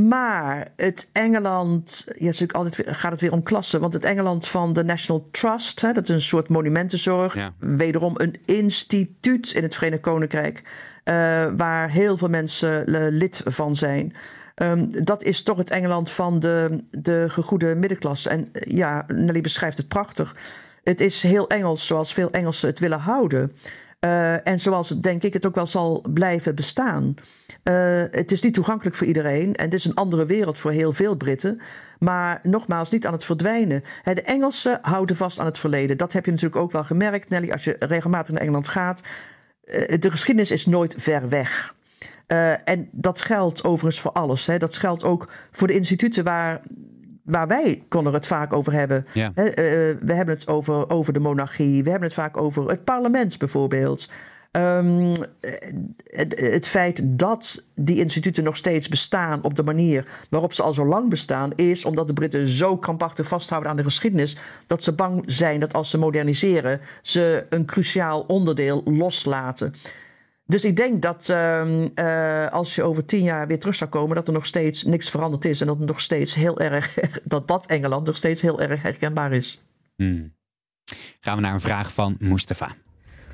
Maar 0.02 0.68
het 0.76 1.08
Engeland, 1.12 2.04
ja, 2.18 2.32
altijd 2.52 2.96
gaat 2.96 3.12
het 3.12 3.20
weer 3.20 3.32
om 3.32 3.42
klassen. 3.42 3.80
Want 3.80 3.92
het 3.92 4.04
Engeland 4.04 4.48
van 4.48 4.72
de 4.72 4.84
National 4.84 5.28
Trust, 5.30 5.80
hè, 5.80 5.92
dat 5.92 6.08
is 6.08 6.14
een 6.14 6.22
soort 6.22 6.48
monumentenzorg. 6.48 7.36
Wederom 7.58 8.12
een 8.16 8.36
instituut 8.44 9.50
in 9.50 9.62
het 9.62 9.74
Verenigd 9.74 10.02
Koninkrijk. 10.02 10.62
Uh, 11.04 11.14
waar 11.56 11.90
heel 11.90 12.16
veel 12.16 12.28
mensen 12.28 12.90
uh, 12.90 13.06
lid 13.10 13.40
van 13.44 13.76
zijn. 13.76 14.14
Um, 14.56 15.04
dat 15.04 15.22
is 15.22 15.42
toch 15.42 15.58
het 15.58 15.70
Engeland 15.70 16.10
van 16.10 16.40
de, 16.40 16.84
de 16.90 17.26
gegoede 17.28 17.74
middenklasse. 17.74 18.28
En 18.28 18.48
uh, 18.52 18.76
ja, 18.76 19.04
Nelly 19.06 19.40
beschrijft 19.40 19.78
het 19.78 19.88
prachtig. 19.88 20.36
Het 20.84 21.00
is 21.00 21.22
heel 21.22 21.48
Engels 21.48 21.86
zoals 21.86 22.12
veel 22.12 22.30
Engelsen 22.30 22.68
het 22.68 22.78
willen 22.78 22.98
houden. 23.00 23.52
En 24.44 24.60
zoals 24.60 24.88
denk 24.88 25.22
ik 25.22 25.32
het 25.32 25.46
ook 25.46 25.54
wel 25.54 25.66
zal 25.66 26.04
blijven 26.12 26.54
bestaan. 26.54 27.14
Uh, 27.64 28.02
het 28.10 28.32
is 28.32 28.42
niet 28.42 28.54
toegankelijk 28.54 28.96
voor 28.96 29.06
iedereen 29.06 29.54
en 29.54 29.64
het 29.64 29.74
is 29.74 29.84
een 29.84 29.94
andere 29.94 30.26
wereld 30.26 30.58
voor 30.58 30.70
heel 30.70 30.92
veel 30.92 31.14
Britten. 31.14 31.60
Maar 31.98 32.40
nogmaals, 32.42 32.90
niet 32.90 33.06
aan 33.06 33.12
het 33.12 33.24
verdwijnen. 33.24 33.82
de 34.02 34.22
Engelsen 34.22 34.78
houden 34.82 35.16
vast 35.16 35.38
aan 35.38 35.46
het 35.46 35.58
verleden. 35.58 35.96
Dat 35.96 36.12
heb 36.12 36.24
je 36.24 36.30
natuurlijk 36.30 36.62
ook 36.62 36.72
wel 36.72 36.84
gemerkt, 36.84 37.28
Nelly, 37.28 37.50
als 37.50 37.64
je 37.64 37.76
regelmatig 37.78 38.32
naar 38.32 38.42
Engeland 38.42 38.68
gaat. 38.68 39.02
Uh, 39.64 39.98
de 39.98 40.10
geschiedenis 40.10 40.50
is 40.50 40.66
nooit 40.66 40.94
ver 40.98 41.28
weg. 41.28 41.74
En 42.64 42.88
dat 42.92 43.20
geldt 43.20 43.64
overigens 43.64 44.00
voor 44.00 44.12
alles. 44.12 44.48
Dat 44.58 44.76
geldt 44.76 45.04
ook 45.04 45.32
voor 45.50 45.66
de 45.66 45.74
instituten 45.74 46.24
waar, 46.24 46.60
waar 47.24 47.48
wij 47.48 47.84
konden 47.88 48.12
het 48.12 48.26
vaak 48.26 48.52
over 48.52 48.72
hebben. 48.72 49.06
Ja. 49.12 49.28
Uh, 49.28 49.34
we 49.34 50.12
hebben 50.12 50.34
het 50.34 50.48
over, 50.48 50.90
over 50.90 51.12
de 51.12 51.20
monarchie, 51.20 51.82
we 51.82 51.90
hebben 51.90 52.08
het 52.08 52.18
vaak 52.18 52.36
over 52.36 52.68
het 52.68 52.84
parlement 52.84 53.38
bijvoorbeeld. 53.38 54.08
Um, 54.56 55.12
het, 56.04 56.40
het, 56.40 56.66
feit 56.66 57.18
dat 57.18 57.64
die 57.74 57.98
instituten 57.98 58.44
nog 58.44 58.56
steeds 58.56 58.88
bestaan 58.88 59.42
op 59.42 59.54
de 59.54 59.62
manier 59.62 60.06
waarop 60.30 60.52
ze 60.52 60.62
al 60.62 60.74
zo 60.74 60.86
lang 60.86 61.10
bestaan, 61.10 61.52
is 61.56 61.84
omdat 61.84 62.06
de 62.06 62.12
Britten 62.12 62.48
zo 62.48 62.76
krampachtig 62.76 63.28
vasthouden 63.28 63.70
aan 63.70 63.76
de 63.76 63.84
geschiedenis 63.84 64.38
dat 64.66 64.82
ze 64.82 64.92
bang 64.92 65.22
zijn 65.26 65.60
dat 65.60 65.72
als 65.72 65.90
ze 65.90 65.98
moderniseren, 65.98 66.80
ze 67.02 67.46
een 67.48 67.64
cruciaal 67.64 68.20
onderdeel 68.20 68.82
loslaten. 68.84 69.74
Dus 70.46 70.64
ik 70.64 70.76
denk 70.76 71.02
dat 71.02 71.28
um, 71.28 71.90
uh, 71.94 72.46
als 72.48 72.74
je 72.74 72.82
over 72.82 73.04
tien 73.04 73.22
jaar 73.22 73.46
weer 73.46 73.58
terug 73.58 73.74
zou 73.74 73.90
komen, 73.90 74.14
dat 74.16 74.26
er 74.26 74.32
nog 74.32 74.46
steeds 74.46 74.84
niks 74.84 75.10
veranderd 75.10 75.44
is 75.44 75.60
en 75.60 75.66
dat 75.66 75.78
het 75.78 75.88
nog 75.88 76.00
steeds 76.00 76.34
heel 76.34 76.60
erg, 76.60 76.94
dat 77.24 77.48
dat 77.48 77.66
Engeland 77.66 78.06
nog 78.06 78.16
steeds 78.16 78.42
heel 78.42 78.60
erg 78.60 78.82
herkenbaar 78.82 79.32
is. 79.32 79.64
Hmm. 79.96 80.32
Gaan 81.20 81.36
we 81.36 81.42
naar 81.42 81.52
een 81.52 81.60
vraag 81.60 81.92
van 81.92 82.16
Mustafa. 82.18 82.74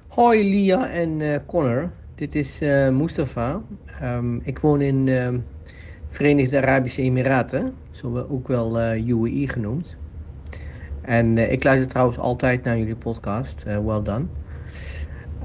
Hoi 0.08 0.50
Lia 0.50 0.90
en 0.90 1.20
uh, 1.20 1.38
Connor, 1.46 1.90
dit 2.14 2.34
is 2.34 2.62
uh, 2.62 2.88
Mustafa. 2.88 3.60
Um, 4.02 4.40
ik 4.44 4.58
woon 4.58 4.80
in 4.80 5.06
uh, 5.06 5.28
Verenigde 6.08 6.56
Arabische 6.56 7.02
Emiraten, 7.02 7.74
zo 7.90 8.18
ook 8.18 8.48
wel 8.48 8.80
UAE 8.94 9.48
genoemd. 9.48 9.96
En 11.02 11.52
ik 11.52 11.64
luister 11.64 11.88
trouwens 11.88 12.18
altijd 12.18 12.64
naar 12.64 12.78
jullie 12.78 12.96
podcast, 12.96 13.62
well 13.62 14.02
done. 14.02 14.24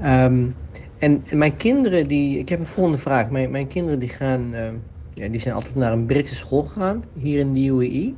Um, 0.04 0.54
en, 0.98 1.24
mijn 1.30 1.56
kinderen, 1.56 2.08
die, 2.08 2.38
ik 2.38 2.48
heb 2.48 2.60
een 2.60 2.66
volgende 2.66 2.98
vraag. 2.98 3.30
Mijn, 3.30 3.66
kinderen 3.66 3.98
die 3.98 4.08
gaan, 4.08 4.54
ja, 5.12 5.28
die 5.28 5.40
zijn 5.40 5.54
altijd 5.54 5.74
naar 5.74 5.92
een 5.92 6.06
Britse 6.06 6.34
school 6.34 6.62
gegaan, 6.62 7.04
hier 7.12 7.38
in 7.38 7.52
de 7.52 7.60
UAE. 7.60 8.14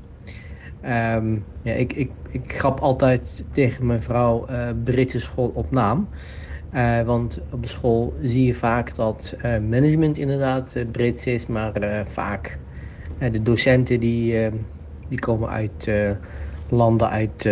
Ehm, 0.81 1.39
ja, 1.63 1.73
ik, 1.73 1.93
ik, 1.93 2.11
ik 2.31 2.53
grap 2.53 2.81
altijd 2.81 3.45
tegen 3.53 3.87
mijn 3.87 4.03
vrouw 4.03 4.47
Britse 4.85 5.21
school 5.21 5.49
op 5.49 5.71
naam. 5.71 6.09
Uh, 6.73 7.03
want 7.03 7.41
op 7.51 7.63
de 7.63 7.69
school 7.69 8.15
zie 8.23 8.45
je 8.45 8.55
vaak 8.55 8.95
dat 8.95 9.35
uh, 9.37 9.43
management 9.43 10.17
inderdaad 10.17 10.77
Brits 10.93 11.27
is, 11.27 11.47
maar 11.47 11.73
vaak 12.09 12.59
de 13.19 13.43
docenten 13.43 14.01
die, 14.01 14.51
die 15.09 15.19
komen 15.19 15.49
uit 15.49 15.91
landen 16.69 17.11
uit 17.11 17.49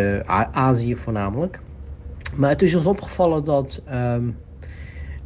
Azië 0.53 0.97
voornamelijk. 0.97 1.61
Maar 2.37 2.51
het 2.51 2.63
is 2.63 2.75
ons 2.75 2.87
opgevallen 2.87 3.45
dat 3.45 3.83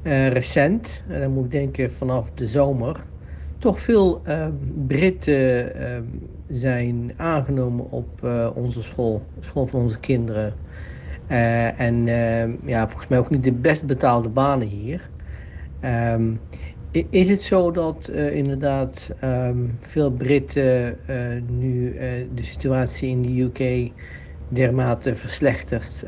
recent, 0.02 1.02
en 1.08 1.20
dan 1.20 1.32
moet 1.32 1.44
ik 1.44 1.50
denken 1.50 1.92
vanaf 1.92 2.30
de 2.34 2.46
zomer, 2.46 3.04
toch 3.58 3.80
veel 3.80 4.20
ehm, 4.24 4.52
Britten 4.86 5.74
ehm, 5.74 6.04
zijn 6.48 7.12
aangenomen 7.16 7.90
op 7.90 8.22
onze 8.54 8.82
school, 8.82 9.22
school 9.40 9.66
van 9.66 9.80
onze 9.80 10.00
kinderen. 10.00 10.54
Uh, 11.30 11.80
en 11.80 12.06
uh, 12.06 12.68
ja, 12.68 12.88
volgens 12.88 13.08
mij 13.08 13.18
ook 13.18 13.30
niet 13.30 13.44
de 13.44 13.52
best 13.52 13.86
betaalde 13.86 14.28
banen 14.28 14.66
hier. 14.66 15.10
Is 17.10 17.28
het 17.28 17.40
zo 17.40 17.70
dat 17.70 18.08
inderdaad 18.08 19.10
veel 19.80 20.10
Britten 20.10 20.98
nu 21.46 21.96
de 22.34 22.42
situatie 22.42 23.08
in 23.08 23.22
de 23.22 23.42
UK 23.42 23.90
dermate 24.48 25.16
verslechtert, 25.16 26.04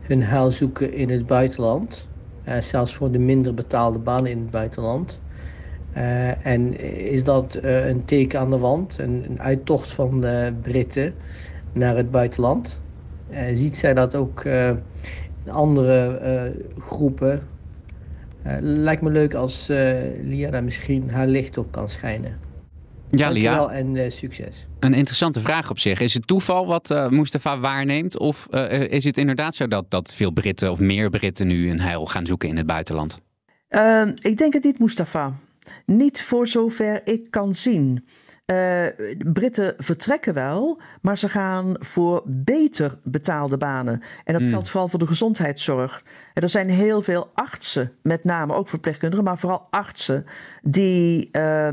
hun 0.00 0.22
heil 0.22 0.50
zoeken 0.50 0.92
in 0.92 1.10
het 1.10 1.26
buitenland, 1.26 2.08
zelfs 2.60 2.94
voor 2.94 3.10
de 3.10 3.18
minder 3.18 3.54
betaalde 3.54 3.98
banen 3.98 4.30
in 4.30 4.38
het 4.38 4.50
buitenland? 4.50 5.20
en 6.42 6.80
is 7.10 7.24
dat 7.24 7.58
een 7.62 8.04
teken 8.04 8.40
aan 8.40 8.50
de 8.50 8.58
wand, 8.58 8.98
een, 8.98 9.24
een 9.28 9.40
uittocht 9.40 9.90
van 9.90 10.20
de 10.20 10.52
Britten 10.62 11.14
naar 11.72 11.96
het 11.96 12.10
buitenland? 12.10 12.80
Eh, 13.28 13.44
ziet 13.52 13.76
zij 13.76 13.94
dat 13.94 14.14
ook 14.14 14.44
eh, 14.44 14.68
in 15.44 15.50
andere 15.50 16.16
eh, 16.16 16.64
groepen. 16.78 17.48
lijkt 18.60 19.02
me 19.02 19.10
leuk 19.10 19.34
als 19.34 19.66
Lia 20.22 20.50
daar 20.50 20.64
misschien 20.64 21.10
haar 21.10 21.26
licht 21.26 21.58
op 21.58 21.72
kan 21.72 21.88
schijnen. 21.88 22.47
Ja, 23.10 23.28
Lia. 23.28 23.68
en 23.68 24.12
succes. 24.12 24.66
Een 24.80 24.94
interessante 24.94 25.40
vraag 25.40 25.70
op 25.70 25.78
zich. 25.78 26.00
Is 26.00 26.14
het 26.14 26.26
toeval 26.26 26.66
wat 26.66 26.90
uh, 26.90 27.08
Mustafa 27.08 27.58
waarneemt? 27.58 28.18
Of 28.18 28.46
is 28.88 29.04
het 29.04 29.18
inderdaad 29.18 29.54
zo 29.54 29.68
dat, 29.68 29.90
dat 29.90 30.14
veel 30.14 30.30
Britten 30.30 30.70
of 30.70 30.78
meer 30.78 31.10
Britten 31.10 31.46
nu 31.46 31.70
een 31.70 31.80
heil 31.80 32.06
gaan 32.06 32.26
zoeken 32.26 32.48
in 32.48 32.56
het 32.56 32.66
buitenland? 32.66 33.20
Ehm, 33.68 34.12
ik 34.18 34.36
denk 34.36 34.52
het 34.52 34.64
niet, 34.64 34.78
Mustafa. 34.78 35.32
Niet 35.86 36.22
voor 36.22 36.46
zover 36.46 37.00
ik 37.04 37.30
kan 37.30 37.54
zien. 37.54 38.04
Uh, 38.52 38.86
Britten 39.32 39.74
vertrekken 39.76 40.34
wel, 40.34 40.80
maar 41.02 41.18
ze 41.18 41.28
gaan 41.28 41.76
voor 41.78 42.22
beter 42.26 42.98
betaalde 43.04 43.56
banen. 43.56 44.02
En 44.24 44.32
dat 44.32 44.42
mm. 44.42 44.50
geldt 44.50 44.68
vooral 44.68 44.88
voor 44.88 44.98
de 44.98 45.06
gezondheidszorg. 45.06 46.02
En 46.34 46.42
er 46.42 46.48
zijn 46.48 46.68
heel 46.68 47.02
veel 47.02 47.30
artsen, 47.34 47.92
met 48.02 48.24
name 48.24 48.54
ook 48.54 48.68
verpleegkundigen, 48.68 49.24
maar 49.24 49.38
vooral 49.38 49.66
artsen, 49.70 50.24
die 50.62 51.28
uh, 51.32 51.68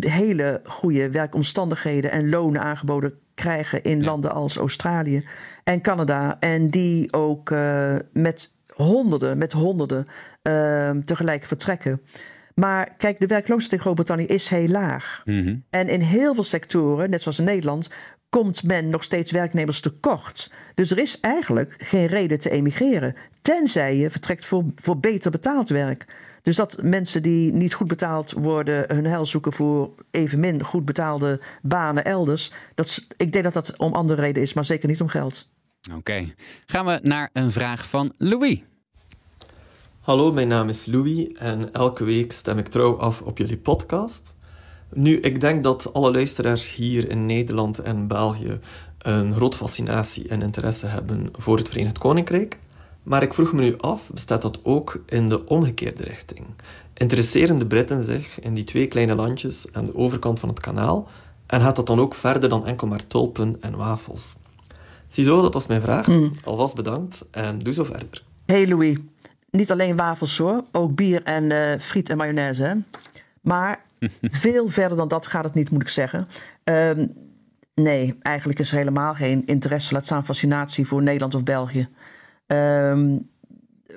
hele 0.00 0.60
goede 0.64 1.10
werkomstandigheden 1.10 2.10
en 2.10 2.28
lonen 2.28 2.60
aangeboden 2.60 3.14
krijgen 3.34 3.82
in 3.82 4.04
landen 4.04 4.32
als 4.32 4.56
Australië 4.56 5.24
en 5.64 5.80
Canada. 5.80 6.36
En 6.40 6.70
die 6.70 7.12
ook 7.12 7.50
uh, 7.50 7.96
met 8.12 8.52
honderden, 8.74 9.38
met 9.38 9.52
honderden 9.52 10.06
ehm, 10.42 11.00
tegelijk 11.00 11.44
vertrekken. 11.44 12.00
Maar 12.54 12.94
kijk, 12.96 13.20
de 13.20 13.26
werkloosheid 13.26 13.72
in 13.72 13.78
Groot-Brittannië 13.78 14.24
is 14.24 14.48
heel 14.48 14.68
laag. 14.68 15.22
Mhm. 15.24 15.56
En 15.70 15.88
in 15.88 16.00
heel 16.00 16.34
veel 16.34 16.44
sectoren, 16.44 17.10
net 17.10 17.22
zoals 17.22 17.38
in 17.38 17.44
Nederland, 17.44 17.90
komt 18.28 18.62
men 18.62 18.88
nog 18.88 19.04
steeds 19.04 19.30
werknemers 19.30 19.80
tekort. 19.80 20.52
Dus 20.74 20.90
er 20.90 20.98
is 20.98 21.20
eigenlijk 21.20 21.74
geen 21.78 22.06
reden 22.06 22.38
te 22.38 22.50
emigreren. 22.50 23.16
Tenzij 23.42 23.96
je 23.96 24.10
vertrekt 24.10 24.44
voor, 24.44 24.64
voor 24.74 24.98
beter 24.98 25.30
betaald 25.30 25.68
werk. 25.68 26.06
Dus 26.42 26.56
dat 26.56 26.82
mensen 26.82 27.22
die 27.22 27.52
niet 27.52 27.74
goed 27.74 27.88
betaald 27.88 28.32
worden 28.32 28.94
hun 28.94 29.04
heil 29.04 29.26
zoeken 29.26 29.52
voor 29.52 29.90
evenmin 30.10 30.62
goed 30.62 30.84
betaalde 30.84 31.40
banen 31.62 32.04
elders. 32.04 32.52
Dat, 32.74 32.86
is- 32.86 33.06
ik 33.16 33.32
denk 33.32 33.44
dat 33.44 33.52
dat 33.52 33.76
om 33.78 33.92
andere 33.92 34.20
reden 34.20 34.42
is, 34.42 34.52
maar 34.52 34.64
zeker 34.64 34.88
niet 34.88 35.00
om 35.00 35.08
geld. 35.08 35.48
Oké. 35.96 36.24
Gaan 36.66 36.86
we 36.86 36.98
naar 37.02 37.30
een 37.32 37.52
vraag 37.52 37.88
van 37.88 38.12
Louis. 38.18 38.62
Hallo, 40.00 40.32
mijn 40.32 40.48
naam 40.48 40.68
is 40.68 40.86
Louis 40.86 41.32
en 41.32 41.72
elke 41.72 42.04
week 42.04 42.32
stem 42.32 42.58
ik 42.58 42.66
trouw 42.68 42.98
af 42.98 43.20
op 43.22 43.38
jullie 43.38 43.56
podcast. 43.58 44.34
Nu, 44.94 45.16
ik 45.20 45.40
denk 45.40 45.62
dat 45.62 45.92
alle 45.92 46.12
luisteraars 46.12 46.74
hier 46.74 47.10
in 47.10 47.26
Nederland 47.26 47.78
en 47.78 48.06
België 48.06 48.58
een 48.98 49.34
grote 49.34 49.56
fascinatie 49.56 50.28
en 50.28 50.42
interesse 50.42 50.86
hebben 50.86 51.28
voor 51.32 51.56
het 51.56 51.68
Verenigd 51.68 51.98
Koninkrijk. 51.98 52.58
Maar 53.02 53.22
ik 53.22 53.34
vroeg 53.34 53.52
me 53.52 53.60
nu 53.62 53.78
af, 53.78 54.10
bestaat 54.12 54.42
dat 54.42 54.58
ook 54.62 55.02
in 55.06 55.28
de 55.28 55.46
omgekeerde 55.46 56.02
richting? 56.02 56.46
Interesseren 56.94 57.58
de 57.58 57.66
Britten 57.66 58.04
zich 58.04 58.40
in 58.40 58.54
die 58.54 58.64
twee 58.64 58.86
kleine 58.86 59.14
landjes 59.14 59.66
aan 59.72 59.86
de 59.86 59.96
overkant 59.96 60.40
van 60.40 60.48
het 60.48 60.60
kanaal? 60.60 61.08
En 61.46 61.60
gaat 61.60 61.76
dat 61.76 61.86
dan 61.86 62.00
ook 62.00 62.14
verder 62.14 62.48
dan 62.48 62.66
enkel 62.66 62.86
maar 62.86 63.06
tulpen 63.06 63.56
en 63.60 63.76
wafels? 63.76 64.36
Ziezo, 65.08 65.42
dat 65.42 65.54
was 65.54 65.66
mijn 65.66 65.80
vraag. 65.80 66.08
Alvast 66.44 66.74
bedankt 66.74 67.24
en 67.30 67.58
doe 67.58 67.72
zo 67.72 67.84
verder. 67.84 68.22
Hey 68.46 68.68
Louis, 68.68 68.96
niet 69.50 69.70
alleen 69.70 69.96
wafels 69.96 70.38
hoor, 70.38 70.64
ook 70.72 70.94
bier 70.94 71.22
en 71.22 71.50
eh, 71.50 71.80
friet 71.80 72.08
en 72.08 72.16
mayonaise. 72.16 72.62
Hè? 72.62 72.74
Maar 73.40 73.84
veel 74.20 74.68
verder 74.68 74.96
dan 74.96 75.08
dat 75.08 75.26
gaat 75.26 75.44
het 75.44 75.54
niet, 75.54 75.70
moet 75.70 75.82
ik 75.82 75.88
zeggen. 75.88 76.28
Ehm, 76.64 77.06
nee, 77.74 78.18
eigenlijk 78.22 78.58
is 78.58 78.70
er 78.70 78.76
helemaal 78.76 79.14
geen 79.14 79.46
interesse, 79.46 79.94
laat 79.94 80.04
staan 80.04 80.24
fascinatie 80.24 80.86
voor 80.86 81.02
Nederland 81.02 81.34
of 81.34 81.42
België. 81.42 81.88
Ehm, 82.52 83.18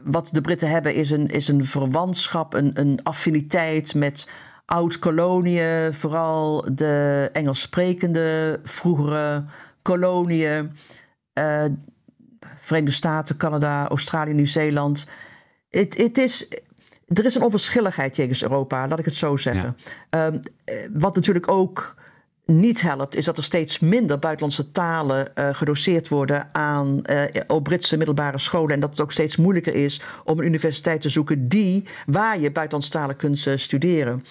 wat 0.03 0.29
de 0.31 0.41
Britten 0.41 0.69
hebben 0.69 0.95
is 0.95 1.11
een, 1.11 1.27
is 1.27 1.47
een 1.47 1.65
verwantschap, 1.65 2.53
een, 2.53 2.71
een 2.73 2.99
affiniteit 3.03 3.95
met 3.95 4.29
oud-koloniën, 4.65 5.93
vooral 5.93 6.65
de 6.75 7.29
Engels 7.33 7.61
sprekende 7.61 8.59
vroegere 8.63 9.45
koloniën. 9.81 10.71
eh, 11.33 11.65
Verenigde 12.57 12.95
Staten, 12.95 13.37
Canada, 13.37 13.87
Australië, 13.87 14.33
Nieuw-Zeeland. 14.33 15.07
Het, 15.69 15.97
het 15.97 16.17
is, 16.17 16.47
er 17.07 17.25
is 17.25 17.35
een 17.35 17.43
onverschilligheid 17.43 18.15
jegens 18.15 18.43
Europa, 18.43 18.87
laat 18.87 18.99
ik 18.99 19.05
het 19.05 19.15
zo 19.15 19.37
zeggen. 19.37 19.77
Ehm, 20.09 20.39
eh, 20.63 20.89
wat 20.93 21.15
natuurlijk 21.15 21.47
ook 21.47 21.95
niet 22.45 22.81
helpt, 22.81 23.15
is 23.15 23.25
dat 23.25 23.37
er 23.37 23.43
steeds 23.43 23.79
minder 23.79 24.19
buitenlandse 24.19 24.71
talen 24.71 25.35
eh, 25.35 25.53
gedoseerd 25.53 26.07
worden 26.07 26.49
aan, 26.51 27.03
eh, 27.03 27.41
op 27.47 27.63
Britse 27.63 27.97
middelbare 27.97 28.39
scholen. 28.39 28.73
En 28.73 28.79
dat 28.79 28.89
het 28.89 29.01
ook 29.01 29.11
steeds 29.11 29.35
moeilijker 29.35 29.75
is 29.75 30.01
om 30.23 30.39
een 30.39 30.45
universiteit 30.45 31.01
te 31.01 31.09
zoeken 31.09 31.47
die, 31.47 31.85
waar 32.05 32.39
je 32.39 32.51
buitenlandse 32.51 32.91
talen 32.91 33.15
kunt 33.15 33.47
eh, 33.47 33.55
studeren. 33.55 34.25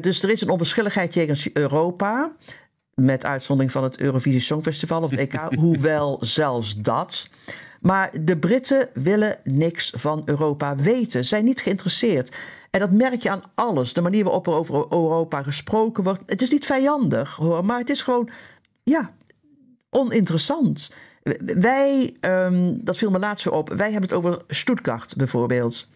Dus 0.00 0.22
er 0.22 0.30
is 0.30 0.40
een 0.40 0.48
onverschilligheid 0.48 1.14
jegens 1.14 1.52
Europa. 1.52 2.32
Met 2.94 3.24
uitzondering 3.24 3.72
van 3.72 3.82
het 3.82 4.00
Eurovisie 4.00 4.40
Songfestival 4.40 5.02
of 5.02 5.10
het 5.10 5.18
EK. 5.18 5.40
hoewel 5.60 6.18
zelfs 6.20 6.76
dat. 6.76 7.28
Maar 7.80 8.10
de 8.20 8.38
Britten 8.38 8.88
willen 8.94 9.38
niks 9.44 9.92
van 9.94 10.22
Europa 10.24 10.76
weten. 10.76 11.24
Zijn 11.24 11.44
niet 11.44 11.60
geïnteresseerd. 11.60 12.30
En 12.70 12.80
dat 12.80 12.90
merk 12.92 13.22
je 13.22 13.30
aan 13.30 13.42
alles. 13.54 13.92
De 13.92 14.00
manier 14.00 14.24
waarop 14.24 14.46
er 14.46 14.52
over 14.52 14.74
Europa 14.74 15.42
gesproken 15.42 16.04
wordt. 16.04 16.22
Het 16.26 16.42
is 16.42 16.50
niet 16.50 16.66
vijandig 16.66 17.36
hoor, 17.36 17.64
maar 17.64 17.78
het 17.78 17.90
is 17.90 18.02
gewoon. 18.02 18.30
Ja, 18.82 19.12
oninteressant. 19.90 20.92
Wij, 21.44 22.16
ehm, 22.20 22.72
dat 22.76 22.96
viel 22.96 23.10
me 23.10 23.18
laatst 23.18 23.44
weer 23.44 23.54
op, 23.54 23.68
wij 23.68 23.90
hebben 23.92 24.08
het 24.08 24.12
over 24.18 24.38
Stuttgart 24.48 25.16
bijvoorbeeld. 25.16 25.88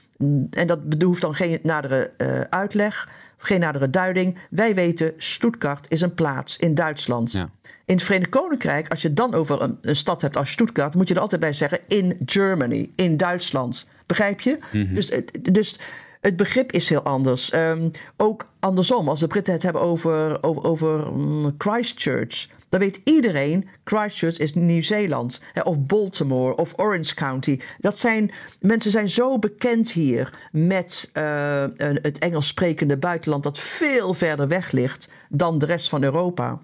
En 0.50 0.66
dat 0.66 0.78
hoeft 1.02 1.20
dan 1.20 1.34
geen 1.34 1.58
nadere 1.62 2.10
eh, 2.16 2.40
uitleg, 2.40 3.08
geen 3.36 3.60
nadere 3.60 3.90
duiding. 3.90 4.38
Wij 4.50 4.74
weten, 4.74 5.12
Stuttgart 5.16 5.86
is 5.90 6.00
een 6.00 6.14
plaats 6.14 6.56
in 6.56 6.74
Duitsland. 6.74 7.32
Ja. 7.32 7.50
In 7.84 7.94
het 7.96 8.04
Verenigd 8.04 8.30
Koninkrijk, 8.30 8.88
als 8.88 9.02
je 9.02 9.08
het 9.08 9.16
dan 9.16 9.34
over 9.34 9.62
een, 9.62 9.78
een 9.80 9.96
stad 9.96 10.22
hebt 10.22 10.36
als 10.36 10.50
Stuttgart, 10.50 10.94
moet 10.94 11.08
je 11.08 11.14
er 11.14 11.20
altijd 11.20 11.40
bij 11.40 11.52
zeggen 11.52 11.80
in 11.88 12.16
Germany, 12.26 12.90
in 12.96 13.16
Duitsland. 13.16 13.86
Begrijp 14.06 14.40
je? 14.40 14.58
Dus, 14.94 15.08
het- 15.10 15.38
dus 15.54 15.78
het 16.20 16.36
begrip 16.36 16.72
is 16.72 16.88
heel 16.88 17.02
anders. 17.02 17.50
Ehm, 17.50 17.88
ook 18.16 18.48
andersom, 18.58 19.08
als 19.08 19.20
de 19.20 19.26
Britten 19.26 19.52
het 19.52 19.62
hebben 19.62 19.82
over, 19.82 20.42
over, 20.42 20.64
over 20.64 21.12
mm, 21.12 21.54
Christchurch, 21.58 22.48
dan 22.68 22.80
weet 22.80 23.00
iedereen, 23.04 23.68
Christchurch 23.84 24.38
is 24.38 24.54
Nieuw-Zeeland. 24.54 25.40
Of 25.62 25.78
Baltimore 25.78 26.56
of 26.56 26.72
Orange 26.76 27.14
County. 27.14 27.60
Dat 27.78 27.98
zijn, 27.98 28.30
mensen 28.60 28.90
zijn 28.90 29.08
zo 29.08 29.38
bekend 29.38 29.92
hier 29.92 30.38
met 30.52 31.10
eh, 31.12 31.64
het 31.76 32.18
Engels 32.18 32.46
sprekende 32.46 32.96
buitenland 32.96 33.42
dat 33.42 33.58
veel 33.58 34.14
verder 34.14 34.48
weg 34.48 34.70
ligt 34.70 35.08
dan 35.28 35.58
de 35.58 35.66
rest 35.66 35.88
van 35.88 36.02
Europa. 36.02 36.58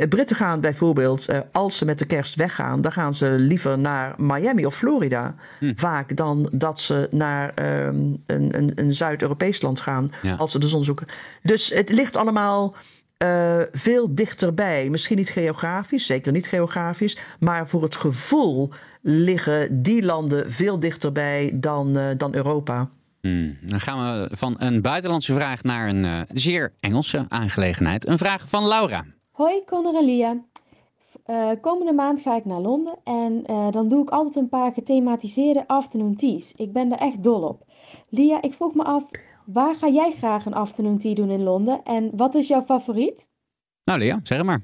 Eh, 0.00 0.08
Britten 0.08 0.36
gaan 0.36 0.60
bijvoorbeeld, 0.60 1.28
eh, 1.28 1.38
als 1.52 1.78
ze 1.78 1.84
met 1.84 1.98
de 1.98 2.04
kerst 2.04 2.34
weggaan, 2.34 2.80
dan 2.80 2.92
gaan 2.92 3.14
ze 3.14 3.30
liever 3.30 3.78
naar 3.78 4.14
Miami 4.16 4.66
of 4.66 4.76
Florida. 4.76 5.34
Vaak 5.74 6.16
dan 6.16 6.48
dat 6.52 6.80
ze 6.80 7.08
naar 7.10 7.52
ehm, 7.54 7.96
een, 8.26 8.56
een, 8.56 8.72
een 8.74 8.94
Zuid-Europees 8.94 9.60
land 9.60 9.80
gaan 9.80 10.10
Ja. 10.22 10.34
als 10.34 10.52
ze 10.52 10.58
de 10.58 10.68
zon 10.68 10.84
zoeken. 10.84 11.06
Dus 11.42 11.68
het 11.70 11.90
ligt 11.90 12.16
allemaal 12.16 12.74
eh, 13.16 13.58
veel 13.72 14.14
dichterbij. 14.14 14.88
Misschien 14.90 15.16
niet 15.16 15.30
geografisch, 15.30 16.06
zeker 16.06 16.32
niet 16.32 16.46
geografisch. 16.46 17.18
Maar 17.38 17.68
voor 17.68 17.82
het 17.82 17.96
gevoel 17.96 18.70
liggen 19.02 19.82
die 19.82 20.02
landen 20.02 20.52
veel 20.52 20.78
dichterbij 20.78 21.50
dan, 21.54 22.14
dan 22.16 22.34
Europa. 22.34 22.88
Hmm. 23.20 23.56
Dan 23.60 23.80
gaan 23.80 24.20
we 24.20 24.36
van 24.36 24.54
een 24.58 24.82
buitenlandse 24.82 25.34
vraag 25.34 25.62
naar 25.62 25.88
een 25.88 26.26
zeer 26.28 26.72
Engelse 26.80 27.24
aangelegenheid. 27.28 28.08
Een 28.08 28.18
vraag 28.18 28.48
van 28.48 28.66
Laura. 28.68 29.04
Hoi, 29.40 29.64
Conor 29.64 29.94
en 29.94 30.04
Lia. 30.04 30.44
Eh, 31.24 31.50
komende 31.60 31.92
maand 31.92 32.20
ga 32.20 32.36
ik 32.36 32.44
naar 32.44 32.60
Londen 32.60 32.98
en 33.04 33.46
eh, 33.46 33.70
dan 33.70 33.88
doe 33.88 34.02
ik 34.02 34.10
altijd 34.10 34.36
een 34.36 34.48
paar 34.48 34.72
gethematiseerde 34.72 35.68
afternoon 35.68 36.14
teas. 36.14 36.52
Ik 36.56 36.72
ben 36.72 36.92
er 36.92 36.98
echt 36.98 37.22
dol 37.22 37.42
op. 37.42 37.64
Lia, 38.08 38.42
ik 38.42 38.52
vroeg 38.52 38.74
me 38.74 38.84
af, 38.84 39.04
waar 39.46 39.74
ga 39.74 39.88
jij 39.88 40.12
graag 40.12 40.46
een 40.46 40.54
afternoon 40.54 40.98
tea 40.98 41.14
doen 41.14 41.30
in 41.30 41.42
Londen 41.42 41.82
en 41.84 42.10
wat 42.16 42.34
is 42.34 42.48
jouw 42.48 42.64
favoriet? 42.64 43.28
Nou 43.84 43.98
Lea, 43.98 44.20
zeg 44.22 44.38
het 44.38 44.46
maar. 44.46 44.62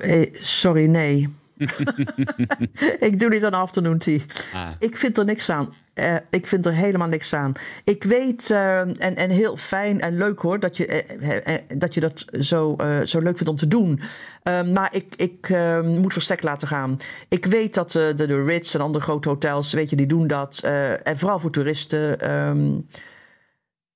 Eh, 0.00 0.32
sorry, 0.32 0.86
nee. 0.86 1.28
ik 3.08 3.20
doe 3.20 3.28
niet 3.28 3.44
aan 3.44 3.52
afternoon 3.52 3.98
tea. 3.98 4.20
Ah. 4.54 4.68
Ik 4.78 4.96
vind 4.96 5.18
er 5.18 5.24
niks 5.24 5.50
aan. 5.50 5.74
Eh, 5.94 6.14
ik 6.30 6.46
vind 6.46 6.66
er 6.66 6.74
helemaal 6.74 7.08
niks 7.08 7.34
aan. 7.34 7.52
Ik 7.84 8.04
weet, 8.04 8.50
eh, 8.50 8.80
en, 8.80 9.16
en 9.16 9.30
heel 9.30 9.56
fijn 9.56 10.00
en 10.00 10.16
leuk 10.16 10.40
hoor, 10.40 10.60
dat 10.60 10.76
je, 10.76 10.86
eh, 10.86 11.78
dat, 11.78 11.94
je 11.94 12.00
dat 12.00 12.24
zo, 12.40 12.76
zo 13.04 13.20
leuk 13.20 13.36
vindt 13.36 13.48
om 13.48 13.56
te 13.56 13.68
doen. 13.68 14.00
Eh, 14.42 14.62
maar 14.62 14.94
ik, 14.94 15.14
ik 15.16 15.48
eh, 15.48 15.80
moet 15.80 16.12
verstek 16.12 16.42
laten 16.42 16.68
gaan. 16.68 16.98
Ik 17.28 17.44
weet 17.44 17.74
dat 17.74 17.90
de, 17.90 18.14
de 18.16 18.44
Ritz 18.44 18.74
en 18.74 18.80
andere 18.80 19.04
grote 19.04 19.28
hotels, 19.28 19.72
weet 19.72 19.90
je, 19.90 19.96
die 19.96 20.06
doen 20.06 20.26
dat. 20.26 20.58
En 21.02 21.18
vooral 21.18 21.38
voor 21.38 21.50
toeristen. 21.50 22.20
ehm, 22.20 22.74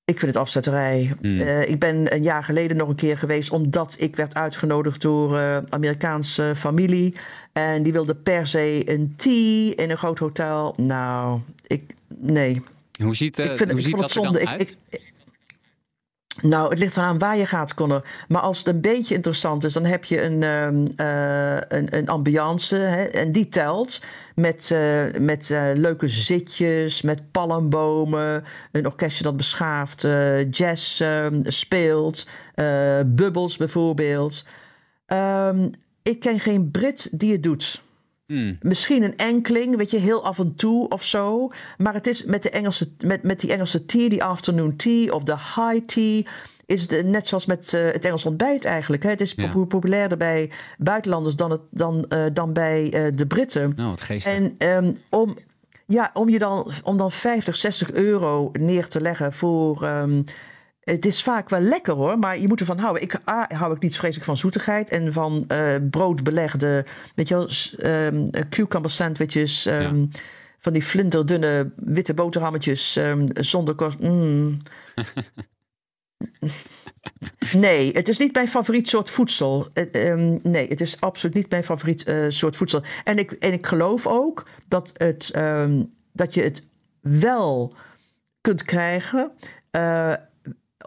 ik 0.05 0.19
vind 0.19 0.33
het 0.33 0.41
afzetterij. 0.41 1.15
Eh, 1.21 1.69
ik 1.69 1.79
ben 1.79 2.13
een 2.13 2.23
jaar 2.23 2.43
geleden 2.43 2.77
nog 2.77 2.89
een 2.89 2.95
keer 2.95 3.17
geweest 3.17 3.51
omdat 3.51 3.95
ik 3.97 4.15
werd 4.15 4.35
uitgenodigd 4.35 5.01
door 5.01 5.37
Amerikaanse 5.69 6.53
familie. 6.55 7.15
En 7.53 7.83
die 7.83 7.93
wilde 7.93 8.15
per 8.15 8.47
se 8.47 8.81
een 8.85 9.13
tea 9.17 9.73
in 9.75 9.89
een 9.89 9.97
groot 9.97 10.19
hotel. 10.19 10.73
Nou, 10.77 11.39
ik. 11.67 11.95
Nee. 12.17 12.61
Hoe 13.01 13.15
ziet, 13.15 13.39
eh, 13.39 13.45
ik 13.45 13.57
vind, 13.57 13.69
hoe 13.69 13.79
ik 13.79 13.85
ziet 13.85 13.97
dat 13.97 14.03
het 14.03 14.15
er 14.15 14.23
dan 14.23 14.33
zonde. 14.33 14.47
uit? 14.47 14.61
Ik, 14.61 14.77
ik, 14.89 15.13
nou, 16.41 16.69
het 16.69 16.79
ligt 16.79 16.97
eraan 16.97 17.19
waar 17.19 17.37
je 17.37 17.45
gaat, 17.45 17.73
Connor. 17.73 18.07
Maar 18.27 18.41
als 18.41 18.57
het 18.57 18.67
een 18.67 18.81
beetje 18.81 19.15
interessant 19.15 19.63
is, 19.63 19.73
dan 19.73 19.85
heb 19.85 20.05
je 20.05 20.21
een, 20.21 20.43
ehm, 20.43 20.87
eh, 20.95 21.77
een, 21.77 21.97
een 21.97 22.09
ambiance. 22.09 22.75
Hè, 22.75 23.03
en 23.03 23.31
die 23.31 23.49
telt. 23.49 24.01
Met, 24.35 24.71
eh, 24.71 25.05
met 25.19 25.49
leuke 25.75 26.07
zitjes, 26.07 27.01
met 27.01 27.31
palmbomen. 27.31 28.43
Een 28.71 28.85
orkestje 28.85 29.23
dat 29.23 29.37
beschaafd 29.37 30.01
jazz 30.49 31.01
ehm, 31.01 31.41
speelt. 31.43 32.27
bubbels 33.05 33.57
bijvoorbeeld. 33.57 34.45
Ehm, 35.05 35.67
ik 36.03 36.19
ken 36.19 36.39
geen 36.39 36.71
Brit 36.71 37.09
die 37.11 37.31
het 37.31 37.43
doet. 37.43 37.81
Hmm. 38.25 38.57
Misschien 38.61 39.03
een 39.03 39.17
enkeling, 39.17 39.75
weet 39.77 39.91
je, 39.91 39.97
heel 39.97 40.23
af 40.23 40.39
en 40.39 40.55
toe 40.55 40.87
of 40.89 41.03
zo. 41.03 41.49
Maar 41.77 41.93
het 41.93 42.07
is 42.07 42.23
met, 42.23 42.43
de 42.43 42.49
Engelse, 42.49 42.91
met, 43.05 43.23
met 43.23 43.39
die 43.39 43.51
Engelse 43.51 43.85
tea, 43.85 44.09
die 44.09 44.23
afternoon 44.23 44.75
tea 44.75 45.13
of 45.13 45.23
de 45.23 45.35
high 45.37 45.85
tea. 45.85 46.21
Is 46.65 46.81
het 46.81 47.05
net 47.05 47.27
zoals 47.27 47.45
met 47.45 47.73
eh, 47.73 47.83
het 47.83 48.05
Engels 48.05 48.25
ontbijt 48.25 48.65
eigenlijk. 48.65 49.03
Hè? 49.03 49.09
Het 49.09 49.21
is 49.21 49.33
Ja. 49.35 49.65
populairder 49.67 50.17
bij 50.17 50.51
buitenlanders 50.77 51.35
dan, 51.35 51.51
het, 51.51 51.61
dan, 51.71 52.05
eh, 52.09 52.25
dan 52.33 52.53
bij 52.53 52.91
eh, 52.93 53.11
de 53.15 53.27
Britten. 53.27 53.73
Oh, 53.79 53.85
wat 53.85 54.01
geestig. 54.01 54.33
En 54.33 54.55
ehm, 54.57 54.93
om, 55.09 55.37
ja, 55.87 56.09
om, 56.13 56.29
je 56.29 56.39
dan, 56.39 56.71
om 56.83 56.97
dan 56.97 57.11
50, 57.11 57.55
60 57.55 57.91
euro 57.91 58.49
neer 58.53 58.87
te 58.87 59.01
leggen 59.01 59.33
voor. 59.33 59.83
ehm, 59.83 60.21
het 60.91 61.05
is 61.05 61.23
vaak 61.23 61.49
wel 61.49 61.59
lekker 61.59 61.93
hoor, 61.93 62.19
maar 62.19 62.39
je 62.39 62.47
moet 62.47 62.59
ervan 62.59 62.79
houden. 62.79 63.01
Ik 63.01 63.19
A, 63.27 63.45
hou 63.49 63.75
ik 63.75 63.81
niet 63.81 63.97
vreselijk 63.97 64.25
van 64.25 64.37
zoetigheid 64.37 64.89
en 64.89 65.13
van 65.13 65.45
eh 65.47 65.75
broodbelegde, 65.89 66.85
weet 67.15 67.27
je 67.27 67.35
wel, 67.35 67.49
ehm, 67.77 68.29
cucumber 68.49 68.91
sandwiches. 68.91 69.65
ehm, 69.65 70.05
van 70.59 70.73
die 70.73 70.83
flinterdunne 70.83 71.71
witte 71.75 72.13
boterhammetjes 72.13 72.95
ehm, 72.95 73.27
zonder 73.33 73.75
kost. 73.75 73.99
Mm. 73.99 74.57
Nee, 77.53 77.91
het 77.91 78.09
is 78.09 78.17
niet 78.17 78.33
mijn 78.33 78.47
favoriet 78.47 78.89
soort 78.89 79.09
voedsel. 79.09 79.67
Eh, 79.73 80.13
nee, 80.41 80.67
het 80.67 80.81
is 80.81 80.99
absoluut 80.99 81.35
niet 81.35 81.49
mijn 81.49 81.63
favoriet 81.63 82.03
eh, 82.03 82.25
soort 82.29 82.55
voedsel. 82.55 82.83
En 83.03 83.17
ik, 83.17 83.31
en 83.31 83.53
ik 83.53 83.67
geloof 83.67 84.07
ook 84.07 84.47
dat, 84.67 84.91
het, 84.93 85.31
dat 86.13 86.33
je 86.33 86.41
het 86.41 86.67
wel 87.01 87.75
kunt 88.41 88.63
krijgen 88.63 89.31
eh, 89.71 90.13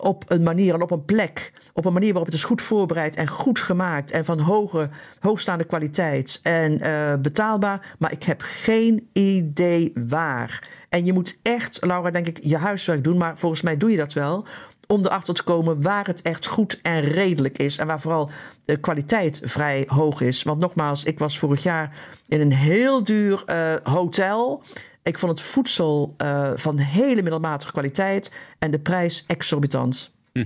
op 0.01 0.25
een 0.29 0.43
manier 0.43 0.75
en 0.75 0.83
op 0.83 0.91
een 0.91 1.05
plek. 1.05 1.53
Op 1.73 1.85
een 1.85 1.93
manier 1.93 2.09
waarop 2.09 2.27
het 2.27 2.35
is 2.35 2.45
goed 2.45 2.63
voorbereid 2.63 3.17
en 3.17 3.29
goed 3.29 3.59
gemaakt. 3.59 4.11
En 4.11 4.25
van 4.25 4.39
hoge, 4.41 4.89
hoogstaande 5.21 5.65
kwaliteit 5.65 6.41
en 6.43 6.79
betaalbaar. 7.23 7.95
Maar 7.99 8.13
ik 8.13 8.23
heb 8.23 8.41
geen 8.43 9.09
idee 9.13 9.93
waar. 10.09 10.69
En 10.89 11.05
je 11.05 11.13
moet 11.13 11.39
echt, 11.43 11.79
Laura, 11.81 12.11
denk 12.11 12.27
ik, 12.27 12.39
je 12.43 12.57
huiswerk 12.57 13.05
doen. 13.05 13.17
Maar 13.17 13.39
volgens 13.39 13.63
mij 13.63 13.77
doe 13.77 13.91
je 13.91 13.97
dat 13.97 14.13
wel 14.13 14.47
om 14.87 15.05
erachter 15.05 15.35
te 15.35 15.43
komen 15.43 15.83
waar 15.83 16.07
het 16.07 16.23
echt 16.23 16.47
goed 16.47 16.79
en 16.83 17.01
redelijk 17.01 17.59
is. 17.59 17.79
En 17.79 17.87
waar 17.87 18.01
vooral 18.01 18.31
de 18.65 18.77
kwaliteit 18.77 19.41
vrij 19.45 19.85
hoog 19.87 20.21
is. 20.21 20.43
Want 20.43 20.61
nogmaals, 20.61 21.05
ik 21.05 21.19
was 21.19 21.39
vorig 21.39 21.63
jaar 21.63 21.97
in 22.29 22.41
een 22.41 22.53
heel 22.53 23.05
duur 23.05 23.43
uh, 23.47 23.75
hotel. 23.83 24.63
Ik 25.05 25.19
vond 25.19 25.33
het 25.33 25.41
voedsel 25.41 26.15
uh, 26.19 26.51
van 26.55 26.79
hele 26.79 27.23
middelmatige 27.23 27.73
kwaliteit 27.73 28.33
en 28.59 28.71
de 28.71 28.79
prijs 28.79 29.25
exorbitant. 29.27 30.11
Hm. 30.33 30.45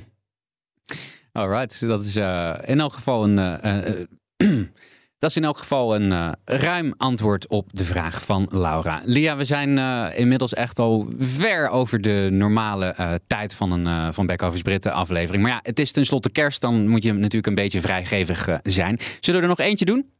Alright, 1.32 1.80
dat 1.80 2.04
is 2.04 2.16
uh, 2.16 2.54
in 2.64 2.80
elk 2.80 2.92
geval 2.92 3.24
een. 3.24 4.06
Dat 5.18 5.30
is 5.30 5.36
in 5.36 5.44
elk 5.44 5.58
geval 5.58 5.94
een 5.94 6.36
ruim 6.44 6.94
antwoord 6.96 7.46
op 7.46 7.68
de 7.72 7.84
vraag 7.84 8.24
van 8.24 8.46
Laura. 8.50 9.00
Lia, 9.04 9.36
we 9.36 9.44
zijn 9.44 9.78
inmiddels 10.14 10.54
echt 10.54 10.78
al 10.78 11.06
ver 11.18 11.68
over 11.68 12.00
de 12.00 12.28
normale 12.32 13.20
tijd 13.26 13.54
van 13.54 13.72
een 13.72 14.14
van 14.14 14.26
Backoffice 14.26 14.62
Britten 14.62 14.92
aflevering. 14.92 15.42
Maar 15.42 15.52
ja, 15.52 15.60
het 15.62 15.78
is 15.78 15.92
tenslotte 15.92 16.30
kerst, 16.30 16.60
dan 16.60 16.88
moet 16.88 17.02
je 17.02 17.12
natuurlijk 17.12 17.46
een 17.46 17.54
beetje 17.54 17.80
vrijgevig 17.80 18.60
zijn. 18.62 18.98
Zullen 19.20 19.40
we 19.40 19.46
er 19.46 19.56
nog 19.56 19.66
eentje 19.66 19.84
doen? 19.84 20.10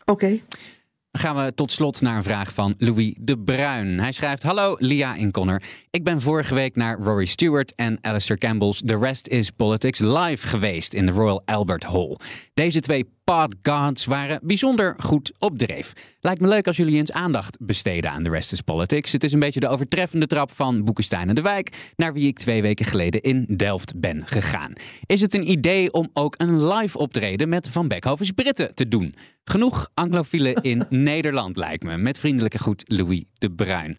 Oké. 0.00 0.10
Okay. 0.10 0.42
Gaan 1.12 1.44
we 1.44 1.54
tot 1.54 1.72
slot 1.72 2.00
naar 2.00 2.16
een 2.16 2.22
vraag 2.22 2.54
van 2.54 2.74
Louis 2.78 3.14
de 3.20 3.38
Bruin. 3.38 4.00
Hij 4.00 4.12
schrijft: 4.12 4.42
Hallo 4.42 4.76
Lia 4.78 5.16
en 5.16 5.30
Connor. 5.30 5.62
Ik 5.90 6.04
ben 6.04 6.20
vorige 6.20 6.54
week 6.54 6.76
naar 6.76 6.98
Rory 6.98 7.24
Stewart 7.24 7.74
en 7.74 7.98
Alistair 8.00 8.38
Campbell's 8.38 8.82
The 8.84 8.98
Rest 8.98 9.28
is 9.28 9.50
Politics 9.50 9.98
live 9.98 10.46
geweest 10.46 10.94
in 10.94 11.06
de 11.06 11.12
Royal 11.12 11.42
Albert 11.44 11.84
Hall. 11.84 12.16
Deze 12.54 12.80
twee 12.80 13.06
gods 13.62 14.04
waren 14.04 14.40
bijzonder 14.42 14.94
goed 14.98 15.32
op 15.38 15.58
dreef. 15.58 15.92
Lijkt 16.20 16.40
me 16.40 16.48
leuk 16.48 16.66
als 16.66 16.76
jullie 16.76 16.96
eens 16.96 17.12
aandacht 17.12 17.56
besteden 17.60 18.10
aan 18.10 18.22
The 18.22 18.30
Rest 18.30 18.52
is 18.52 18.60
Politics. 18.60 19.12
Het 19.12 19.24
is 19.24 19.32
een 19.32 19.38
beetje 19.38 19.60
de 19.60 19.68
overtreffende 19.68 20.26
trap 20.26 20.52
van 20.52 20.84
Boekenstein 20.84 21.28
en 21.28 21.34
de 21.34 21.42
Wijk, 21.42 21.92
naar 21.96 22.12
wie 22.12 22.26
ik 22.26 22.38
twee 22.38 22.62
weken 22.62 22.84
geleden 22.84 23.20
in 23.20 23.46
Delft 23.56 24.00
ben 24.00 24.26
gegaan. 24.26 24.72
Is 25.06 25.20
het 25.20 25.34
een 25.34 25.50
idee 25.50 25.92
om 25.92 26.10
ook 26.12 26.34
een 26.38 26.66
live 26.66 26.98
optreden 26.98 27.48
met 27.48 27.68
Van 27.68 27.88
Beckhovens 27.88 28.30
Britten 28.30 28.74
te 28.74 28.88
doen? 28.88 29.14
Genoeg 29.44 29.90
anglofielen 29.94 30.54
in 30.54 30.84
Nederland 31.10 31.56
lijkt 31.56 31.82
me. 31.82 31.96
Met 31.96 32.18
vriendelijke 32.18 32.58
groet 32.58 32.84
Louis 32.86 33.24
de 33.38 33.50
Bruin. 33.50 33.98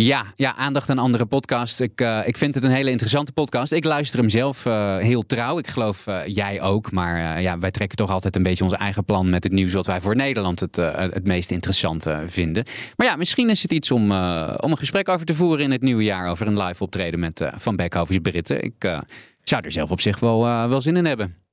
Ja, 0.00 0.24
ja, 0.34 0.54
aandacht 0.54 0.90
aan 0.90 0.98
andere 0.98 1.26
podcasts. 1.26 1.80
Ik, 1.80 2.00
uh, 2.00 2.20
ik 2.26 2.36
vind 2.36 2.54
het 2.54 2.64
een 2.64 2.70
hele 2.70 2.90
interessante 2.90 3.32
podcast. 3.32 3.72
Ik 3.72 3.84
luister 3.84 4.18
hem 4.18 4.28
zelf 4.28 4.64
uh, 4.64 4.96
heel 4.96 5.26
trouw. 5.26 5.58
Ik 5.58 5.66
geloof 5.66 6.06
uh, 6.06 6.20
jij 6.26 6.62
ook. 6.62 6.92
Maar 6.92 7.40
ja, 7.40 7.58
wij 7.58 7.70
trekken 7.70 7.96
toch 7.96 8.10
altijd 8.10 8.36
een 8.36 8.42
beetje 8.42 8.64
ons 8.64 8.72
eigen 8.72 9.04
plan 9.04 9.30
met 9.30 9.44
het 9.44 9.52
nieuws 9.52 9.72
wat 9.72 9.86
wij 9.86 10.00
voor 10.00 10.16
Nederland 10.16 10.60
het, 10.60 10.76
het 10.76 11.24
meest 11.24 11.50
interessante 11.50 12.22
vinden. 12.26 12.64
Maar 12.96 13.06
ja, 13.06 13.16
misschien 13.16 13.50
is 13.50 13.62
het 13.62 13.72
iets 13.72 13.90
om, 13.90 14.02
om 14.02 14.70
een 14.70 14.78
gesprek 14.78 15.08
over 15.08 15.26
te 15.26 15.34
voeren 15.34 15.64
in 15.64 15.70
het 15.70 15.82
nieuwe 15.82 16.04
jaar 16.04 16.30
over 16.30 16.46
een 16.46 16.62
live 16.62 16.82
optreden 16.82 17.20
met 17.20 17.50
Van 17.56 17.76
Beckhovens 17.76 18.18
Britten. 18.18 18.62
Ik 18.62 19.02
zou 19.42 19.64
er 19.64 19.72
zelf 19.72 19.90
op 19.90 20.00
zich 20.00 20.20
wel, 20.20 20.40
wel 20.68 20.80
zin 20.80 20.96
in 20.96 21.06
hebben. 21.06 21.47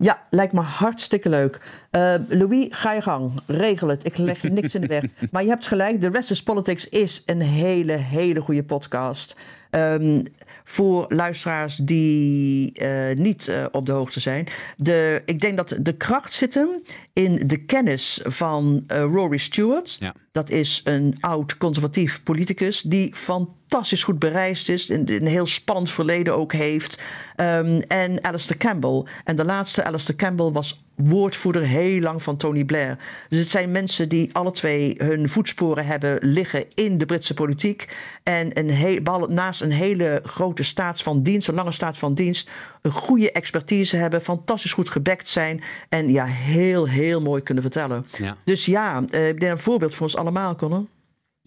Ja, 0.00 0.26
lijkt 0.30 0.52
me 0.52 0.60
hartstikke 0.60 1.28
leuk. 1.28 1.60
Uh, 1.90 2.14
Louis, 2.28 2.66
ga 2.70 2.92
je 2.92 3.00
gang. 3.00 3.32
Regel 3.46 3.88
het. 3.88 4.04
Ik 4.04 4.16
leg 4.16 4.42
je 4.42 4.50
niks 4.50 4.74
in 4.74 4.80
de 4.80 4.86
weg. 4.86 5.04
Maar 5.32 5.42
je 5.42 5.48
hebt 5.48 5.66
gelijk. 5.66 6.00
The 6.00 6.08
Rest 6.08 6.30
is 6.30 6.42
Politics 6.42 6.88
is 6.88 7.22
een 7.26 7.40
hele, 7.40 7.92
hele 7.92 8.40
goede 8.40 8.64
podcast. 8.64 9.36
Um, 9.70 10.22
voor 10.64 11.04
luisteraars 11.08 11.76
die 11.76 12.80
uh, 12.82 13.16
niet 13.16 13.46
uh, 13.46 13.66
op 13.70 13.86
de 13.86 13.92
hoogte 13.92 14.20
zijn. 14.20 14.46
De, 14.76 15.22
ik 15.24 15.40
denk 15.40 15.56
dat 15.56 15.76
de 15.80 15.96
kracht 15.96 16.32
zit 16.32 16.54
hem 16.54 16.68
in 17.12 17.42
de 17.46 17.64
kennis 17.64 18.20
van 18.24 18.84
uh, 18.92 19.00
Rory 19.00 19.36
Stewart. 19.36 19.96
Ja. 20.00 20.14
Dat 20.32 20.50
is 20.50 20.80
een 20.84 21.16
oud 21.20 21.56
conservatief 21.56 22.22
politicus 22.22 22.80
die 22.80 23.14
fantastisch 23.14 24.04
goed 24.04 24.18
bereisd 24.18 24.68
is. 24.68 24.88
Een, 24.88 25.12
een 25.12 25.26
heel 25.26 25.46
spannend 25.46 25.90
verleden 25.90 26.36
ook 26.36 26.52
heeft. 26.52 27.00
Um, 27.36 27.80
en 27.80 28.24
Alistair 28.24 28.58
Campbell. 28.58 29.04
En 29.24 29.36
de 29.36 29.44
laatste, 29.44 29.84
Alistair 29.84 30.18
Campbell, 30.18 30.50
was 30.50 30.84
woordvoerder 30.98 31.62
heel 31.62 32.00
lang 32.00 32.22
van 32.22 32.36
Tony 32.36 32.64
Blair. 32.64 32.98
Dus 33.28 33.38
het 33.38 33.50
zijn 33.50 33.70
mensen 33.70 34.08
die 34.08 34.34
alle 34.34 34.50
twee 34.50 34.94
hun 34.98 35.28
voetsporen 35.28 35.86
hebben 35.86 36.18
liggen 36.20 36.64
in 36.74 36.98
de 36.98 37.06
Britse 37.06 37.34
politiek. 37.34 37.96
En 38.22 38.58
een 38.58 38.70
heel, 38.70 39.26
naast 39.28 39.62
een 39.62 39.72
hele 39.72 40.20
grote 40.24 40.62
staat 40.62 41.02
van 41.02 41.22
dienst, 41.22 41.48
een 41.48 41.54
lange 41.54 41.72
staat 41.72 41.98
van 41.98 42.14
dienst, 42.14 42.50
een 42.82 42.92
goede 42.92 43.32
expertise 43.32 43.96
hebben, 43.96 44.22
fantastisch 44.22 44.72
goed 44.72 44.88
gebackt 44.88 45.28
zijn. 45.28 45.62
En 45.88 46.10
ja, 46.10 46.24
heel, 46.24 46.88
heel 46.88 47.20
mooi 47.20 47.42
kunnen 47.42 47.62
vertellen. 47.62 48.06
Ja. 48.18 48.36
Dus 48.44 48.66
ja, 48.66 49.04
uh, 49.10 49.28
ik 49.28 49.40
denk 49.40 49.52
een 49.52 49.58
voorbeeld 49.58 49.94
voor 49.94 50.02
ons 50.02 50.16
allemaal, 50.16 50.54
Conor. 50.54 50.84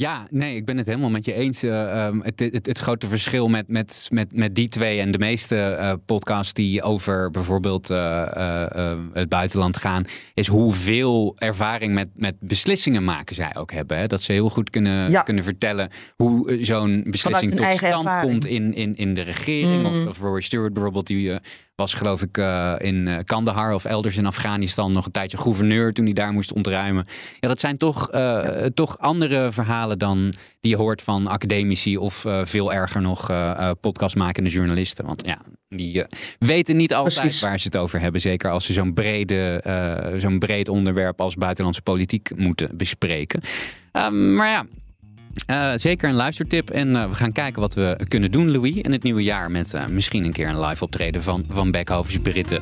Ja, 0.02 0.28
nee, 0.30 0.56
ik 0.56 0.66
ben 0.66 0.78
het 0.78 0.86
helemaal 0.86 1.10
met 1.10 1.26
je 1.26 1.34
eens. 1.34 1.64
Uh, 1.64 2.10
het, 2.22 2.40
het, 2.40 2.66
het, 2.66 2.78
grote 2.78 3.08
verschil 3.08 3.48
met, 3.48 3.68
met, 3.68 4.08
met, 4.12 4.36
met 4.36 4.56
die 4.56 4.68
twee 4.68 5.00
en 5.00 5.12
de 5.12 5.18
meeste 5.18 5.78
uh, 5.80 5.94
podcasts 6.06 6.54
die 6.54 6.82
over 6.82 7.32
bijvoorbeeld 7.32 7.90
uh, 7.90 8.96
het 9.14 9.30
buitenland 9.30 9.78
gaan, 9.78 10.04
is 10.34 10.48
hoeveel 10.48 11.36
ervaring 11.38 11.94
met, 11.94 12.08
met 12.16 12.36
beslissingen 12.40 13.04
maken 13.04 13.36
zij 13.36 13.56
ook 13.56 13.72
hebben. 13.72 13.98
Hè? 13.98 14.08
Dat 14.08 14.22
ze 14.22 14.32
heel 14.32 14.50
goed 14.50 14.70
kunnen, 14.70 15.12
ja. 15.12 15.22
kunnen 15.22 15.44
vertellen 15.44 15.90
hoe 16.16 16.58
zo'n 16.62 17.04
beslissing 17.08 17.56
tot 17.56 17.74
stand 17.74 17.82
ervaring. 17.82 18.32
komt 18.32 18.46
in, 18.46 18.74
in, 18.74 18.96
in 18.96 19.14
de 19.14 19.22
regering. 19.22 19.80
Mm. 19.80 19.86
Of, 19.86 20.08
of 20.08 20.20
Rory 20.20 20.42
Stewart 20.42 20.74
bijvoorbeeld, 20.74 21.08
die 21.08 21.40
was 21.82 21.94
geloof 21.94 22.22
ik 22.22 22.38
uh, 22.38 22.74
in 22.78 23.08
uh, 23.08 23.18
Kandahar 23.26 23.74
of 23.74 23.86
elders 23.86 24.18
in 24.18 24.26
Afghanistan 24.26 24.92
nog 24.92 25.06
een 25.06 25.12
tijdje 25.12 25.38
gouverneur 25.38 25.94
toen 25.94 26.06
hij 26.06 26.14
daar 26.14 26.32
moest 26.32 26.54
ontruimen. 26.54 27.06
Ja, 27.40 27.48
dat 27.48 27.60
zijn 27.60 27.78
toch, 27.78 28.14
uh, 28.14 28.40
toch 28.74 28.98
andere 29.00 29.52
verhalen 29.52 30.00
dan 30.00 30.34
die 30.60 30.72
je 30.72 30.78
hoort 30.78 31.02
van 31.02 31.28
academici 31.28 31.98
of 31.98 32.26
veel 32.44 32.74
erger 32.74 33.02
nog 33.02 33.32
podcastmakende 33.80 34.50
journalisten. 34.50 35.06
Want 35.06 35.26
ja, 35.26 35.42
die 35.70 36.06
weten 36.40 36.76
niet 36.76 36.94
altijd 36.94 37.20
Precies. 37.20 37.42
waar 37.42 37.60
ze 37.60 37.66
het 37.66 37.78
over 37.78 38.00
hebben. 38.00 38.22
Zeker 38.22 38.52
als 38.52 38.66
ze 38.66 38.74
zo'n 38.74 38.94
brede, 38.94 39.64
zo'n 40.18 40.40
breed 40.40 40.68
onderwerp 40.68 41.22
als 41.22 41.36
buitenlandse 41.36 41.82
politiek 41.82 42.30
moeten 42.36 42.78
bespreken. 42.78 43.42
Ehm, 43.92 44.36
maar 44.36 44.50
ja, 44.50 44.66
uh, 45.52 45.72
zeker 45.76 46.10
een 46.10 46.16
luistertip. 46.16 46.70
En 46.70 46.90
uh, 46.90 47.10
we 47.10 47.16
gaan 47.16 47.32
kijken 47.32 47.62
wat 47.62 47.74
we 47.74 48.00
kunnen 48.08 48.32
doen, 48.32 48.52
Louis, 48.52 48.76
in 48.76 48.92
het 48.92 49.04
nieuwe 49.04 49.24
jaar. 49.24 49.52
Met 49.52 49.74
uh, 49.74 49.86
misschien 49.86 50.26
een 50.26 50.32
keer 50.32 50.48
een 50.48 50.66
live 50.66 50.84
optreden 50.84 51.24
van 51.24 51.46
Van 51.50 51.72
Beckhovens 51.72 52.20
Britten. 52.20 52.62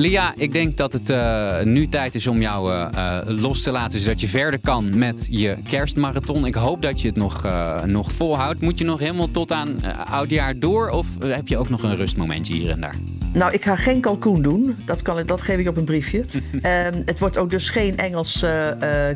Lia, 0.00 0.32
ik 0.36 0.52
denk 0.52 0.76
dat 0.76 0.92
het 0.92 1.10
uh, 1.10 1.62
nu 1.62 1.88
tijd 1.88 2.14
is 2.14 2.26
om 2.26 2.40
jou 2.40 2.72
uh, 2.72 3.18
los 3.26 3.62
te 3.62 3.70
laten, 3.70 4.00
zodat 4.00 4.20
je 4.20 4.28
verder 4.28 4.60
kan 4.60 4.98
met 4.98 5.26
je 5.30 5.56
kerstmarathon. 5.68 6.46
Ik 6.46 6.54
hoop 6.54 6.82
dat 6.82 7.00
je 7.00 7.08
het 7.08 7.16
nog, 7.16 7.42
nog 7.84 8.12
volhoudt. 8.12 8.60
Moet 8.60 8.78
je 8.78 8.84
nog 8.84 8.98
helemaal 8.98 9.30
tot 9.30 9.52
aan 9.52 9.84
oudjaar 10.10 10.58
door 10.58 10.88
of 10.88 11.06
heb 11.18 11.48
je 11.48 11.58
ook 11.58 11.68
nog 11.68 11.82
een 11.82 11.96
rustmomentje 11.96 12.54
hier 12.54 12.70
en 12.70 12.80
daar? 12.80 12.94
Nou, 13.32 13.52
ik 13.52 13.62
ga 13.62 13.76
geen 13.76 14.00
kalkoen 14.00 14.42
doen. 14.42 14.76
Dat, 14.84 15.02
kan, 15.02 15.26
dat 15.26 15.40
geef 15.40 15.58
ik 15.58 15.68
op 15.68 15.76
een 15.76 15.84
briefje. 15.84 16.18
um, 16.18 16.62
het 17.04 17.18
wordt 17.18 17.36
ook 17.36 17.50
dus 17.50 17.70
geen 17.70 17.96
Engels 17.96 18.44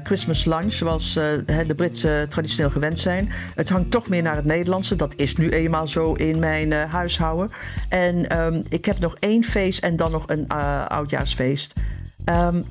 Christmas 0.03 0.45
lunch, 0.45 0.73
zoals 0.73 1.13
de 1.13 1.75
Britten 1.77 2.29
traditioneel 2.29 2.71
gewend 2.71 2.99
zijn. 2.99 3.33
Het 3.55 3.69
hangt 3.69 3.91
toch 3.91 4.09
meer 4.09 4.23
naar 4.23 4.37
het 4.37 4.45
Nederlandse. 4.45 4.97
Dat 4.97 5.13
is 5.17 5.37
nu 5.37 5.49
eenmaal 5.51 5.89
zo 5.89 6.13
in 6.13 6.39
mijn 6.39 6.73
huishouden. 6.73 7.51
En 7.89 8.39
um, 8.39 8.63
ik 8.69 8.85
heb 8.85 8.99
nog 8.99 9.17
één 9.19 9.45
feest 9.45 9.83
en 9.83 9.97
dan 9.97 10.11
nog 10.11 10.25
een 10.27 10.47
uh, 10.73 10.87
oudjaarsfeest. 10.87 11.73
Um, 12.25 12.65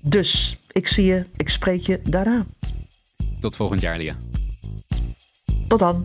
dus 0.00 0.58
ik 0.72 0.88
zie 0.88 1.04
je, 1.04 1.24
ik 1.36 1.48
spreek 1.48 1.80
je 1.80 2.00
daarna. 2.04 2.46
Tot 3.40 3.56
volgend 3.56 3.80
jaar, 3.80 3.98
Lia. 3.98 4.16
Tot 5.68 5.78
dan. 5.78 6.04